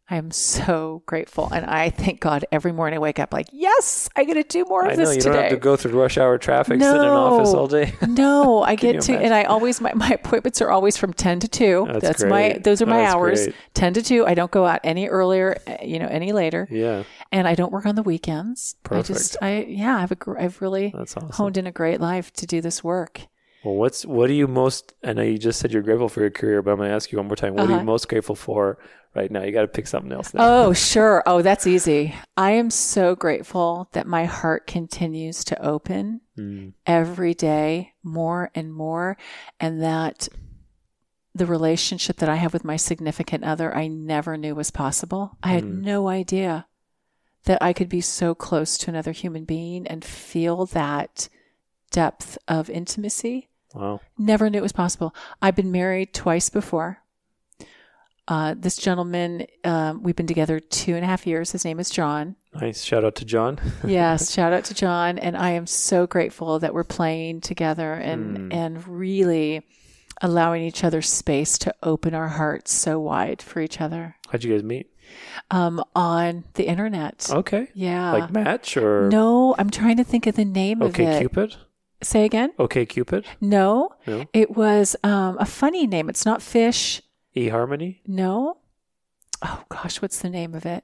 I 0.09 0.15
am 0.15 0.31
so 0.31 1.03
grateful, 1.05 1.49
and 1.51 1.65
I 1.65 1.89
thank 1.89 2.21
God 2.21 2.45
every 2.49 2.71
morning 2.71 2.95
I 2.95 2.99
wake 3.01 3.19
up 3.19 3.33
like, 3.33 3.47
yes, 3.51 4.07
I 4.15 4.23
get 4.23 4.35
to 4.35 4.43
do 4.43 4.63
more 4.63 4.85
of 4.85 4.91
I 4.91 4.95
this 4.95 5.15
you 5.15 5.21
today. 5.21 5.33
don't 5.33 5.41
have 5.43 5.51
to 5.51 5.57
go 5.57 5.75
through 5.75 5.99
rush 5.99 6.17
hour 6.17 6.37
traffic, 6.37 6.79
sit 6.81 6.95
in 6.95 7.01
an 7.01 7.07
office 7.09 7.53
all 7.53 7.67
day. 7.67 7.93
no, 8.07 8.61
I 8.63 8.75
get 8.75 9.01
to, 9.01 9.11
imagine? 9.11 9.25
and 9.25 9.33
I 9.33 9.43
always 9.43 9.81
my, 9.81 9.93
my 9.93 10.07
appointments 10.11 10.61
are 10.61 10.71
always 10.71 10.95
from 10.95 11.11
ten 11.11 11.41
to 11.41 11.49
two. 11.49 11.89
That's 11.99 12.23
my 12.23 12.51
great. 12.51 12.63
those 12.63 12.81
are 12.81 12.85
my 12.85 12.99
That's 12.99 13.15
hours. 13.15 13.43
great. 13.43 13.55
Ten 13.73 13.93
to 13.95 14.01
two. 14.01 14.25
I 14.25 14.33
don't 14.33 14.49
go 14.49 14.65
out 14.65 14.79
any 14.85 15.09
earlier, 15.09 15.59
eh, 15.67 15.83
you 15.83 15.99
know, 15.99 16.07
any 16.07 16.31
later, 16.31 16.69
yeah, 16.71 17.03
and 17.33 17.45
I 17.45 17.55
don't 17.55 17.73
work 17.73 17.85
on 17.85 17.95
the 17.95 18.03
weekends. 18.03 18.77
I 18.85 18.87
Perfect. 18.87 19.07
just, 19.07 19.37
I 19.41 19.63
yeah, 19.67 19.97
I've 19.97 20.13
a, 20.13 20.17
I've 20.39 20.61
really 20.61 20.93
that's 20.95 21.17
awesome. 21.17 21.31
honed 21.31 21.57
in 21.57 21.67
a 21.67 21.71
great 21.73 21.99
life 21.99 22.31
to 22.33 22.45
do 22.45 22.61
this 22.61 22.81
work. 22.81 23.23
Well, 23.63 23.75
what's 23.75 24.05
what 24.05 24.29
are 24.29 24.33
you 24.33 24.47
most? 24.47 24.93
I 25.03 25.13
know 25.13 25.23
you 25.23 25.37
just 25.37 25.59
said 25.59 25.71
you're 25.71 25.81
grateful 25.81 26.09
for 26.09 26.21
your 26.21 26.29
career, 26.29 26.61
but 26.61 26.71
I'm 26.71 26.77
going 26.77 26.89
to 26.89 26.95
ask 26.95 27.11
you 27.11 27.17
one 27.17 27.27
more 27.27 27.35
time. 27.35 27.53
What 27.55 27.63
are 27.63 27.73
Uh-huh. 27.73 27.79
you 27.79 27.85
most 27.85 28.07
grateful 28.07 28.35
for 28.35 28.77
right 29.15 29.31
now? 29.31 29.43
You 29.43 29.51
got 29.51 29.61
to 29.61 29.67
pick 29.67 29.87
something 29.87 30.11
else 30.11 30.33
now. 30.33 30.41
Oh, 30.67 30.73
sure. 30.73 31.23
Oh, 31.25 31.41
that's 31.41 31.65
easy. 31.67 32.13
I 32.37 32.51
am 32.51 32.69
so 32.69 33.15
grateful 33.15 33.89
that 33.93 34.07
my 34.07 34.25
heart 34.25 34.67
continues 34.67 35.43
to 35.45 35.61
open 35.65 36.21
Mm, 36.37 36.73
every 36.85 37.33
day 37.33 37.93
more 38.03 38.51
and 38.53 38.71
more, 38.71 39.17
and 39.59 39.81
that 39.81 40.29
the 41.33 41.47
relationship 41.47 42.17
that 42.17 42.29
I 42.29 42.35
have 42.35 42.53
with 42.53 42.63
my 42.63 42.75
significant 42.75 43.43
other, 43.43 43.75
I 43.75 43.87
never 43.87 44.37
knew 44.37 44.53
was 44.53 44.69
possible. 44.69 45.35
I 45.41 45.49
had 45.49 45.63
Mm. 45.63 45.81
no 45.83 46.07
idea 46.07 46.67
that 47.45 47.57
I 47.61 47.73
could 47.73 47.89
be 47.89 48.01
so 48.01 48.35
close 48.35 48.77
to 48.79 48.91
another 48.91 49.13
human 49.13 49.45
being 49.45 49.87
and 49.87 50.05
feel 50.05 50.67
that 50.67 51.27
depth 51.91 52.37
of 52.47 52.69
intimacy. 52.69 53.49
wow. 53.73 53.99
Never 54.17 54.49
knew 54.49 54.59
it 54.59 54.61
was 54.61 54.71
possible. 54.71 55.13
I've 55.41 55.55
been 55.55 55.71
married 55.71 56.13
twice 56.13 56.49
before. 56.49 56.99
Uh, 58.29 58.53
this 58.57 58.75
gentleman, 58.75 59.47
um, 59.63 60.03
we've 60.03 60.15
been 60.17 60.27
together 60.27 60.59
two 60.59 60.95
and 60.95 61.03
a 61.05 61.07
half 61.07 61.25
years. 61.25 61.53
His 61.53 61.63
name 61.63 61.79
is 61.79 61.89
John. 61.89 62.35
Nice. 62.59 62.83
Shout 62.83 63.05
out 63.05 63.15
to 63.15 63.25
John. 63.25 63.57
Yes, 63.87 64.33
shout 64.33 64.51
out 64.51 64.65
to 64.65 64.73
John. 64.73 65.17
And 65.17 65.37
I 65.37 65.51
am 65.51 65.65
so 65.65 66.05
grateful 66.07 66.59
that 66.59 66.73
we're 66.73 66.83
playing 66.83 67.39
together 67.39 67.93
and, 67.93 68.37
Mm. 68.37 68.53
and 68.53 68.87
really 68.87 69.65
allowing 70.21 70.63
each 70.63 70.83
other 70.83 71.01
space 71.01 71.57
to 71.59 71.73
open 71.83 72.13
our 72.13 72.27
hearts 72.27 72.73
so 72.73 72.99
wide 72.99 73.39
for 73.41 73.61
each 73.61 73.79
other 73.79 74.15
How'd 74.29 74.43
you 74.43 74.51
guys 74.51 74.63
meet? 74.63 74.89
um, 75.51 75.81
on 75.95 76.43
the 76.55 76.67
internet. 76.67 77.29
Okay. 77.31 77.67
Yeah. 77.75 78.11
Like 78.11 78.31
Match 78.31 78.75
or 78.75 79.07
no, 79.09 79.55
I'm 79.57 79.69
trying 79.69 79.97
to 79.97 80.03
think 80.03 80.25
of 80.27 80.35
the 80.35 80.43
name 80.43 80.81
of 80.81 80.89
Okay. 80.89 81.19
Cupid? 81.19 81.55
Say 82.01 82.25
again? 82.25 82.51
Okay 82.59 82.85
Cupid? 82.85 83.25
No, 83.41 83.89
No. 84.05 84.25
it 84.33 84.51
was 84.55 84.95
um, 85.03 85.37
a 85.39 85.45
funny 85.45 85.87
name. 85.87 86.09
It's 86.09 86.25
not 86.25 86.41
fish. 86.41 87.01
eHarmony? 87.35 87.99
No. 88.05 88.57
Oh 89.41 89.63
gosh, 89.69 90.01
what's 90.01 90.19
the 90.21 90.29
name 90.29 90.53
of 90.53 90.65
it? 90.65 90.83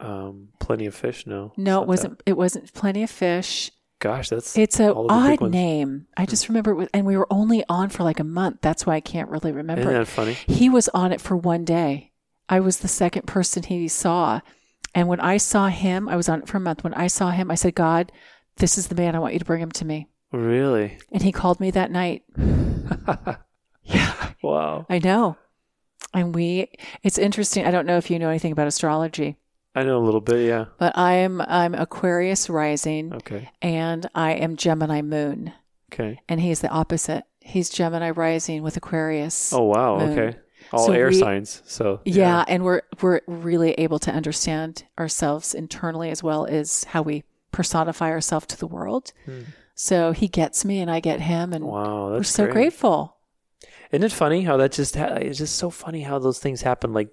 Um, 0.00 0.48
Plenty 0.60 0.86
of 0.86 0.94
Fish? 0.94 1.26
No. 1.26 1.52
No, 1.56 1.82
it 1.82 1.88
wasn't. 1.88 2.22
It 2.26 2.36
wasn't 2.36 2.72
Plenty 2.72 3.02
of 3.02 3.10
Fish. 3.10 3.70
Gosh, 4.00 4.28
that's 4.28 4.56
It's 4.56 4.78
a 4.78 4.92
all 4.92 5.10
of 5.10 5.22
the 5.24 5.28
big 5.30 5.42
odd 5.42 5.50
name. 5.50 6.06
I 6.16 6.24
just 6.24 6.48
remember 6.48 6.70
it 6.70 6.76
was, 6.76 6.88
and 6.94 7.04
we 7.04 7.16
were 7.16 7.26
only 7.32 7.64
on 7.68 7.88
for 7.88 8.04
like 8.04 8.20
a 8.20 8.24
month. 8.24 8.58
That's 8.60 8.86
why 8.86 8.94
I 8.94 9.00
can't 9.00 9.28
really 9.28 9.50
remember. 9.50 9.82
Isn't 9.82 9.92
that 9.94 10.06
funny? 10.06 10.34
He 10.34 10.68
was 10.68 10.88
on 10.90 11.10
it 11.12 11.20
for 11.20 11.36
one 11.36 11.64
day. 11.64 12.12
I 12.48 12.60
was 12.60 12.78
the 12.78 12.88
second 12.88 13.26
person 13.26 13.64
he 13.64 13.88
saw, 13.88 14.40
and 14.94 15.08
when 15.08 15.18
I 15.20 15.36
saw 15.36 15.66
him, 15.68 16.08
I 16.08 16.14
was 16.16 16.28
on 16.28 16.40
it 16.42 16.48
for 16.48 16.58
a 16.58 16.60
month. 16.60 16.84
When 16.84 16.94
I 16.94 17.08
saw 17.08 17.30
him, 17.30 17.50
I 17.50 17.56
said, 17.56 17.74
"God, 17.74 18.12
this 18.58 18.78
is 18.78 18.86
the 18.86 18.94
man. 18.94 19.16
I 19.16 19.18
want 19.18 19.32
you 19.32 19.40
to 19.40 19.44
bring 19.44 19.60
him 19.62 19.72
to 19.72 19.84
me." 19.84 20.06
Really? 20.32 20.98
And 21.12 21.22
he 21.22 21.32
called 21.32 21.60
me 21.60 21.70
that 21.72 21.90
night. 21.90 22.22
Yeah, 23.82 24.32
Wow. 24.42 24.84
I 24.90 24.98
know. 24.98 25.36
And 26.12 26.34
we, 26.34 26.70
it's 27.02 27.16
interesting. 27.18 27.64
I 27.66 27.70
don't 27.70 27.86
know 27.86 27.96
if 27.96 28.10
you 28.10 28.18
know 28.18 28.28
anything 28.28 28.52
about 28.52 28.66
astrology, 28.66 29.36
I 29.74 29.82
know 29.84 29.98
a 29.98 30.04
little 30.04 30.20
bit, 30.20 30.46
yeah. 30.46 30.66
but 30.78 30.96
I 30.98 31.14
am 31.14 31.40
I'm 31.40 31.74
Aquarius 31.74 32.50
rising, 32.50 33.12
Okay. 33.14 33.48
and 33.62 34.08
I 34.14 34.32
am 34.32 34.56
Gemini 34.56 35.02
moon. 35.02 35.52
Okay. 35.92 36.20
and 36.28 36.40
he's 36.40 36.60
the 36.60 36.68
opposite. 36.68 37.24
He's 37.40 37.70
Gemini 37.70 38.10
rising 38.10 38.62
with 38.62 38.76
Aquarius. 38.76 39.52
Oh 39.52 39.62
wow, 39.64 39.98
moon. 39.98 40.18
okay. 40.18 40.38
all 40.72 40.86
So 40.86 40.92
air 40.92 41.08
we- 41.08 41.14
signs. 41.14 41.62
So 41.64 42.00
Yeah, 42.04 42.44
and 42.48 42.64
we're 42.64 42.82
we're 43.00 43.20
really 43.26 43.72
able 43.74 43.98
to 44.00 44.10
understand 44.12 44.84
ourselves 44.98 45.54
internally 45.54 46.10
as 46.10 46.22
well 46.22 46.44
as 46.46 46.84
how 46.84 47.02
we 47.02 47.22
personify 47.52 48.10
ourselves 48.10 48.46
to 48.46 48.58
the 48.58 48.66
world. 48.66 49.12
Hmm. 49.24 49.40
So 49.80 50.10
he 50.10 50.26
gets 50.26 50.64
me 50.64 50.80
and 50.80 50.90
I 50.90 50.98
get 50.98 51.20
him 51.20 51.52
and 51.52 51.64
Wow, 51.64 52.10
we're 52.10 52.24
so 52.24 52.44
great. 52.46 52.52
grateful. 52.52 53.16
Isn't 53.92 54.02
it 54.02 54.10
funny 54.10 54.42
how 54.42 54.56
that 54.56 54.72
just 54.72 54.96
ha- 54.96 55.14
it's 55.20 55.38
just 55.38 55.54
so 55.54 55.70
funny 55.70 56.02
how 56.02 56.18
those 56.18 56.40
things 56.40 56.62
happen 56.62 56.92
like 56.92 57.10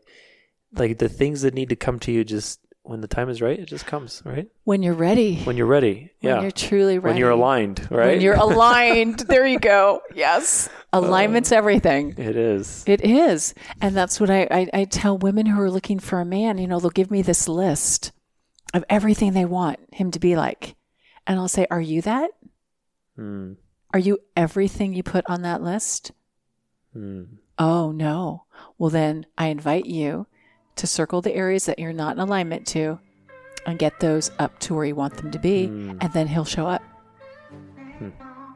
like 0.74 0.98
the 0.98 1.08
things 1.08 1.44
that 1.44 1.54
need 1.54 1.70
to 1.70 1.76
come 1.76 2.00
to 2.00 2.12
you 2.12 2.24
just 2.24 2.60
when 2.82 3.02
the 3.02 3.08
time 3.08 3.30
is 3.30 3.40
right, 3.40 3.60
it 3.60 3.68
just 3.68 3.86
comes, 3.86 4.24
right? 4.26 4.48
When 4.64 4.82
you're 4.82 4.96
ready. 4.96 5.42
When 5.44 5.58
you're 5.58 5.68
ready. 5.68 6.12
Yeah. 6.22 6.34
When 6.34 6.42
you're 6.42 6.52
truly 6.52 6.98
ready. 6.98 7.14
when 7.14 7.18
you're 7.18 7.30
aligned, 7.30 7.88
right? 7.92 8.08
When 8.14 8.22
you're 8.22 8.34
aligned. 8.34 9.20
there 9.20 9.46
you 9.46 9.60
go. 9.60 10.02
Yes. 10.16 10.68
Uh, 10.92 11.02
Alignment's 11.04 11.52
everything. 11.52 12.16
it 12.18 12.36
is. 12.36 12.84
It 12.88 13.02
is. 13.06 13.54
And 13.80 13.96
that's 13.96 14.20
what 14.20 14.32
I, 14.32 14.48
I, 14.50 14.70
I 14.74 14.86
tell 14.86 15.20
women 15.20 15.46
who 15.46 15.62
are 15.62 15.70
looking 15.72 16.00
for 16.00 16.20
a 16.20 16.26
man, 16.26 16.58
you 16.58 16.66
know, 16.68 16.80
they'll 16.80 16.90
give 16.90 17.12
me 17.12 17.22
this 17.22 17.48
list 17.48 18.12
of 18.74 18.84
everything 18.90 19.34
they 19.34 19.46
want 19.46 19.80
him 19.92 20.10
to 20.12 20.20
be 20.20 20.36
like. 20.36 20.76
And 21.28 21.40
I'll 21.40 21.48
say, 21.48 21.68
Are 21.70 21.82
you 21.82 22.02
that? 22.04 22.32
Hmm. 23.16 23.54
Are 23.94 24.00
you 24.00 24.20
everything 24.36 24.94
you 24.94 25.04
put 25.04 25.26
on 25.30 25.42
that 25.44 25.62
list? 25.62 26.12
Hmm. 26.94 27.24
Oh, 27.58 27.92
no. 27.92 28.46
Well, 28.78 28.90
then 28.90 29.26
I 29.38 29.48
invite 29.48 29.86
you 29.86 30.28
to 30.76 30.88
circle 30.88 31.22
the 31.22 31.34
areas 31.34 31.66
that 31.66 31.80
you're 31.80 31.94
not 31.94 32.16
in 32.16 32.20
alignment 32.20 32.68
to 32.68 33.00
and 33.66 33.80
get 33.80 34.00
those 34.00 34.32
up 34.38 34.60
to 34.60 34.76
where 34.76 34.86
you 34.86 34.96
want 34.96 35.18
them 35.18 35.32
to 35.32 35.40
be. 35.40 35.68
Hmm. 35.68 35.98
And 36.02 36.14
then 36.14 36.28
he'll 36.28 36.46
show 36.46 36.68
up. 36.68 36.84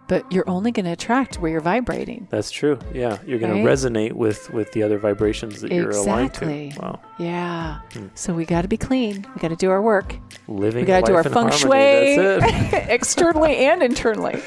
But 0.09 0.29
you're 0.31 0.49
only 0.49 0.71
going 0.71 0.85
to 0.85 0.91
attract 0.91 1.39
where 1.39 1.49
you're 1.51 1.61
vibrating. 1.61 2.27
That's 2.29 2.51
true. 2.51 2.77
Yeah, 2.93 3.19
you're 3.25 3.39
going 3.39 3.63
Right? 3.63 3.77
to 3.79 3.87
resonate 3.89 4.11
with 4.13 4.49
with 4.51 4.71
the 4.73 4.83
other 4.83 4.97
vibrations 4.97 5.61
that 5.61 5.71
you're 5.71 5.91
aligned 5.91 6.29
Exactly. 6.31 6.71
to. 6.71 6.79
Wow. 6.81 6.99
Yeah. 7.19 7.79
Hmm. 7.93 8.07
So 8.15 8.33
we 8.33 8.43
got 8.45 8.63
to 8.63 8.67
be 8.67 8.75
clean. 8.77 9.25
We 9.35 9.39
got 9.39 9.49
to 9.49 9.55
do 9.55 9.69
our 9.69 9.81
work. 9.81 10.15
Living 10.47 10.81
We 10.81 10.87
got 10.87 11.05
to 11.05 11.11
do 11.11 11.15
our 11.15 11.23
feng 11.23 11.33
harmony. 11.49 11.57
shui 11.57 12.15
That's 12.17 12.73
it. 12.73 12.89
externally 12.89 13.55
and 13.57 13.81
internally. 13.83 14.41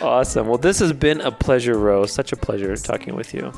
awesome. 0.00 0.46
Well, 0.46 0.58
this 0.58 0.78
has 0.78 0.92
been 0.92 1.20
a 1.20 1.30
pleasure, 1.32 1.76
Rose. 1.76 2.12
Such 2.12 2.32
a 2.32 2.36
pleasure 2.36 2.74
talking 2.76 3.14
with 3.14 3.34
you. 3.34 3.52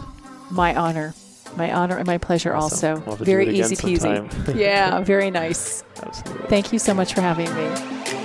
My 0.50 0.74
honor. 0.74 1.14
My 1.56 1.72
honor 1.72 1.98
and 1.98 2.06
my 2.06 2.18
pleasure 2.18 2.52
Awesome. 2.54 2.94
also. 2.96 3.02
We'll 3.06 3.16
have 3.16 3.18
to 3.18 3.24
do 3.26 3.30
very 3.30 3.48
easy 3.58 3.76
peasy. 3.76 4.56
yeah, 4.56 5.00
very 5.00 5.30
nice. 5.30 5.84
Absolutely. 6.02 6.48
Thank 6.48 6.72
you 6.72 6.78
so 6.80 6.92
much 6.94 7.14
for 7.14 7.20
having 7.20 7.46
me. 7.54 8.23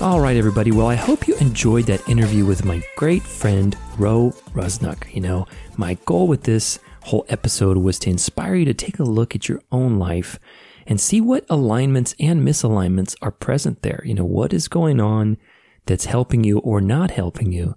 All 0.00 0.18
right, 0.18 0.38
everybody. 0.38 0.70
Well, 0.70 0.86
I 0.86 0.94
hope 0.94 1.28
you 1.28 1.36
enjoyed 1.36 1.84
that 1.84 2.08
interview 2.08 2.46
with 2.46 2.64
my 2.64 2.82
great 2.96 3.22
friend, 3.22 3.76
Ro 3.98 4.32
Rusnock. 4.54 5.14
You 5.14 5.20
know, 5.20 5.46
my 5.76 5.98
goal 6.06 6.26
with 6.26 6.44
this 6.44 6.78
whole 7.02 7.26
episode 7.28 7.76
was 7.76 7.98
to 7.98 8.10
inspire 8.10 8.54
you 8.54 8.64
to 8.64 8.72
take 8.72 8.98
a 8.98 9.04
look 9.04 9.34
at 9.34 9.46
your 9.46 9.60
own 9.70 9.98
life 9.98 10.38
and 10.86 10.98
see 10.98 11.20
what 11.20 11.44
alignments 11.50 12.14
and 12.18 12.40
misalignments 12.40 13.14
are 13.20 13.30
present 13.30 13.82
there. 13.82 14.00
You 14.06 14.14
know, 14.14 14.24
what 14.24 14.54
is 14.54 14.68
going 14.68 15.00
on 15.00 15.36
that's 15.84 16.06
helping 16.06 16.44
you 16.44 16.60
or 16.60 16.80
not 16.80 17.10
helping 17.10 17.52
you 17.52 17.76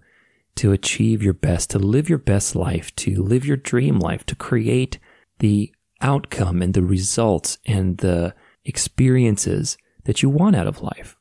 to 0.55 0.71
achieve 0.71 1.21
your 1.21 1.33
best, 1.33 1.71
to 1.71 1.77
live 1.77 2.07
your 2.07 2.19
best 2.19 2.55
life, 2.55 2.95
to 2.95 3.21
live 3.21 3.45
your 3.45 3.57
dream 3.57 3.99
life, 3.99 4.25
to 4.27 4.35
create 4.35 4.97
the 5.39 5.73
outcome 5.99 6.61
and 6.61 6.73
the 6.73 6.83
results 6.83 7.57
and 7.65 7.97
the 7.97 8.33
experiences 8.63 9.77
that 10.05 10.23
you 10.23 10.29
want 10.29 10.55
out 10.55 10.67
of 10.67 10.81
life. 10.81 11.17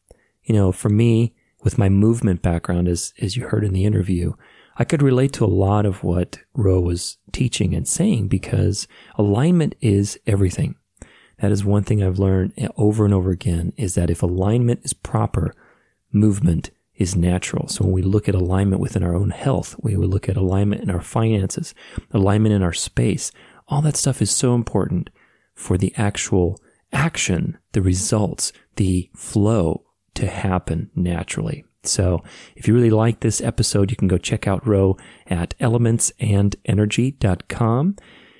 You 0.52 0.58
know, 0.58 0.70
for 0.70 0.90
me, 0.90 1.34
with 1.62 1.78
my 1.78 1.88
movement 1.88 2.42
background, 2.42 2.86
as, 2.86 3.14
as 3.18 3.38
you 3.38 3.46
heard 3.46 3.64
in 3.64 3.72
the 3.72 3.86
interview, 3.86 4.34
I 4.76 4.84
could 4.84 5.00
relate 5.00 5.32
to 5.32 5.46
a 5.46 5.46
lot 5.46 5.86
of 5.86 6.04
what 6.04 6.40
Ro 6.52 6.78
was 6.78 7.16
teaching 7.32 7.72
and 7.72 7.88
saying 7.88 8.28
because 8.28 8.86
alignment 9.16 9.74
is 9.80 10.20
everything. 10.26 10.74
That 11.38 11.52
is 11.52 11.64
one 11.64 11.84
thing 11.84 12.02
I've 12.02 12.18
learned 12.18 12.52
over 12.76 13.06
and 13.06 13.14
over 13.14 13.30
again 13.30 13.72
is 13.78 13.94
that 13.94 14.10
if 14.10 14.22
alignment 14.22 14.80
is 14.84 14.92
proper, 14.92 15.54
movement 16.12 16.70
is 16.96 17.16
natural. 17.16 17.68
So 17.68 17.84
when 17.84 17.94
we 17.94 18.02
look 18.02 18.28
at 18.28 18.34
alignment 18.34 18.82
within 18.82 19.02
our 19.02 19.14
own 19.14 19.30
health, 19.30 19.74
we 19.80 19.96
would 19.96 20.10
look 20.10 20.28
at 20.28 20.36
alignment 20.36 20.82
in 20.82 20.90
our 20.90 21.00
finances, 21.00 21.74
alignment 22.10 22.54
in 22.54 22.62
our 22.62 22.74
space, 22.74 23.32
all 23.68 23.80
that 23.80 23.96
stuff 23.96 24.20
is 24.20 24.30
so 24.30 24.54
important 24.54 25.08
for 25.54 25.78
the 25.78 25.94
actual 25.96 26.60
action, 26.92 27.56
the 27.72 27.80
results, 27.80 28.52
the 28.76 29.08
flow 29.16 29.86
to 30.14 30.26
happen 30.26 30.90
naturally. 30.94 31.64
So 31.84 32.22
if 32.54 32.68
you 32.68 32.74
really 32.74 32.90
like 32.90 33.20
this 33.20 33.40
episode, 33.40 33.90
you 33.90 33.96
can 33.96 34.08
go 34.08 34.18
check 34.18 34.46
out 34.46 34.66
Ro 34.66 34.98
at 35.26 35.58
elementsandenergy.com. 35.58 37.96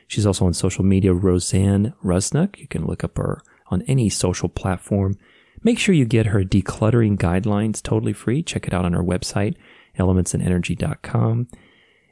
She's 0.06 0.26
also 0.26 0.44
on 0.46 0.52
social 0.52 0.84
media, 0.84 1.14
Roseanne 1.14 1.94
Rusnock. 2.04 2.58
You 2.58 2.68
can 2.68 2.86
look 2.86 3.02
up 3.02 3.16
her 3.16 3.42
on 3.68 3.80
any 3.82 4.08
social 4.10 4.48
platform. 4.48 5.16
Make 5.62 5.78
sure 5.78 5.94
you 5.94 6.04
get 6.04 6.26
her 6.26 6.44
decluttering 6.44 7.16
guidelines 7.16 7.82
totally 7.82 8.12
free. 8.12 8.42
Check 8.42 8.66
it 8.66 8.74
out 8.74 8.84
on 8.84 8.92
her 8.92 9.02
website, 9.02 9.54
elementsandenergy.com. 9.98 11.48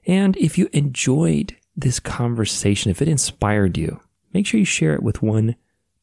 And 0.07 0.37
if 0.39 0.57
you 0.57 0.71
enjoyed 0.73 1.57
this 1.77 2.01
conversation, 2.01 2.91
if 2.91 3.03
it 3.03 3.09
inspired 3.09 3.77
you, 3.77 4.01
make 4.33 4.47
sure 4.47 4.59
you 4.59 4.67
share 4.67 4.95
it 4.95 5.03
with 5.03 5.23
one 5.23 5.57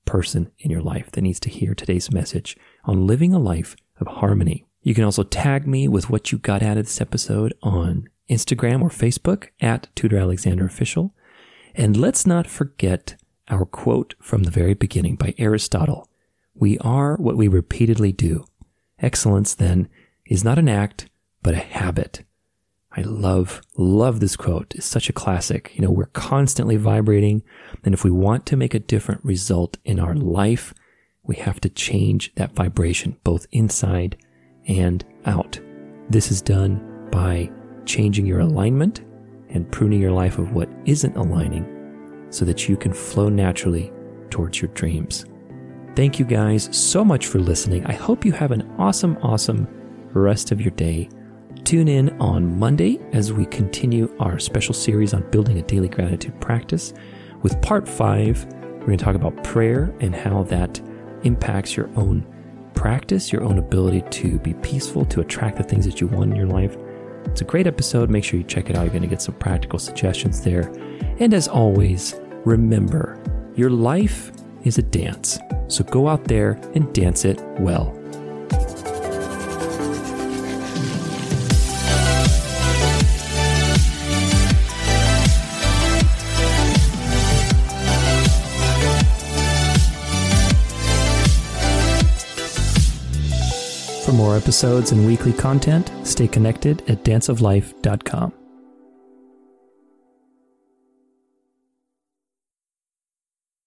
person 0.06 0.52
in 0.60 0.70
your 0.72 0.82
life 0.82 1.12
that 1.12 1.22
needs 1.22 1.40
to 1.42 1.50
hear 1.50 1.74
today's 1.74 2.12
message 2.12 2.56
on 2.88 3.06
living 3.06 3.34
a 3.34 3.40
life 3.40 3.76
of 4.00 4.08
harmony. 4.08 4.66
You 4.82 4.96
can 4.96 5.04
also 5.04 5.24
tag 5.24 5.68
me 5.68 5.88
with 5.88 6.10
what 6.10 6.32
you 6.32 6.38
got 6.38 6.64
out 6.64 6.78
of 6.78 6.86
this 6.86 7.02
episode 7.02 7.54
on 7.62 8.10
Instagram 8.30 8.82
or 8.82 8.90
Facebook 8.90 9.50
at 9.60 9.88
Tudor 9.96 10.18
Alexander 10.18 10.66
Official. 10.66 11.14
And 11.76 11.98
let's 11.98 12.26
not 12.26 12.48
forget 12.48 13.16
our 13.50 13.66
quote 13.66 14.16
from 14.20 14.44
the 14.44 14.52
very 14.52 14.74
beginning 14.74 15.16
by 15.16 15.36
Aristotle. 15.38 16.10
We 16.56 16.78
are 16.80 17.18
what 17.18 17.38
we 17.38 17.48
repeatedly 17.48 18.12
do. 18.12 18.46
Excellence, 19.00 19.54
then, 19.54 19.90
is 20.26 20.44
not 20.44 20.58
an 20.58 20.68
act, 20.68 21.10
but 21.44 21.54
a 21.54 21.58
habit. 21.58 22.24
I 22.92 23.02
love, 23.02 23.62
love 23.78 24.20
this 24.20 24.36
quote. 24.36 24.74
It's 24.76 24.88
such 24.88 25.08
a 25.08 25.14
classic. 25.14 25.72
You 25.76 25.84
know, 25.84 25.92
we're 25.92 26.08
constantly 26.08 26.78
vibrating. 26.78 27.44
And 27.84 27.94
if 27.94 28.04
we 28.04 28.10
want 28.10 28.46
to 28.48 28.58
make 28.58 28.74
a 28.74 28.80
different 28.80 29.24
result 29.24 29.78
in 29.86 30.00
our 30.00 30.16
life, 30.16 30.74
we 31.28 31.36
have 31.36 31.62
to 31.62 31.70
change 31.70 32.34
that 32.36 32.54
vibration 32.54 33.16
both 33.24 33.46
inside 33.52 34.18
and 34.68 35.06
out. 35.26 35.60
This 36.10 36.32
is 36.32 36.42
done 36.42 37.08
by 37.12 37.52
changing 37.86 38.26
your 38.26 38.40
alignment 38.40 39.02
and 39.50 39.72
pruning 39.72 40.02
your 40.02 40.12
life 40.12 40.40
of 40.40 40.54
what 40.54 40.70
isn't 40.86 41.16
aligning 41.16 42.28
so 42.30 42.46
that 42.46 42.68
you 42.68 42.76
can 42.76 42.94
flow 42.94 43.30
naturally 43.30 43.92
towards 44.30 44.62
your 44.62 44.72
dreams. 44.74 45.26
Thank 45.96 46.20
you 46.20 46.26
guys 46.26 46.70
so 46.76 47.04
much 47.04 47.28
for 47.28 47.40
listening. 47.40 47.86
I 47.86 47.94
hope 47.94 48.26
you 48.26 48.32
have 48.34 48.52
an 48.52 48.70
awesome, 48.78 49.18
awesome 49.22 49.68
rest 50.14 50.52
of 50.52 50.62
your 50.62 50.72
day. 50.72 51.10
Tune 51.64 51.88
in 51.88 52.10
on 52.22 52.58
Monday 52.58 53.00
as 53.14 53.34
we 53.34 53.46
continue 53.48 54.14
our 54.20 54.40
special 54.40 54.74
series 54.74 55.14
on 55.14 55.30
building 55.32 55.58
a 55.58 55.64
daily 55.64 55.90
gratitude 55.90 56.40
practice. 56.40 56.94
With 57.42 57.62
part 57.62 57.88
five, 57.88 58.46
we're 58.62 58.88
going 58.88 58.98
to 58.98 59.04
talk 59.04 59.16
about 59.16 59.44
prayer 59.44 59.94
and 60.00 60.16
how 60.16 60.44
that 60.44 60.80
impacts 61.24 61.76
your 61.76 61.90
own 61.96 62.26
practice, 62.74 63.32
your 63.32 63.44
own 63.44 63.58
ability 63.58 64.04
to 64.12 64.40
be 64.40 64.54
peaceful, 64.56 65.06
to 65.06 65.22
attract 65.22 65.58
the 65.58 65.64
things 65.64 65.86
that 65.86 66.00
you 66.00 66.08
want 66.08 66.32
in 66.32 66.36
your 66.36 66.48
life. 66.48 66.78
It's 67.26 67.42
a 67.42 67.46
great 67.46 67.68
episode. 67.68 68.10
Make 68.10 68.24
sure 68.24 68.40
you 68.40 68.46
check 68.46 68.70
it 68.70 68.76
out. 68.76 68.84
You're 68.84 68.92
going 68.92 69.02
to 69.02 69.08
get 69.08 69.22
some 69.22 69.36
practical 69.36 69.80
suggestions 69.80 70.42
there. 70.42 70.72
And 71.20 71.34
as 71.34 71.48
always, 71.48 72.16
remember 72.46 73.22
your 73.56 73.70
life 73.70 74.32
is 74.64 74.78
a 74.78 74.84
dance. 74.84 75.40
So 75.68 75.84
go 75.84 76.08
out 76.08 76.26
there 76.26 76.52
and 76.76 76.94
dance 76.94 77.26
it 77.26 77.42
well. 77.60 77.98
For 94.08 94.14
more 94.14 94.38
episodes 94.38 94.94
and 94.94 95.06
weekly 95.06 95.34
content, 95.34 95.92
stay 96.04 96.30
connected 96.30 96.82
at 96.90 97.04
danceoflife.com. 97.04 98.47